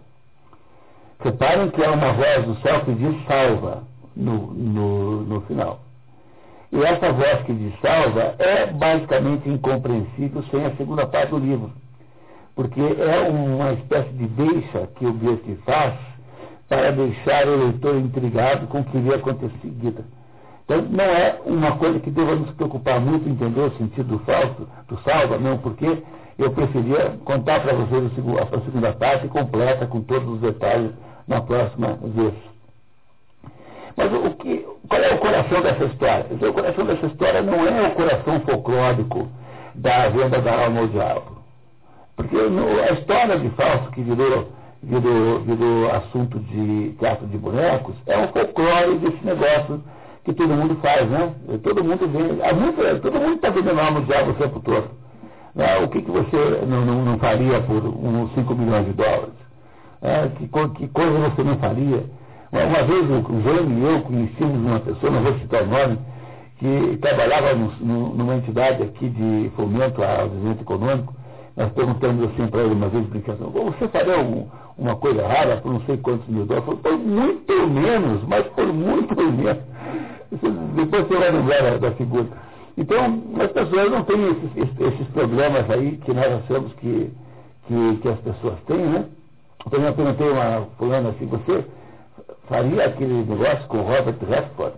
[1.21, 3.85] Reparem que há uma voz do céu que diz salva
[4.17, 5.81] no, no, no final.
[6.73, 11.73] E essa voz que diz salva é basicamente incompreensível sem a segunda parte do livro.
[12.55, 15.95] Porque é uma espécie de deixa que o Goethe faz
[16.69, 20.05] para deixar o leitor intrigado com o que iria acontecer em seguida.
[20.67, 24.69] Então, não é uma coisa que deva nos preocupar muito entender o sentido do, falso,
[24.89, 26.03] do salva, não, porque
[26.37, 28.11] eu preferia contar para vocês
[28.43, 30.91] a segunda parte completa, com todos os detalhes,
[31.29, 32.35] na próxima vez.
[33.97, 36.27] Mas o que, qual é o coração dessa história?
[36.33, 39.29] O coração dessa história não é o coração folclórico
[39.77, 41.37] da venda da alma ao diabo.
[42.17, 44.49] Porque no, a história de Fausto, que virou,
[44.83, 49.81] virou, virou assunto de teatro de bonecos, é um folclore desse negócio
[50.27, 51.33] que todo mundo faz, né?
[51.63, 52.19] Todo mundo vê,
[52.53, 54.91] muito, todo mundo está vendendo alma ao diabo o tempo todo.
[55.55, 55.79] Né?
[55.79, 59.35] O que, que você não, não, não faria por uns 5 milhões de dólares?
[60.03, 62.05] É, que, que coisa você não faria?
[62.51, 65.99] Uma vez o Jânio e eu conhecíamos uma pessoa, não vou citar o nome,
[66.59, 71.15] que trabalhava no, numa entidade aqui de fomento ao desenvolvimento econômico.
[71.57, 75.73] Nós perguntamos assim para ele uma vez brincando, você faria um, uma coisa rara por
[75.73, 76.65] não sei quantos mil dólares?
[76.67, 79.76] Falou, por muito menos, mas por muito menos.
[80.31, 82.27] Depois você vai lembrar da, figura.
[82.77, 87.11] Então, as pessoas não têm esses, esses, problemas aí que nós achamos que,
[87.67, 89.05] que, que as pessoas têm, né?
[89.67, 91.65] Então, eu perguntei uma fulana assim, você
[92.49, 94.77] faria aquele negócio com o Robert Redford,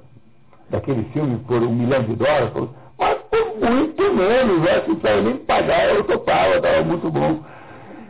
[0.70, 2.52] daquele filme por um milhão de dólares,
[2.98, 4.82] mas por muito menos, né?
[4.86, 7.40] se nem pagar, eu topava, estava muito bom.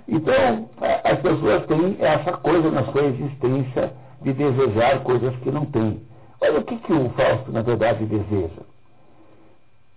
[0.08, 0.70] Então,
[1.04, 6.00] as pessoas têm essa coisa na sua existência de desejar coisas que não têm.
[6.40, 8.62] Olha o que, que o Fausto, na verdade, deseja.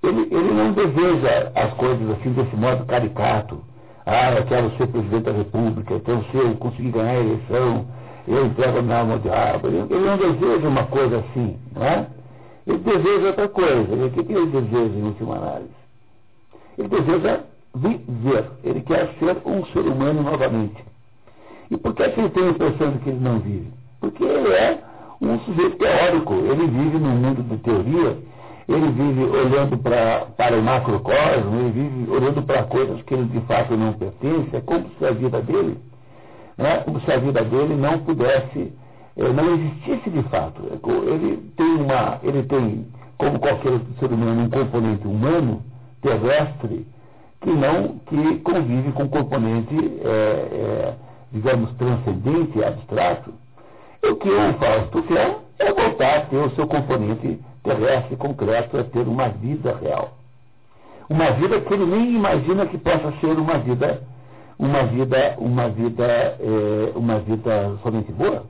[0.03, 3.63] Ele, ele não deseja as coisas assim desse modo caricato.
[4.05, 7.85] Ah, eu quero ser presidente da República, então se eu conseguir ganhar a eleição,
[8.27, 9.68] eu entrego minha alma ao diabo.
[9.68, 12.07] Ele, ele, não deseja uma coisa assim, não é?
[12.65, 13.95] Ele deseja outra coisa.
[13.95, 15.69] E o que, que ele deseja em última análise?
[16.77, 17.41] Ele deseja
[17.76, 18.45] viver.
[18.63, 20.84] Ele quer ser um ser humano novamente.
[21.69, 23.72] E por que, é que ele tem a impressão de que ele não vive?
[23.99, 24.80] Porque ele é
[25.22, 26.34] um sujeito teórico.
[26.34, 28.18] Ele vive num mundo de teoria,
[28.68, 33.41] ele vive olhando pra, para o macrocosmo, ele vive olhando para coisas que ele de
[33.41, 34.56] fato não pertence.
[34.56, 35.77] É como se a vida dele
[36.61, 38.73] né, como se a vida dele não pudesse,
[39.18, 40.61] eh, não existisse de fato.
[41.07, 42.88] Ele tem, uma, ele tem,
[43.18, 45.64] como qualquer ser humano, um componente humano,
[46.02, 46.85] terrestre,
[47.41, 50.93] que não, que convive com um componente, é, é,
[51.31, 53.34] digamos, transcendente, abstrato.
[54.03, 58.84] O que o Fausto quer é voltar a ter o seu componente terrestre, concreto, é
[58.84, 60.18] ter uma vida real.
[61.10, 64.02] Uma vida que ele nem imagina que possa ser uma vida
[64.61, 68.44] uma vida, uma vida, é, uma vida somente boa?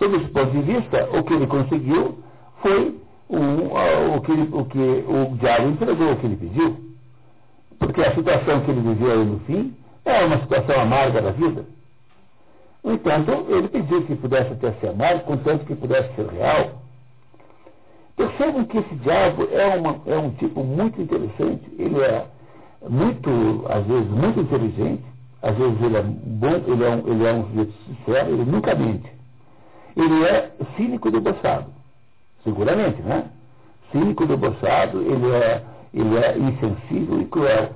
[0.00, 2.18] Sob esse ponto de vista, o que ele conseguiu
[2.60, 2.98] foi
[3.30, 6.76] um, o, que ele, o que o diabo entregou, o que ele pediu.
[7.78, 11.64] Porque a situação que ele viveu aí no fim é uma situação amarga da vida.
[12.84, 16.82] No entanto, ele pediu que pudesse até ser amargo, contanto que pudesse ser real.
[18.14, 21.64] Percebam que esse diabo é, uma, é um tipo muito interessante.
[21.78, 22.26] Ele é
[22.88, 25.02] muito, às vezes, muito inteligente,
[25.42, 28.74] às vezes ele é bom, ele é um, ele é um sujeito sincero, ele nunca
[28.74, 29.10] mente.
[29.96, 31.72] Ele é cínico debochado,
[32.42, 33.30] seguramente, né?
[33.92, 35.62] Cínico debochado, ele é,
[35.94, 37.70] ele é insensível e cruel.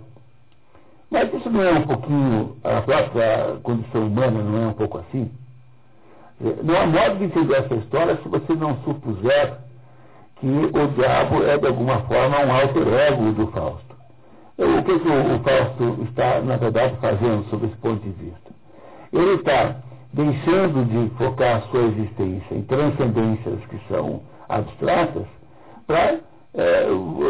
[1.10, 5.30] Mas isso não é um pouquinho, a própria condição humana não é um pouco assim?
[6.62, 9.58] Não há modo de entender essa história se você não supuser
[10.36, 13.96] que o diabo é de alguma forma um alter ego do Fausto.
[14.58, 18.50] O que, que o, o Fausto está, na verdade, fazendo sob esse ponto de vista?
[19.12, 19.76] Ele está
[20.12, 25.26] deixando de focar a sua existência em transcendências que são abstratas
[25.86, 26.20] para
[26.58, 26.88] é,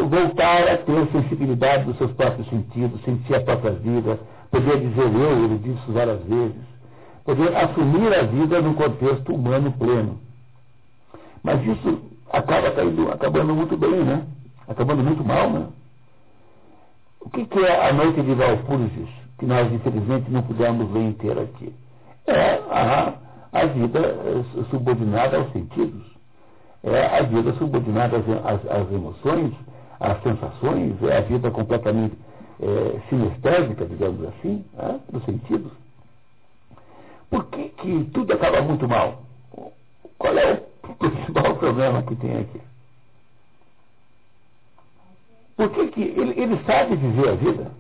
[0.08, 4.18] voltar a ter sensibilidade dos seus próprios sentidos, sentir a própria vida,
[4.50, 6.56] poder dizer eu, ele disse várias vezes,
[7.24, 10.18] poder assumir a vida num contexto humano pleno.
[11.42, 12.00] Mas isso
[12.32, 14.26] acaba caindo, acabando muito bem, né?
[14.66, 15.66] acabando muito mal, né?
[17.20, 21.42] O que, que é a noite de Valpurgis, que nós infelizmente não pudemos ler inteira
[21.42, 21.74] aqui?
[22.26, 23.14] É a,
[23.52, 26.17] a vida eh, subordinada aos sentidos.
[26.84, 29.52] É a vida subordinada às, às, às emoções,
[29.98, 32.16] às sensações, é a vida completamente
[32.60, 35.72] é, sinestésica, digamos assim, né, dos sentidos.
[37.30, 39.22] Por que, que tudo acaba muito mal?
[40.18, 42.60] Qual é o principal problema que tem aqui?
[45.56, 47.72] Por que, que ele, ele sabe viver a vida?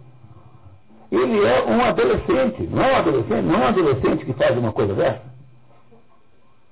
[1.10, 4.72] Ele é um adolescente, não é um adolescente, não é um adolescente que faz uma
[4.72, 5.22] coisa dessa.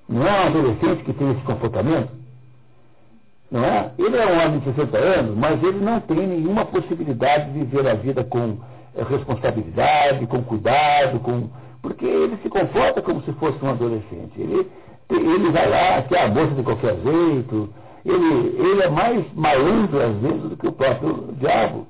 [0.09, 2.11] Não é um adolescente que tem esse comportamento.
[3.51, 3.93] Não é?
[3.99, 7.89] Ele é um homem de 60 anos, mas ele não tem nenhuma possibilidade de viver
[7.89, 8.59] a vida com
[8.97, 11.49] eh, responsabilidade, com cuidado, com
[11.87, 14.33] porque ele se comporta como se fosse um adolescente.
[14.37, 14.69] Ele,
[15.09, 17.73] ele vai lá, quer a moça de qualquer jeito,
[18.05, 21.87] ele, ele é mais malandro às vezes do que o próprio diabo.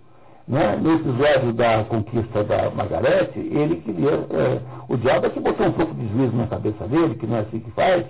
[0.49, 0.77] Né?
[0.81, 4.11] No episódio da conquista da Margarete, ele queria.
[4.11, 7.39] É, o diabo é que botou um pouco de juízo na cabeça dele, que não
[7.39, 8.07] é assim que faz.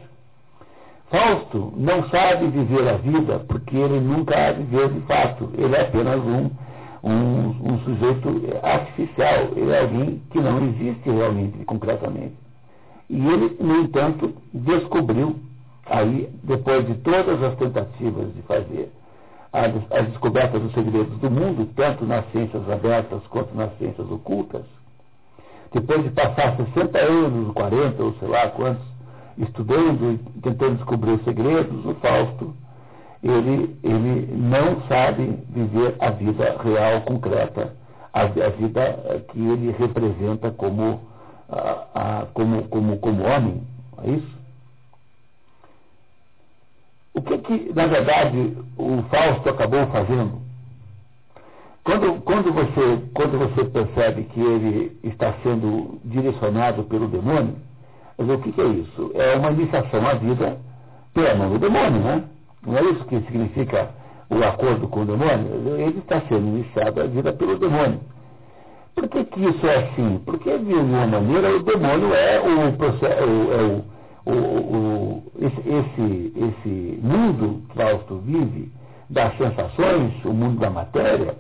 [1.11, 5.51] Fausto não sabe viver a vida porque ele nunca a viveu de fato.
[5.57, 6.51] Ele é apenas um,
[7.03, 8.29] um, um sujeito
[8.63, 9.49] artificial.
[9.55, 12.35] Ele é alguém que não existe realmente, concretamente.
[13.09, 15.37] E ele, no entanto, descobriu,
[15.87, 18.91] aí, depois de todas as tentativas de fazer
[19.57, 24.63] as, as descobertas dos segredos do mundo, tanto nas ciências abertas quanto nas ciências ocultas,
[25.73, 28.85] depois de passar 60 anos, 40 ou sei lá quantos,
[29.39, 32.55] estudando e tentando descobrir os segredos, o Fausto,
[33.23, 37.75] ele, ele não sabe viver a vida real, concreta,
[38.13, 41.01] a, a vida que ele representa como,
[41.49, 43.63] a, a, como, como, como homem.
[44.05, 44.36] É isso?
[47.17, 50.39] O que, que, na verdade, o Fausto acabou fazendo?
[51.83, 57.57] Quando, quando, você, quando você percebe que ele está sendo direcionado pelo demônio,
[58.19, 59.13] o que, que é isso?
[59.15, 60.59] É uma iniciação à vida
[61.15, 62.25] pela mão do demônio, né?
[62.67, 63.89] Não é isso que significa
[64.29, 65.79] o acordo com o demônio?
[65.79, 68.01] Ele está sendo iniciado à vida pelo demônio.
[68.95, 70.21] Por que, que isso é assim?
[70.27, 73.85] Porque, de alguma maneira, o demônio é o, é o,
[74.27, 78.73] o, o, esse, esse, mundo que Fausto vive,
[79.09, 81.37] das sensações, o mundo da matéria,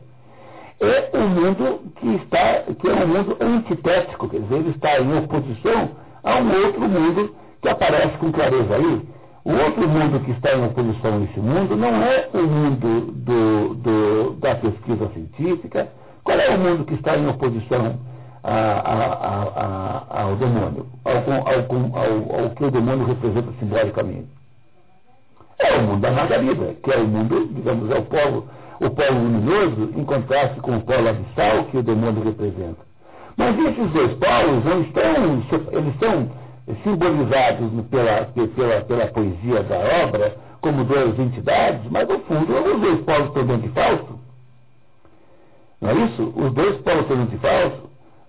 [0.80, 5.18] é um mundo que, está, que é um mundo antitético, quer dizer, ele está em
[5.18, 5.90] oposição
[6.22, 9.02] a um outro mundo que aparece com clareza aí.
[9.44, 13.74] O outro mundo que está em oposição a esse mundo não é o mundo do,
[13.74, 15.88] do, da pesquisa científica.
[16.24, 17.98] Qual é o mundo que está em oposição
[18.46, 24.28] a, a, a, ao demônio, ao, ao, que o demônio representa simbolicamente?
[25.58, 28.48] É o mundo da margarida, que é o mundo, digamos, é o polo,
[28.80, 32.86] o polo luminoso, em contraste com o polo abissal que o demônio representa.
[33.36, 35.42] Mas esses dois polos não estão,
[35.72, 36.30] eles são
[36.84, 38.24] simbolizados pela,
[38.54, 43.58] pela, pela poesia da obra como duas entidades, mas no fundo os dois polos dentro
[43.58, 44.20] de Fausto.
[45.80, 46.32] Não é isso?
[46.36, 47.85] Os dois polos dentro de Fausto.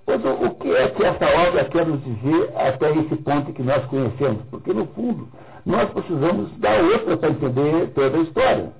[0.07, 3.85] Mas o, que é que essa obra quer nos dizer até esse ponto que nós
[3.87, 4.41] conhecemos?
[4.49, 5.27] Porque, no fundo,
[5.65, 8.71] nós precisamos da outra para entender toda a história.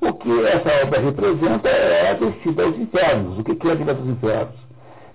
[0.00, 3.38] O que essa obra representa é a descida aos infernos.
[3.38, 4.54] O que é a vida dos infernos?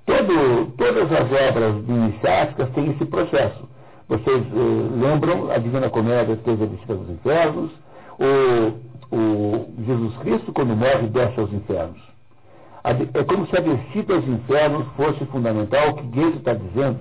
[0.05, 3.67] Todo, todas as obras iniciáticas têm esse processo.
[4.07, 7.71] Vocês eh, lembram, a Divina Comédia teve a descida dos infernos,
[8.17, 11.99] o, o Jesus Cristo, quando morre, desce aos infernos.
[13.13, 15.89] É como se a descida aos infernos fosse fundamental.
[15.89, 16.99] O que Goethe está dizendo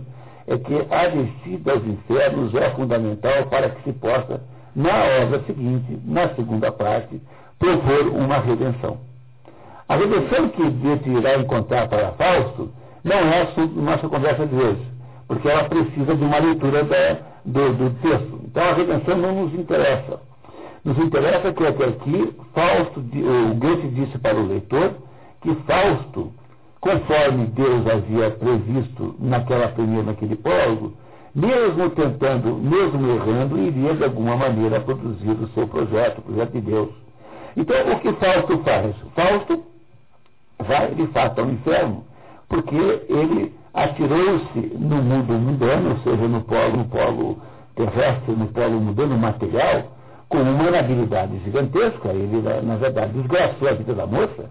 [0.48, 4.40] é que a descida aos infernos é fundamental para que se possa,
[4.74, 7.20] na obra seguinte, na segunda parte,
[7.58, 8.98] propor uma redenção.
[9.88, 12.68] A redenção que Goethe irá encontrar para Fausto
[13.04, 14.82] não é assunto da nossa conversa de hoje,
[15.28, 18.40] porque ela precisa de uma leitura da, do, do, texto.
[18.44, 20.20] Então a redenção não nos interessa.
[20.84, 25.05] Nos interessa que até aqui Fausto, o Goethe disse para o leitor
[25.47, 26.32] que Fausto,
[26.81, 30.94] conforme Deus havia previsto naquela primeira, naquele prólogo,
[31.35, 36.60] mesmo tentando, mesmo errando, iria de alguma maneira produzir o seu projeto, o projeto de
[36.62, 36.90] Deus.
[37.56, 38.97] Então, o que Fausto faz?
[39.14, 39.62] Fausto
[40.59, 42.05] vai, de fato, ao inferno
[42.48, 42.77] porque
[43.09, 47.39] ele atirou-se no mundo mundano, ou seja, no polo, no polo
[47.74, 49.93] terrestre, no polo mundano material,
[50.28, 52.09] com uma habilidade gigantesca.
[52.09, 54.51] Ele, na verdade, desgraçou a vida da moça.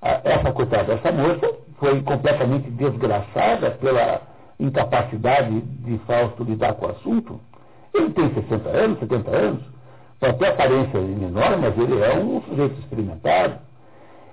[0.00, 4.22] Essa coitada dessa moça foi completamente desgraçada pela
[4.60, 7.40] incapacidade de Fausto lidar com o assunto.
[7.94, 9.62] Ele tem 60 anos, 70 anos.
[10.20, 13.58] Pode ter aparência menor, mas ele é um sujeito experimentado.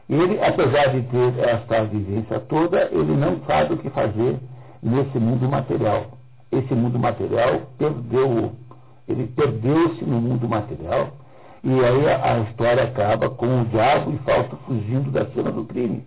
[0.10, 4.38] Ele, apesar de ter esta vivência toda, ele não sabe o que fazer
[4.82, 6.06] nesse mundo material.
[6.52, 8.52] Esse mundo material perdeu,
[9.08, 11.10] ele perdeu-se no mundo material,
[11.66, 15.66] e aí a, a história acaba com o diabo e Fausto fugindo da cena do
[15.66, 16.06] crime.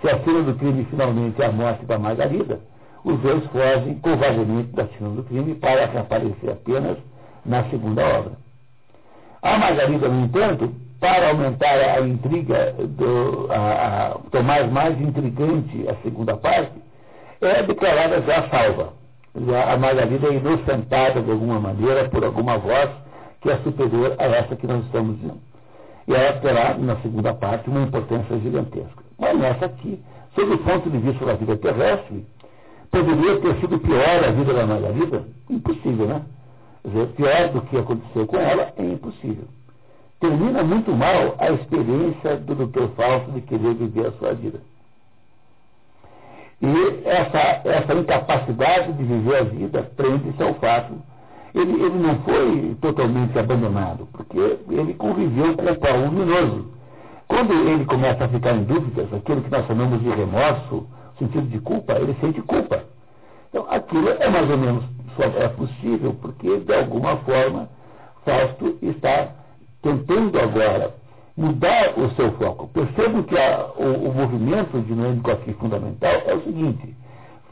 [0.00, 2.60] Se a cena do crime finalmente é a morte da Margarida,
[3.04, 6.98] os dois fogem covardemente da cena do crime para reaparecer apenas
[7.44, 8.32] na segunda obra.
[9.42, 15.96] A Margarida, no entanto, para aumentar a intriga, do, a, a, tornar mais intrigante a
[16.04, 16.74] segunda parte,
[17.40, 18.92] é declarada já salva.
[19.48, 22.90] Já a Margarida é inocentada de alguma maneira por alguma voz
[23.40, 25.40] que é superior a essa que nós estamos dizendo.
[26.06, 29.02] E ela terá, na segunda parte, uma importância gigantesca.
[29.18, 30.02] Mas nessa aqui,
[30.34, 32.26] sob o ponto de vista da vida terrestre,
[32.90, 35.24] poderia ter sido pior a vida da Margarida?
[35.48, 36.22] Impossível, né?
[36.82, 39.44] Quer dizer, pior do que aconteceu com ela é impossível.
[40.18, 42.88] Termina muito mal a experiência do Dr.
[42.96, 44.60] Fausto de querer viver a sua vida.
[46.60, 50.94] E essa, essa incapacidade de viver a vida prende-se ao fato.
[51.54, 56.70] Ele, ele não foi totalmente abandonado, porque ele conviveu com o pau luminoso.
[57.26, 60.86] Quando ele começa a ficar em dúvidas, aquilo que nós chamamos de remorso,
[61.18, 62.84] sentido de culpa, ele sente culpa.
[63.48, 64.84] Então, aquilo é mais ou menos
[65.16, 67.68] só é possível porque, de alguma forma,
[68.24, 69.28] Fausto está
[69.82, 70.94] tentando agora
[71.36, 72.68] mudar o seu foco.
[72.68, 76.94] Percebo que a, o, o, movimento dinâmico aqui fundamental é o seguinte: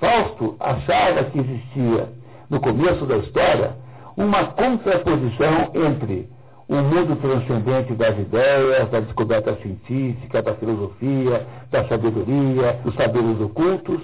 [0.00, 2.08] Fausto achava que existia,
[2.50, 3.76] no começo da história,
[4.18, 6.28] uma contraposição entre
[6.68, 14.02] o mundo transcendente das ideias, da descoberta científica, da filosofia, da sabedoria, dos saberes ocultos,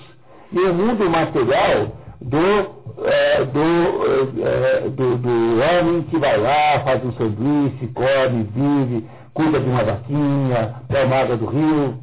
[0.52, 1.88] e o mundo material
[2.20, 5.30] do, é, do, é, do, do,
[5.60, 9.04] homem que vai lá, faz um sanduíche, come, vive,
[9.34, 11.98] cuida de uma vaquinha, toma água do rio.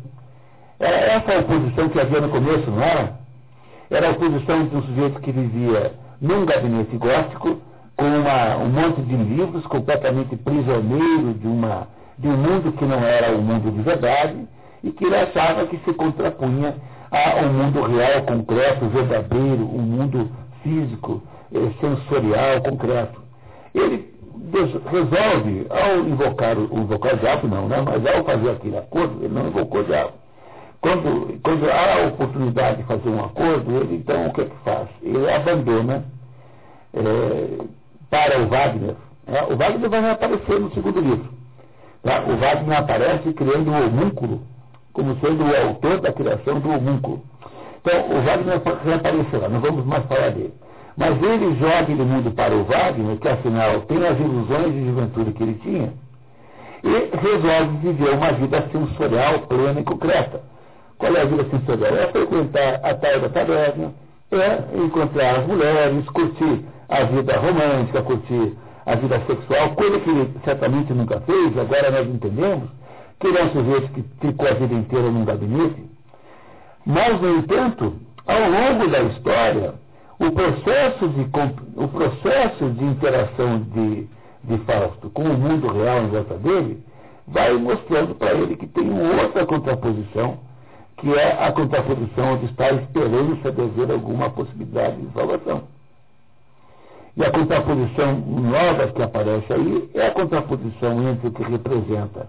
[0.81, 3.19] Era essa a oposição que havia no começo, não era?
[3.89, 7.61] Era a oposição de um sujeito que vivia num gabinete gótico,
[8.01, 11.87] com uma, um monte de livros, completamente prisioneiro de, uma,
[12.17, 14.47] de um mundo que não era o mundo de verdade,
[14.83, 16.73] e que ele achava que se contrapunha
[17.43, 20.31] um mundo real, concreto, verdadeiro, um mundo
[20.63, 21.21] físico,
[21.53, 23.21] eh, sensorial, concreto.
[23.75, 24.11] Ele
[24.89, 27.83] resolve, ao invocar o, invocar o diabo, não, né?
[27.85, 30.13] mas ao fazer aquele acordo, ele não invocou o diabo.
[30.81, 34.55] Quando, quando há a oportunidade de fazer um acordo, ele então o que é que
[34.63, 34.87] faz?
[35.03, 36.03] Ele abandona
[36.95, 37.80] é,
[38.11, 38.95] para o Wagner.
[39.25, 39.43] Né?
[39.49, 41.29] O Wagner vai aparecer no segundo livro.
[42.03, 42.21] Tá?
[42.27, 44.41] O Wagner aparece criando um homúnculo
[44.93, 47.23] como sendo o autor da criação do homúnculo.
[47.79, 50.53] Então, o Wagner reaparecerá, não vamos mais falar dele.
[50.97, 55.31] Mas ele joga aquele mundo para o Wagner, que afinal tem as ilusões de juventude
[55.31, 55.93] que ele tinha,
[56.83, 60.41] e resolve viver uma vida sensorial plena e concreta.
[60.97, 61.95] Qual é a vida sensorial?
[61.95, 63.93] É frequentar a tal da taberna,
[64.31, 70.33] é encontrar as mulheres, curtir a vida romântica, curtir a vida sexual, coisa que ele
[70.43, 72.69] certamente nunca fez, agora nós entendemos,
[73.19, 75.89] que ele é um sujeito que ficou a vida inteira num gabinete.
[76.85, 77.93] Mas, no entanto,
[78.27, 79.75] ao longo da história,
[80.19, 81.29] o processo de,
[81.75, 84.07] o processo de interação de,
[84.43, 86.83] de Fausto com o mundo real em volta dele
[87.27, 90.39] vai mostrando para ele que tem outra contraposição,
[90.97, 95.63] que é a contraposição onde está esperança de haver alguma possibilidade de salvação.
[97.17, 102.27] E a contraposição nova que aparece aí é a contraposição entre o que representa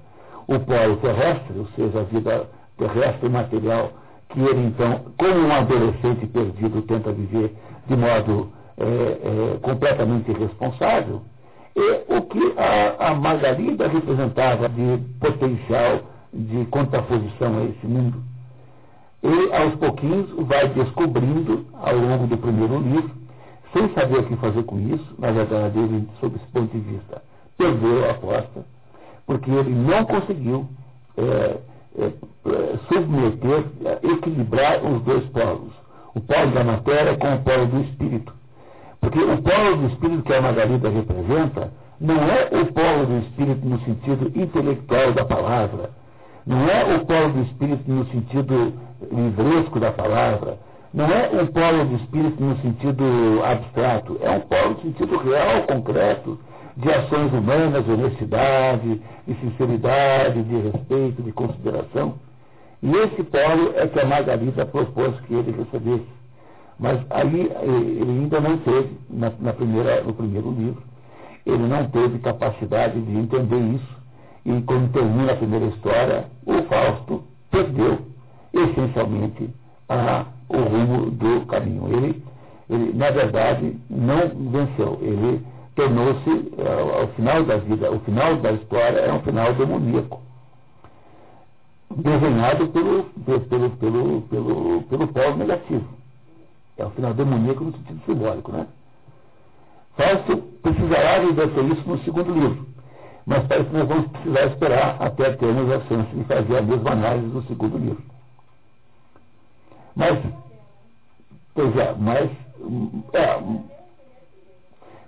[0.49, 3.93] o polo terrestre, ou seja, a vida terrestre material,
[4.29, 7.55] que ele então, como um adolescente perdido, tenta viver
[7.87, 11.23] de modo é, é, completamente irresponsável,
[11.77, 16.01] e o que a, a Margarida representava de potencial
[16.33, 18.23] de contraposição a esse mundo.
[19.23, 23.22] E, aos pouquinhos, vai descobrindo, ao longo do primeiro livro,
[23.73, 27.23] sem saber o que fazer com isso, na verdade, ele, sob esse ponto de vista,
[27.57, 28.65] perdeu a aposta,
[29.27, 30.69] porque ele não conseguiu
[31.17, 31.59] é,
[31.99, 33.65] é, é, submeter,
[34.03, 35.73] equilibrar os dois polos,
[36.15, 38.35] o polo da matéria com o polo do espírito.
[39.01, 43.67] Porque o polo do espírito que a Margarida representa não é o polo do espírito
[43.67, 45.91] no sentido intelectual da palavra,
[46.47, 48.75] não é o polo do espírito no sentido
[49.11, 50.59] livresco da palavra,
[50.95, 53.05] não é um polo do espírito no sentido
[53.45, 56.39] abstrato, é um polo no sentido real, concreto,
[56.77, 62.15] de ações humanas, de honestidade, de sinceridade, de respeito, de consideração.
[62.83, 66.07] E esse polo é que a Margarida propôs que ele recebesse.
[66.79, 70.83] Mas aí ele ainda não teve na, na primeira, no primeiro livro.
[71.47, 74.03] ele não teve capacidade de entender isso.
[74.45, 77.99] E quando termina a primeira história, o Fausto perdeu
[78.53, 79.49] essencialmente
[79.89, 81.89] a, o rumo do caminho.
[81.89, 82.23] Ele,
[82.69, 84.99] ele, na verdade, não venceu.
[85.01, 90.21] Ele tornou-se, ao, ao final da vida, o final da história é um final demoníaco
[91.97, 95.85] desenhado pelo, pelo, pelo, pelo, pelo polo negativo.
[96.79, 98.67] É o final demoníaco no sentido simbólico, né?
[99.97, 102.67] Fausto precisará reverter isso no segundo livro,
[103.27, 106.93] mas parece que nós vamos precisar esperar até termos a chance de fazer a mesma
[106.93, 108.12] análise no segundo livro.
[109.95, 110.19] Mas,
[111.55, 112.31] pois é, mas,
[113.13, 113.41] é,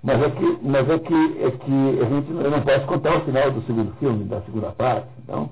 [0.02, 3.50] mas é que, mas é que, é que a gente não posso contar o final
[3.50, 5.48] do segundo filme, da segunda parte, então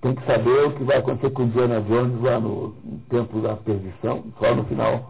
[0.00, 2.74] tem que saber o que vai acontecer com Indiana Jones lá no
[3.08, 5.00] tempo da perdição, só no final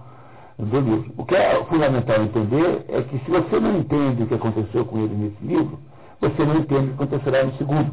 [0.58, 1.12] do livro.
[1.16, 4.98] O que é fundamental entender é que se você não entende o que aconteceu com
[4.98, 5.78] ele nesse livro,
[6.20, 7.90] você não entende o que acontecerá no segundo.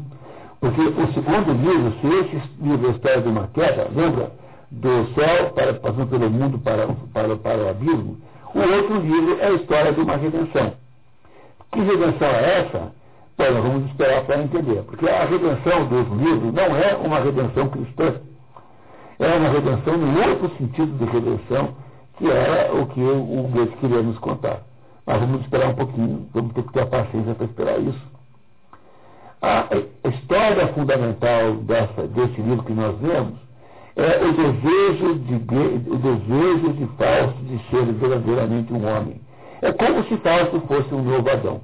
[0.60, 4.30] Porque o segundo livro, se esse livro é a história de uma queda, lembra?
[4.70, 8.18] Do céu, para, passando pelo mundo para, para, para o abismo,
[8.54, 10.74] o outro livro é a história de uma redenção.
[11.72, 12.92] Que redenção é essa?
[13.38, 14.82] Bom, nós vamos esperar para entender.
[14.82, 18.14] Porque a redenção do outro livro não é uma redenção cristã.
[19.18, 21.74] É uma redenção no outro sentido de redenção
[22.16, 24.60] que era o que o Goethe queria nos contar.
[25.06, 28.10] Mas vamos esperar um pouquinho, vamos ter que ter a paciência para esperar isso.
[29.40, 33.38] A história fundamental dessa, desse livro que nós vemos
[34.02, 35.34] é o desejo de,
[35.90, 39.20] o desejo de Fausto de ser verdadeiramente um homem.
[39.62, 41.60] É como se Fausto fosse um novo Adão.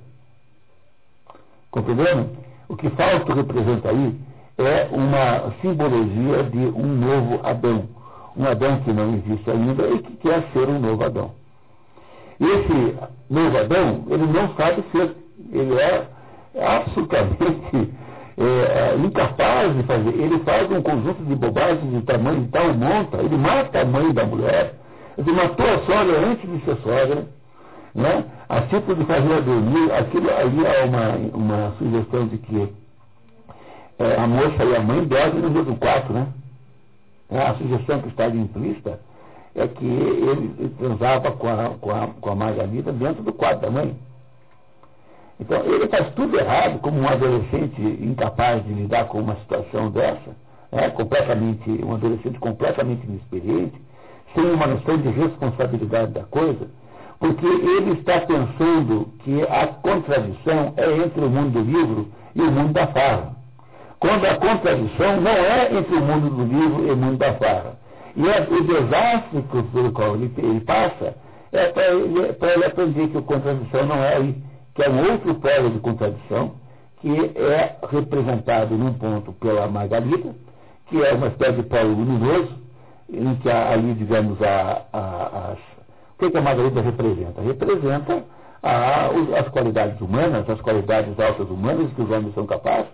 [1.71, 2.31] Compreendendo?
[2.69, 4.15] O que Fausto representa aí
[4.59, 7.97] é uma simbologia de um novo Adão
[8.37, 11.31] um Adão que não existe ainda e que quer ser um novo Adão.
[12.39, 12.97] Esse
[13.31, 15.17] novo Adão, ele não sabe ser,
[15.53, 16.07] ele é
[16.61, 17.95] absolutamente
[18.39, 20.11] é, é, incapaz de fazer.
[20.11, 24.13] Ele faz um conjunto de bobagens de tamanho de tal monta, ele mata a mãe
[24.13, 24.75] da mulher,
[25.17, 27.27] ele matou a sogra antes de ser sogra,
[27.95, 28.25] né?
[28.49, 32.69] a tipo de fazer a dormir, aquilo ali há uma, uma sugestão de que
[33.99, 36.27] é, a moça e a mãe dormem no mesmo quarto, né?
[37.31, 39.01] É, a sugestão que está ali implícita
[39.55, 43.71] é que ele transava com a, com, a, com a Margarida dentro do quarto da
[43.71, 43.97] mãe.
[45.39, 50.35] Então, ele faz tudo errado, como um adolescente incapaz de lidar com uma situação dessa,
[50.73, 53.81] né, completamente, um adolescente completamente inexperiente,
[54.35, 56.69] sem uma noção de responsabilidade da coisa,
[57.19, 62.51] porque ele está pensando que a contradição é entre o mundo do livro e o
[62.51, 63.37] mundo da farra
[63.99, 67.79] quando a contradição não é entre o mundo do livro e o mundo da farra.
[68.15, 69.43] E é, o desastre
[69.73, 71.15] pelo qual ele, ele passa
[71.53, 74.37] é para ele, ele, aprender que a contradição não é aí,
[74.77, 76.53] que é um outro polo de contradição,
[77.01, 80.35] que é representado num ponto pela Margarida,
[80.87, 82.55] que é uma espécie de polo luminoso,
[83.11, 87.41] em que ali, digamos, a, a, as, o que, que a Margarida representa?
[87.41, 88.25] Representa
[88.63, 89.07] a,
[89.41, 92.91] as qualidades humanas, as qualidades altas humanas que os homens são capazes,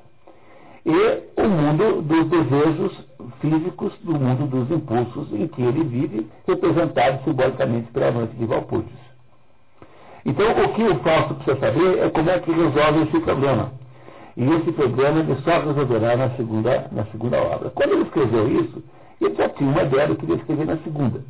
[0.87, 3.09] e o mundo dos desejos
[3.41, 9.12] físicos, do mundo dos impulsos em que ele vive, representado simbolicamente pela amante de Valpurgis.
[10.25, 13.73] Então, o que o Fausto precisa saber é como é que resolve esse problema.
[14.37, 17.71] E esse problema ele só resolverá na segunda, na segunda obra.
[17.71, 18.83] Quando ele escreveu isso,
[19.21, 21.21] ele já tinha uma ideia do que ele escrever na segunda.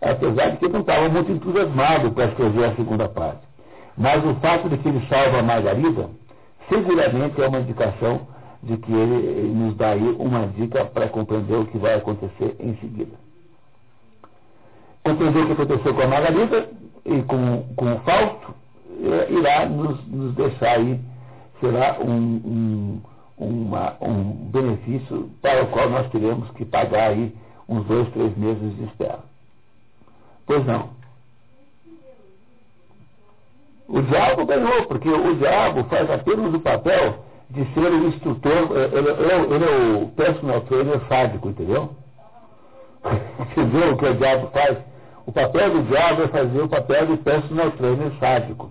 [0.00, 3.42] Apesar de que ele não estava muito entusiasmado para escrever a segunda parte.
[3.96, 6.08] Mas o fato de que ele salva a Margarida,
[6.68, 8.26] seguramente é uma indicação
[8.62, 12.74] de que ele nos dá aí uma dica para compreender o que vai acontecer em
[12.76, 13.12] seguida.
[15.04, 16.68] Compreender o que aconteceu com a Margarida
[17.04, 18.54] e com, com o Fausto
[19.02, 21.00] eh, irá nos, nos deixar aí,
[21.60, 23.00] será um, um,
[23.38, 27.34] uma, um benefício para o qual nós teremos que pagar aí
[27.68, 29.20] uns dois, três meses de espera.
[30.46, 30.90] Pois não.
[33.88, 38.84] O diabo ganhou, porque o diabo faz apenas o papel de ser o instrutor, é,
[38.96, 41.90] ele, ele, ele é o personal trainer sádico, entendeu?
[43.40, 44.78] entendeu o que o diabo faz?
[45.26, 48.70] O papel do diabo é fazer o papel de personal trainer sádico.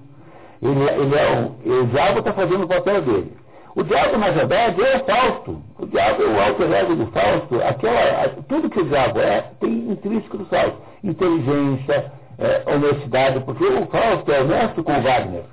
[0.62, 3.38] Ele, ele é um, o diabo está fazendo o papel dele.
[3.76, 5.64] O diabo, na verdade, é o Fausto.
[5.78, 7.62] O diabo é o alter ego do Fausto.
[7.64, 10.78] Aquela, tudo que o diabo é, tem intrínseco do Fausto.
[11.04, 15.46] Inteligência, é, honestidade, porque o Fausto é honesto com o Wagner.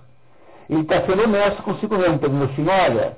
[0.69, 3.17] Ele está sendo honesto consigo mesmo, está dizendo assim, olha,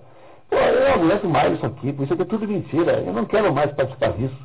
[0.50, 3.70] eu não aguento mais isso aqui, isso aqui é tudo mentira, eu não quero mais
[3.72, 4.36] participar disso.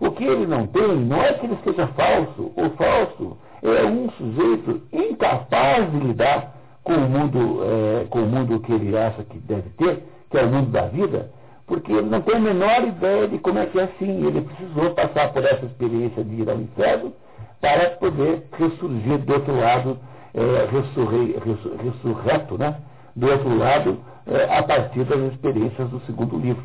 [0.00, 4.10] O que ele não tem não é que ele seja falso, o falso é um
[4.10, 9.38] sujeito incapaz de lidar com o mundo, é, com o mundo que ele acha que
[9.38, 11.30] deve ter, que é o mundo da vida,
[11.66, 14.26] porque ele não tem a menor ideia de como é que é assim.
[14.26, 17.12] Ele precisou passar por essa experiência de ir ao inferno
[17.60, 19.98] para poder ressurgir do outro lado,
[20.34, 21.36] é, ressurre,
[21.82, 22.76] ressurreto, né?
[23.16, 26.64] do outro lado, é, a partir das experiências do segundo livro.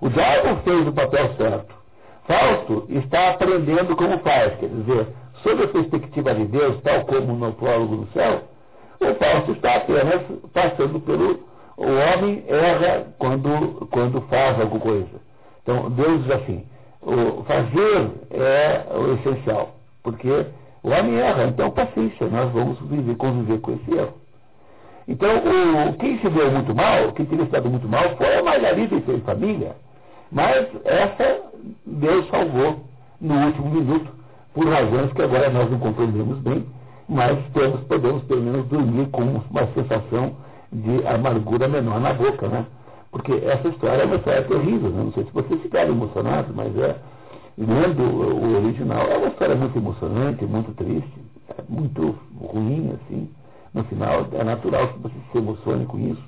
[0.00, 1.79] O diabo fez o papel certo.
[2.30, 5.08] Fausto está aprendendo como faz, quer dizer,
[5.42, 8.42] sob a perspectiva de Deus, tal como no prólogo do céu,
[9.00, 11.40] o Fausto está apenas passando pelo.
[11.76, 15.20] O homem erra quando, quando faz alguma coisa.
[15.62, 16.64] Então, Deus diz assim:
[17.02, 19.74] o fazer é o essencial,
[20.04, 20.46] porque
[20.84, 24.14] o homem erra, então paciência, nós vamos viver, conviver com esse erro.
[25.08, 28.42] Então, o, quem se deu muito mal, quem teria se dado muito mal, foi a
[28.44, 29.74] Margarida e sua família.
[30.30, 31.42] Mas essa
[31.86, 32.84] Deus salvou
[33.20, 34.10] no último minuto,
[34.54, 36.66] por razões que agora nós não compreendemos bem,
[37.08, 40.36] mas temos, podemos pelo menos dormir com uma sensação
[40.72, 42.66] de amargura menor na boca, né?
[43.10, 45.02] Porque essa história é uma história terrível, né?
[45.04, 46.96] não sei se vocês ficaram emocionados, mas é,
[47.58, 51.12] lendo o original, é uma história muito emocionante, muito triste,
[51.48, 53.28] é muito ruim, assim.
[53.74, 56.22] No final, é natural que você se emocione com isso.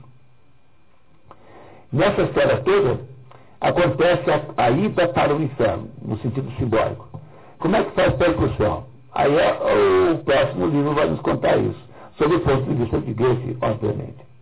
[1.92, 3.00] Nessa história toda,
[3.62, 7.08] acontece a, a ida para o inferno, no sentido simbólico.
[7.60, 8.84] Como é que faz percussão?
[9.12, 11.80] Aí é, o próximo livro vai nos contar isso,
[12.18, 14.32] sob o ponto de vista de Goethe, obviamente.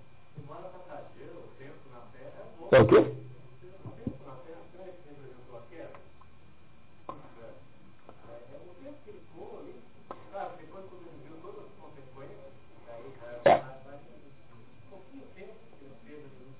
[2.72, 3.04] É o quê?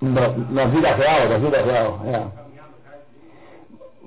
[0.02, 2.49] Na, na, vida real, na vida real, é.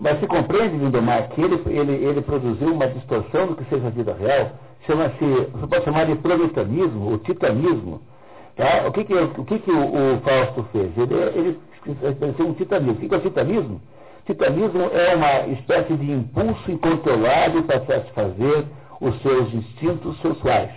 [0.04, 3.90] Mas se compreende, Lindomar, que ele, ele, ele produziu uma distorção do que seja a
[3.90, 4.52] vida real,
[4.86, 8.02] chama-se, você pode chamar de prometanismo, ou titanismo.
[8.58, 8.84] Tá?
[8.86, 10.92] O que, que, o, que, que o, o Fausto fez?
[10.98, 12.94] Ele, ele estabeleceu um titanismo.
[12.94, 13.82] O que, é o titanismo?
[14.26, 18.66] Titanismo é uma espécie de impulso incontrolável para satisfazer
[19.00, 20.72] os seus instintos sexuais,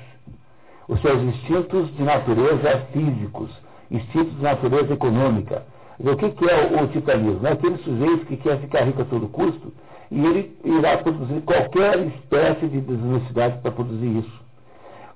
[0.89, 3.51] os seus instintos de natureza físicos
[3.91, 5.65] instintos de natureza econômica.
[5.99, 7.47] O que, que é o, o titanismo?
[7.47, 9.73] É aquele sujeito que quer ficar rico a todo custo
[10.11, 14.47] e ele irá produzir qualquer espécie de desonestidade para produzir isso.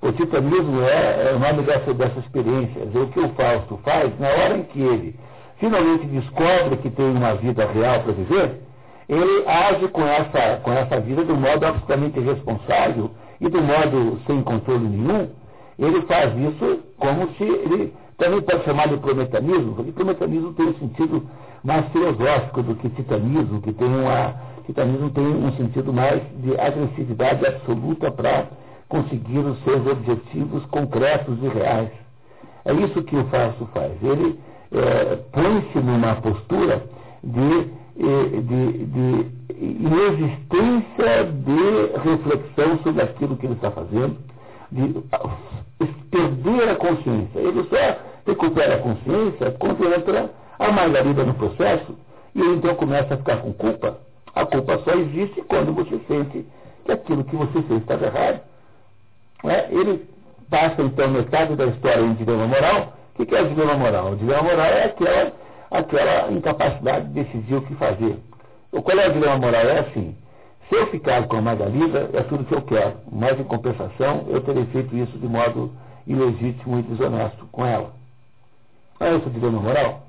[0.01, 2.85] O titanismo é, é o nome dessa, dessa experiência.
[2.87, 5.15] Dizer, o que o Fausto faz, na hora em que ele
[5.59, 8.61] finalmente descobre que tem uma vida real para viver,
[9.07, 13.61] ele age com essa, com essa vida de um modo absolutamente irresponsável e de um
[13.61, 15.29] modo sem controle nenhum.
[15.77, 20.75] Ele faz isso como se ele também pode chamar de prometanismo, porque prometanismo tem um
[20.75, 21.23] sentido
[21.63, 24.35] mais filosófico do que titanismo, que tem uma.
[24.67, 28.45] Titanismo tem um sentido mais de agressividade absoluta para
[28.87, 31.89] conseguir os seus objetivos concretos e reais.
[32.63, 33.91] É isso que o Fausto faz.
[34.03, 34.39] Ele
[34.71, 36.83] é, põe-se numa postura
[37.23, 39.25] de, de, de
[39.59, 44.15] inexistência de reflexão sobre aquilo que ele está fazendo,
[44.71, 44.93] de
[46.11, 47.39] perder a consciência.
[47.39, 51.95] Ele só recupera a consciência quando entra a margarida no processo
[52.33, 53.97] e ele então começa a ficar com culpa.
[54.33, 56.45] A culpa só existe quando você sente
[56.85, 58.41] que aquilo que você fez estava errado.
[59.43, 59.67] É?
[59.71, 60.07] Ele
[60.49, 62.93] passa então metade da história em dilema moral.
[63.17, 64.11] O que é o dilema moral?
[64.11, 65.33] O dilema moral é aquela,
[65.69, 68.17] aquela incapacidade de decidir o que fazer.
[68.71, 69.63] Qual é o dilema moral?
[69.63, 70.15] É assim.
[70.69, 72.93] Se eu ficar com a Margarida, é tudo que eu quero.
[73.11, 75.69] Mas, em compensação, eu terei feito isso de modo
[76.07, 78.00] ilegítimo e desonesto com ela.
[79.01, 80.03] Não é esse dilema moral?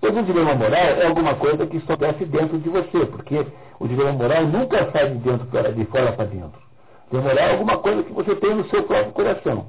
[0.00, 3.44] Pois o dilema moral é alguma coisa que acontece dentro de você, porque
[3.80, 6.60] o dilema moral nunca sai de, dentro para, de fora para dentro.
[7.08, 9.66] O dilema moral é alguma coisa que você tem no seu próprio coração.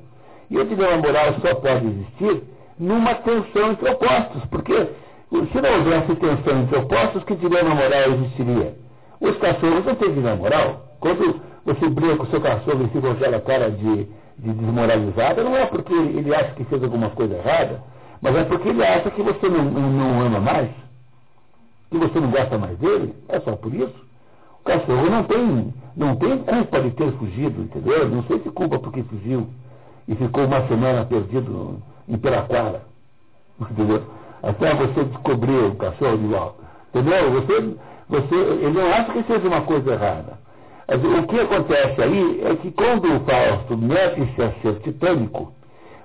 [0.51, 2.43] E o dilema moral só pode existir
[2.77, 4.87] numa tensão entre opostos, porque
[5.31, 8.75] se não houvesse tensão entre opostos, que dilema moral existiria?
[9.19, 10.85] Os cachorros não têm dilema moral.
[10.99, 14.05] Quando você briga com o seu cachorro e fica com aquela cara de,
[14.37, 17.81] de desmoralizada, não é porque ele acha que fez alguma coisa errada,
[18.23, 20.69] mas é porque ele acha que você não, não ama mais,
[21.91, 23.93] que você não gosta mais dele, é só por isso.
[24.61, 28.07] O cachorro não tem, não tem culpa de ter fugido, entendeu?
[28.07, 29.49] Não sei se culpa porque fugiu
[30.07, 32.83] e ficou uma semana perdido em Piraquara,
[33.59, 34.01] entendeu?
[34.41, 36.63] Até você descobrir o cachorro de volta,
[36.95, 37.29] entendeu?
[37.33, 37.75] Você,
[38.07, 40.39] você, ele não acha que seja uma coisa errada.
[40.87, 45.53] O que acontece aí é que quando o Fausto mete-se a ser titânico,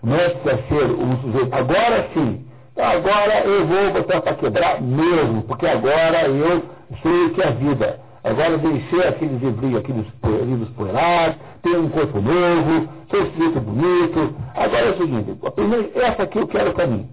[0.03, 1.55] mostra ser um sujeito.
[1.55, 2.45] Agora sim,
[2.77, 6.63] agora eu vou botar para quebrar mesmo, porque agora eu
[7.03, 8.01] sei que é a vida.
[8.25, 10.07] Agora deixei aqueles livros, aqueles
[10.47, 14.35] livros poeirados, tenho um corpo novo, sou escrito bonito.
[14.55, 17.09] Agora é o seguinte, a primeira, essa aqui eu quero para mim.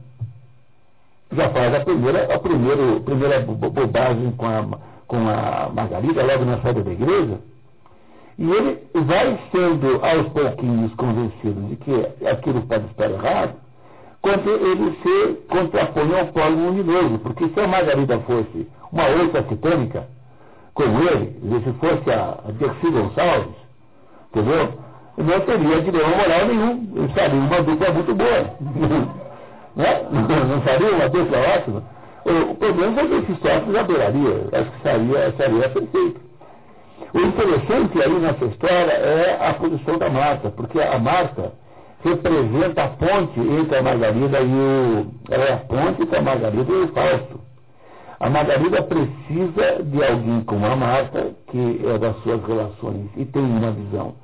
[1.31, 6.45] Já faz a primeira, a primeira, a primeira bobagem com a, com a Margarida, logo
[6.45, 7.39] na saída da igreja.
[8.37, 13.53] E ele vai sendo aos pouquinhos convencido de que aquilo pode estar errado,
[14.21, 17.19] quando ele se contrapõe ao polo luminoso.
[17.19, 20.07] Porque se a Margarida fosse uma outra titânica,
[20.73, 23.55] como ele, se fosse a, a Gonçalves,
[24.29, 24.73] entendeu?
[25.17, 26.89] Não teria dilema moral nenhum.
[26.95, 29.15] Ele estaria uma dupla muito boa.
[29.75, 30.01] né?
[30.11, 31.83] Não faria uma dupla ótima.
[32.25, 34.49] O, problema é que Sócrates adoraria.
[34.51, 36.24] Acho que seria, seria perfeito.
[37.13, 41.53] O interessante aí nessa história é a posição da Marta, porque a Marta
[42.03, 45.07] representa a ponte entre a Margarida e o.
[45.29, 47.39] Ela é a ponte entre a Margarida e o Fausto.
[48.19, 53.43] A Margarida precisa de alguém como a Marta, que é das suas relações e tem
[53.43, 54.15] uma visão.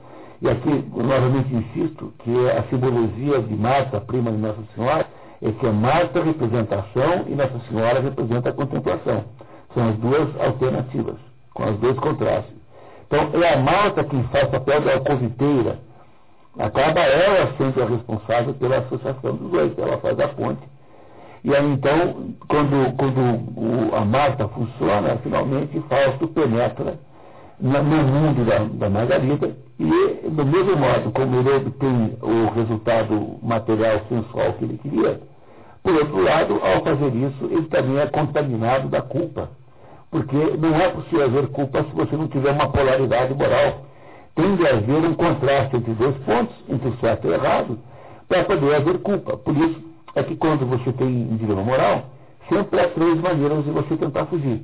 [0.41, 5.05] E aqui, novamente insisto, que a simbologia de Marta, prima de Nossa Senhora,
[5.41, 9.23] é que a Marta representa a ação e Nossa Senhora representa a contemplação.
[9.73, 11.17] São as duas alternativas,
[11.53, 12.60] com os dois contrastes.
[13.11, 15.79] Então, é a Marta quem faz papel da alcoviteira.
[16.57, 20.71] Acaba ela sendo a responsável pela associação dos dois, ela faz a ponte
[21.43, 26.99] e aí então, quando, quando o, a Marta funciona, finalmente Fausto penetra
[27.59, 34.01] no mundo da, da, Margarida e, do mesmo modo como ele obtém o resultado material
[34.07, 35.19] sensual que ele queria,
[35.81, 39.49] por outro lado, ao fazer isso, ele também é contaminado da culpa.
[40.11, 43.85] Porque não é possível haver culpa se você não tiver uma polaridade moral.
[44.35, 47.79] Tem de haver um contraste entre dois pontos, entre o certo e o errado,
[48.27, 49.37] para poder haver culpa.
[49.37, 49.81] Por isso,
[50.15, 52.09] é que quando você tem um dilema moral,
[52.49, 54.61] sempre há três maneiras de você tentar fugir.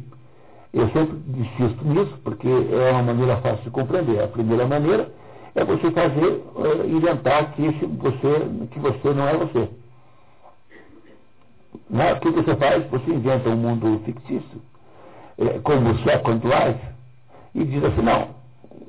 [0.74, 4.22] Eu sempre insisto nisso, porque é uma maneira fácil de compreender.
[4.22, 5.11] A primeira maneira
[5.56, 9.69] é você fazer, uh, inventar que, esse, você, que você não é você.
[11.90, 12.14] Né?
[12.14, 12.86] O que você faz?
[12.91, 14.77] Você inventa um mundo fictício, é,
[15.64, 16.80] como o Second Life,
[17.53, 18.30] e diz assim, não,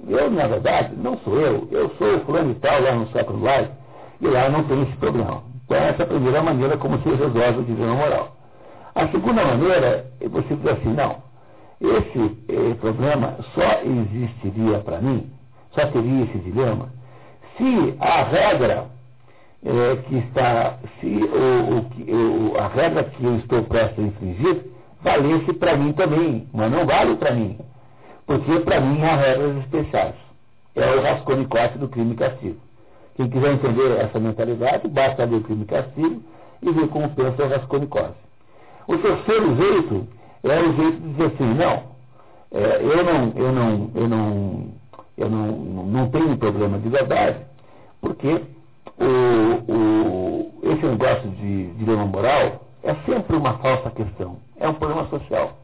[0.09, 3.41] eu, na verdade, não sou eu, eu sou o fulano e tal lá no Second
[3.41, 3.71] Life,
[4.21, 5.43] e lá não tem esse problema.
[5.65, 8.37] Então, essa é a primeira maneira como se resolve o dilema moral.
[8.95, 11.17] A segunda maneira é você dizer assim, não,
[11.81, 15.31] esse eh, problema só existiria para mim,
[15.73, 16.89] só teria esse dilema,
[17.57, 18.87] se a regra
[19.65, 24.65] eh, que está, se o, o, a regra que eu estou prestes a infringir
[25.03, 27.59] valesse para mim também, mas não vale para mim,
[28.27, 30.15] porque para mim há regras especiais.
[30.75, 32.57] É o rasconicote do crime e castigo.
[33.17, 36.23] Quem quiser entender essa mentalidade, basta ler o crime e castigo
[36.63, 38.13] e ver como pensa o Raskolnikov.
[38.87, 40.07] O terceiro jeito
[40.45, 41.83] é o jeito de dizer assim, não,
[42.53, 44.69] é, eu não, eu não, eu não,
[45.17, 45.47] eu não,
[45.87, 47.39] não tenho problema de verdade,
[48.01, 48.41] porque
[48.99, 55.09] o, o, esse negócio de dilema moral é sempre uma falsa questão, é um problema
[55.09, 55.59] social.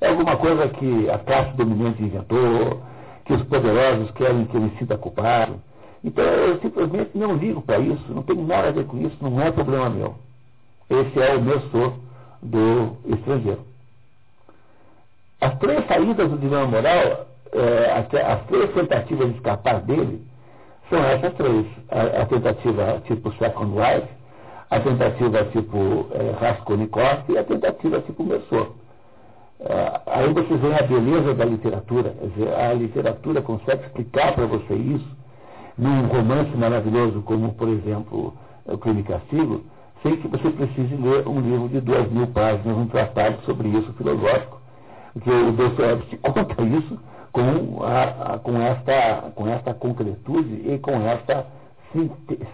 [0.00, 2.82] É alguma coisa que a classe dominante inventou,
[3.24, 5.60] que os poderosos querem que ele sinta culpado.
[6.04, 9.40] Então eu simplesmente não ligo para isso, não tenho nada a ver com isso, não
[9.40, 10.14] é problema meu.
[10.88, 11.94] Esse é o meu sor
[12.42, 13.60] do estrangeiro.
[15.40, 20.22] As três saídas do dilema moral, é, as três tentativas de escapar dele,
[20.88, 21.66] são essas três.
[21.90, 24.08] A, a tentativa tipo Second Life,
[24.70, 28.72] a tentativa tipo é, Raskolnikov e a tentativa tipo Messor.
[29.60, 34.74] É, aí você vê a beleza da literatura, dizer, a literatura consegue explicar para você
[34.74, 35.16] isso
[35.78, 38.34] num romance maravilhoso como, por exemplo,
[38.66, 39.62] O Crime e Castigo,
[40.02, 43.92] sem que você precise ler um livro de duas mil páginas, um tratado sobre isso
[43.94, 44.60] filosófico.
[45.12, 46.98] Porque o Dostoevsky conta isso
[47.32, 51.46] com, a, a, com, esta, com esta concretude e com esta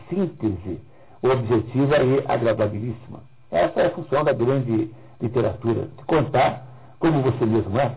[0.09, 0.81] síntese
[1.23, 3.21] objetiva e agradabilíssima.
[3.51, 4.91] Essa é a função da grande
[5.21, 6.67] literatura, de contar,
[6.99, 7.97] como você mesmo é,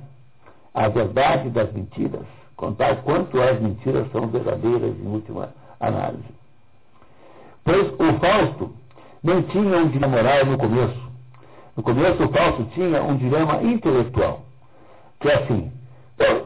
[0.74, 2.26] a verdade das mentiras,
[2.56, 5.50] contar quanto as mentiras são verdadeiras em última
[5.80, 6.36] análise.
[7.64, 8.76] Pois o Fausto
[9.24, 11.06] não tinha um dilema moral no começo.
[11.76, 14.42] No começo o Fausto tinha um dilema intelectual,
[15.20, 15.72] que é assim,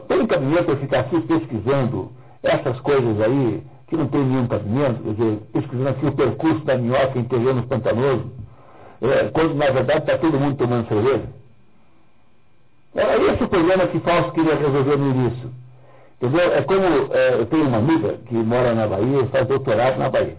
[0.08, 2.10] tem cabimento eu ficar aqui pesquisando
[2.42, 6.78] essas coisas aí, que não tem nenhum cabimento, quer dizer, pesquisando aqui o percurso da
[6.78, 8.30] minhoca em terreno pantanoso,
[9.02, 11.24] é, quando na verdade está todo mundo tomando cerveja.
[12.94, 15.50] Era esse o problema que Fausto queria resolver no início.
[16.16, 16.52] Entendeu?
[16.52, 20.08] É como é, eu tenho uma amiga que mora na Bahia e faz doutorado na
[20.08, 20.36] Bahia.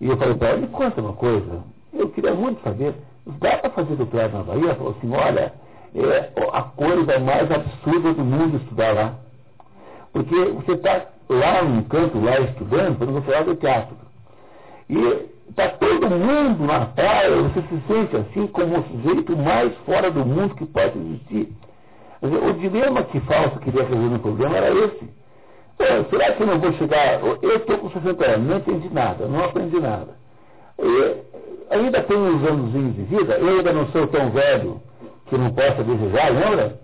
[0.00, 2.94] E eu falei para ela, me conta uma coisa, eu queria muito saber,
[3.26, 4.66] dá para fazer doutorado na Bahia?
[4.66, 5.52] Ela falou assim, olha,
[5.96, 9.14] é a coisa mais absurda do mundo estudar lá.
[10.14, 13.96] Porque você está lá num canto, lá estudando, quando você falar do teatro.
[14.88, 20.12] E está todo mundo na praia, você se sente assim como o sujeito mais fora
[20.12, 21.52] do mundo que pode existir.
[22.22, 25.10] o dilema que Fausto queria resolver no problema era esse.
[25.80, 27.20] É, será que eu não vou chegar?
[27.20, 30.16] Eu estou com 60 anos, não entendi nada, não aprendi nada.
[30.78, 34.80] E ainda tenho uns anos de vida, eu ainda não sou tão velho
[35.26, 36.83] que não possa desejar, lembra?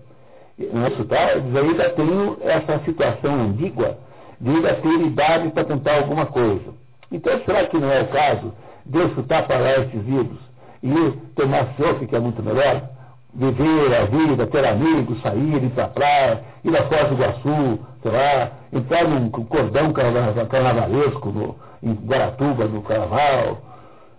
[0.73, 3.97] Não estudar, eu ainda tenho essa situação ambígua
[4.39, 6.73] de ainda ter idade para tentar alguma coisa.
[7.11, 8.53] Então, será que não é o caso
[8.85, 10.39] de eu chutar para lá esses livros
[10.81, 12.89] e tomar choque, que é muito melhor?
[13.33, 17.79] Viver a vida, ter amigos, sair, ir para a praia, ir a Foz do Iguaçu,
[18.01, 23.61] sei lá, entrar num cordão carnavalesco no, em Guaratuba, no carnaval.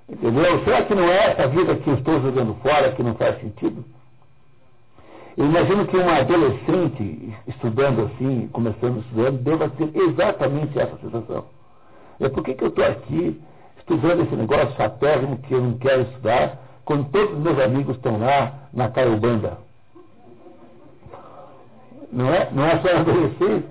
[0.08, 0.62] Entendeu?
[0.64, 3.84] Será que não é essa vida que eu estou jogando fora que não faz sentido?
[5.36, 11.44] Eu imagino que uma adolescente estudando assim, começando estudando, deva ter exatamente essa sensação.
[12.20, 13.40] É por que, que eu estou aqui
[13.78, 18.18] estudando esse negócio satélite que eu não quero estudar, quando todos os meus amigos estão
[18.18, 19.58] lá na Caiobanda?
[22.12, 23.66] Não é, não é só adolescente.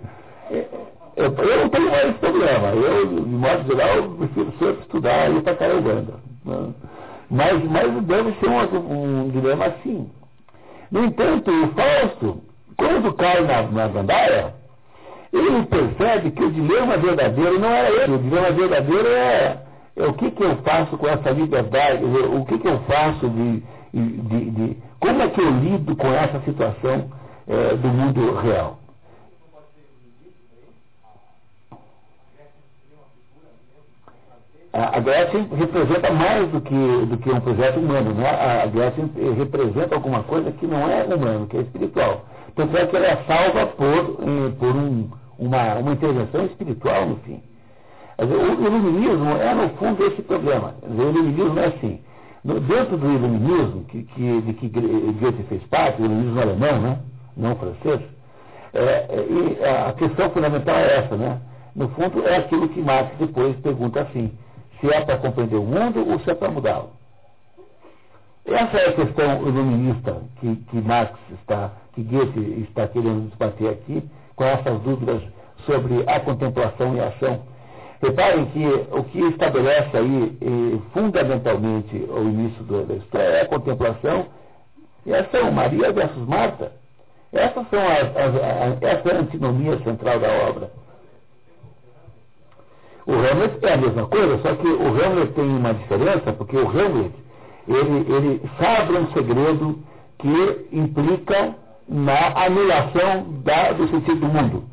[1.15, 2.69] Eu, eu não tenho mais esse problema.
[2.69, 6.13] Eu, de modo geral, prefiro sempre estudar e ir para Caiobanda.
[6.43, 6.73] Né?
[7.29, 10.09] Mas, mas deve ser um, um dilema assim.
[10.91, 12.41] No entanto, o Fausto,
[12.77, 14.53] quando cai na, na gandaia,
[15.31, 18.15] ele percebe que o dilema verdadeiro não era ele.
[18.15, 19.57] O dilema verdadeiro é,
[19.95, 23.63] é o que, que eu faço com essa liberdade, o que, que eu faço de,
[23.93, 27.09] de, de Como é que eu lido com essa situação
[27.47, 28.80] é, do mundo real.
[34.73, 38.13] A Gretchen representa mais do que, do que um projeto humano.
[38.13, 38.29] Né?
[38.29, 42.25] A Gretchen representa alguma coisa que não é humano, que é espiritual.
[42.55, 44.17] Tanto é que ela é salva por,
[44.57, 47.43] por um, uma, uma intervenção espiritual, no fim.
[48.17, 50.73] o iluminismo é, no fundo, esse problema.
[50.83, 51.99] o iluminismo é assim.
[52.43, 56.99] Dentro do iluminismo, que, que, de que Goethe fez parte, o iluminismo alemão, né?
[57.35, 58.01] não francês,
[58.73, 61.41] é, e a questão fundamental é essa, né?
[61.75, 64.31] No fundo, é aquilo que Marx depois pergunta assim
[64.81, 66.89] se é para compreender o mundo ou se é para mudá-lo.
[68.45, 74.03] Essa é a questão iluminista que, que Marx está, que Goethe está querendo debater aqui,
[74.35, 75.21] com essas dúvidas
[75.65, 77.41] sobre a contemplação e a ação.
[78.01, 84.25] Reparem que o que estabelece aí eh, fundamentalmente o início da história é a contemplação
[85.05, 86.71] e a ação, Maria versus Marta.
[87.31, 90.71] Essas são as, as, essa é a antinomia central da obra.
[93.07, 96.67] O Hamlet é a mesma coisa, só que o Hamlet tem uma diferença, porque o
[96.67, 97.11] Hamlet
[97.67, 99.79] ele, ele sabe um segredo
[100.17, 101.55] que implica
[101.87, 104.63] na anulação da, do sentido do mundo.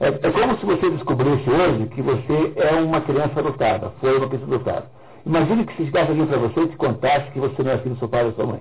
[0.00, 4.28] É, é, como se você descobrisse hoje que você é uma criança adotada, foi uma
[4.28, 4.86] criança adotada.
[5.24, 7.94] Imagine que se chegasse alguém para você e te contasse que você não é filho
[7.94, 8.60] do seu pai ou da sua mãe.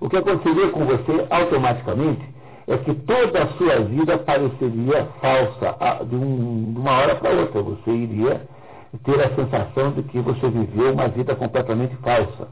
[0.00, 2.22] O que aconteceria com você automaticamente
[2.72, 7.60] é que toda a sua vida pareceria falsa de, um, de uma hora para outra.
[7.60, 8.40] Você iria
[9.04, 12.48] ter a sensação de que você viveu uma vida completamente falsa.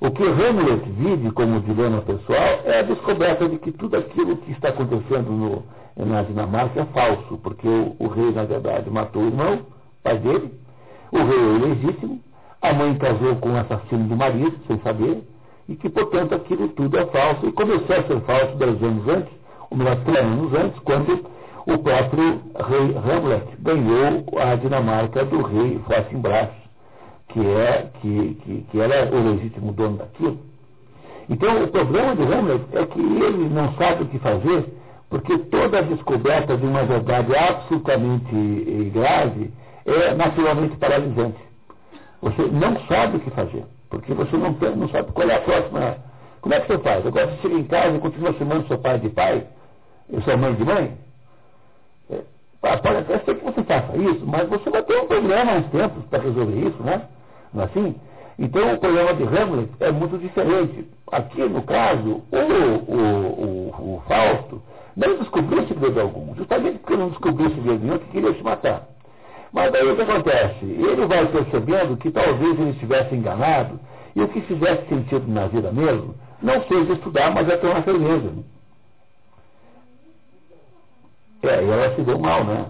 [0.00, 4.52] O que Hamlet vive como dilema pessoal é a descoberta de que tudo aquilo que
[4.52, 5.64] está acontecendo no,
[5.96, 9.60] na Dinamarca é falso, porque o, o, rei, na verdade, matou o irmão,
[10.02, 10.52] pai dele,
[11.12, 12.20] o rei é ilegítimo,
[12.60, 15.22] a mãe casou com o assassino do marido, sem saber,
[15.72, 17.46] e que, portanto, aquilo tudo é falso.
[17.46, 19.32] E começou a ser falso dez anos antes,
[19.70, 21.26] ou melhor, três anos antes, quando
[21.66, 26.50] o próprio rei Hamlet ganhou a Dinamarca do rei Fortinbras,
[27.28, 30.38] que, é, que, que, que era o legítimo dono daquilo.
[31.30, 34.66] Então, o problema de Hamlet é que ele não sabe o que fazer,
[35.08, 39.50] porque toda a descoberta de uma verdade absolutamente eh, grave
[39.86, 41.38] é naturalmente paralisante.
[42.20, 43.64] Você não sabe o que fazer.
[43.92, 45.96] Porque você não, não sabe qual é a próxima.
[46.40, 47.06] Como é que você faz?
[47.06, 49.46] Agora você chega em casa e continua chamando seu pai de pai,
[50.08, 50.96] e sua mãe de mãe?
[52.10, 52.22] É,
[52.58, 56.04] pode até ser que você faça isso, mas você vai ter um problema uns tempos
[56.06, 57.02] para resolver isso, né?
[57.52, 57.94] Não é assim?
[58.38, 60.88] Então o problema de Hamlet é muito diferente.
[61.12, 64.62] Aqui, no caso, o, o, o, o Fausto
[64.96, 68.88] não descobriu segredo algum, justamente porque não descobriu segredo nenhum que queria se matar.
[69.52, 70.64] Mas daí o que acontece?
[70.64, 73.78] Ele vai percebendo que talvez ele estivesse enganado
[74.16, 77.82] e o que fizesse sentido na vida mesmo não seja estudar, mas é ter uma
[77.82, 78.30] cerveja.
[78.30, 78.42] Né?
[81.42, 82.66] É, e ela se deu mal, né?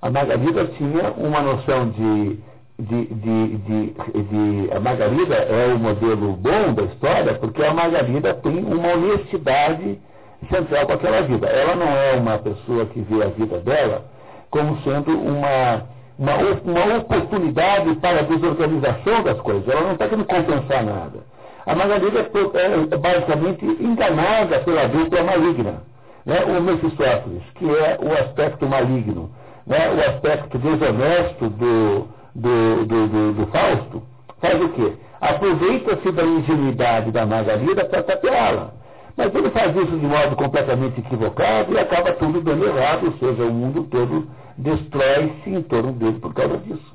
[0.00, 2.40] A Margarida tinha uma noção de
[2.78, 8.34] de, de, de, de, a Margarida é o modelo bom da história porque a Margarida
[8.34, 10.00] tem uma honestidade
[10.46, 11.46] central com aquela vida.
[11.46, 14.04] Ela não é uma pessoa que vê a vida dela
[14.50, 15.82] como sendo uma,
[16.18, 19.66] uma, uma oportunidade para a desorganização das coisas.
[19.66, 21.20] Ela não está querendo compensar nada.
[21.64, 25.82] A Margarida é, é basicamente enganada pela dupla maligna.
[26.26, 26.44] Né?
[26.44, 29.30] O Mefistófeles, que é o aspecto maligno,
[29.66, 29.90] né?
[29.90, 34.02] o aspecto desonesto do, do, do, do, do Fausto,
[34.40, 34.92] faz o quê?
[35.20, 38.81] Aproveita-se da ingenuidade da Margarida para tapeá-la.
[39.16, 43.44] Mas ele faz isso de modo completamente equivocado e acaba tudo dando errado, ou seja,
[43.44, 44.26] o mundo todo
[44.56, 46.94] destrói-se em torno dele por causa disso.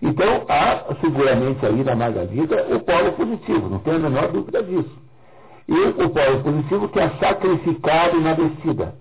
[0.00, 5.00] Então, há seguramente aí na Margarida o polo positivo, não tem a menor dúvida disso.
[5.68, 8.94] E o polo positivo que é sacrificado na descida.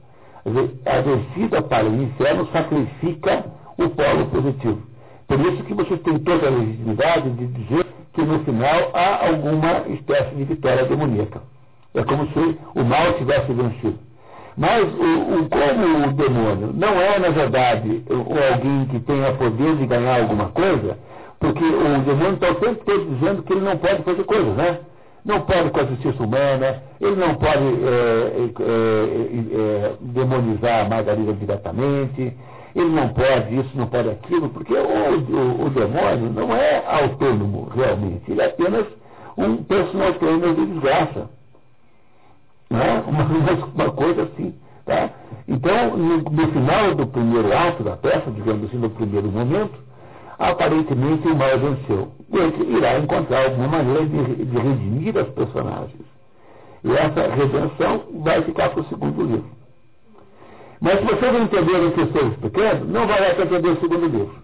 [0.86, 3.46] A descida para o inferno sacrifica
[3.78, 4.82] o polo positivo.
[5.28, 9.88] Por isso que você tem toda a legitimidade de dizer que no final há alguma
[9.88, 11.42] espécie de vitória demoníaca.
[11.94, 14.00] É como se o mal tivesse vencido.
[14.58, 19.86] Mas o, o, como o demônio não é, na verdade, alguém que tenha poder de
[19.86, 20.98] ganhar alguma coisa,
[21.40, 24.80] porque o demônio está o tempo todo dizendo que ele não pode fazer coisas, né?
[25.24, 28.74] Não pode com a justiça humana, ele não pode é, é,
[29.54, 32.34] é, demonizar a Margarida diretamente,
[32.76, 37.70] ele não pode isso, não pode aquilo, porque o, o, o demônio não é autônomo
[37.76, 38.86] realmente, ele é apenas
[39.38, 41.30] um personal trainer de desgraça.
[42.72, 43.04] Né?
[43.06, 43.24] Uma,
[43.76, 44.56] uma, coisa assim.
[44.86, 45.10] Tá?
[45.48, 49.78] Então, no, no, final do primeiro ato da peça, digamos assim, no primeiro momento,
[50.40, 52.12] aparentemente o mal venceu.
[52.32, 56.06] Ele irá encontrar alguma maneira de, de redimir as personagens.
[56.84, 59.52] E essa redenção vai ficar para o segundo livro.
[60.80, 64.06] Mas se vocês não entenderem o que estou explicando, não vai para entender o segundo
[64.08, 64.36] livro.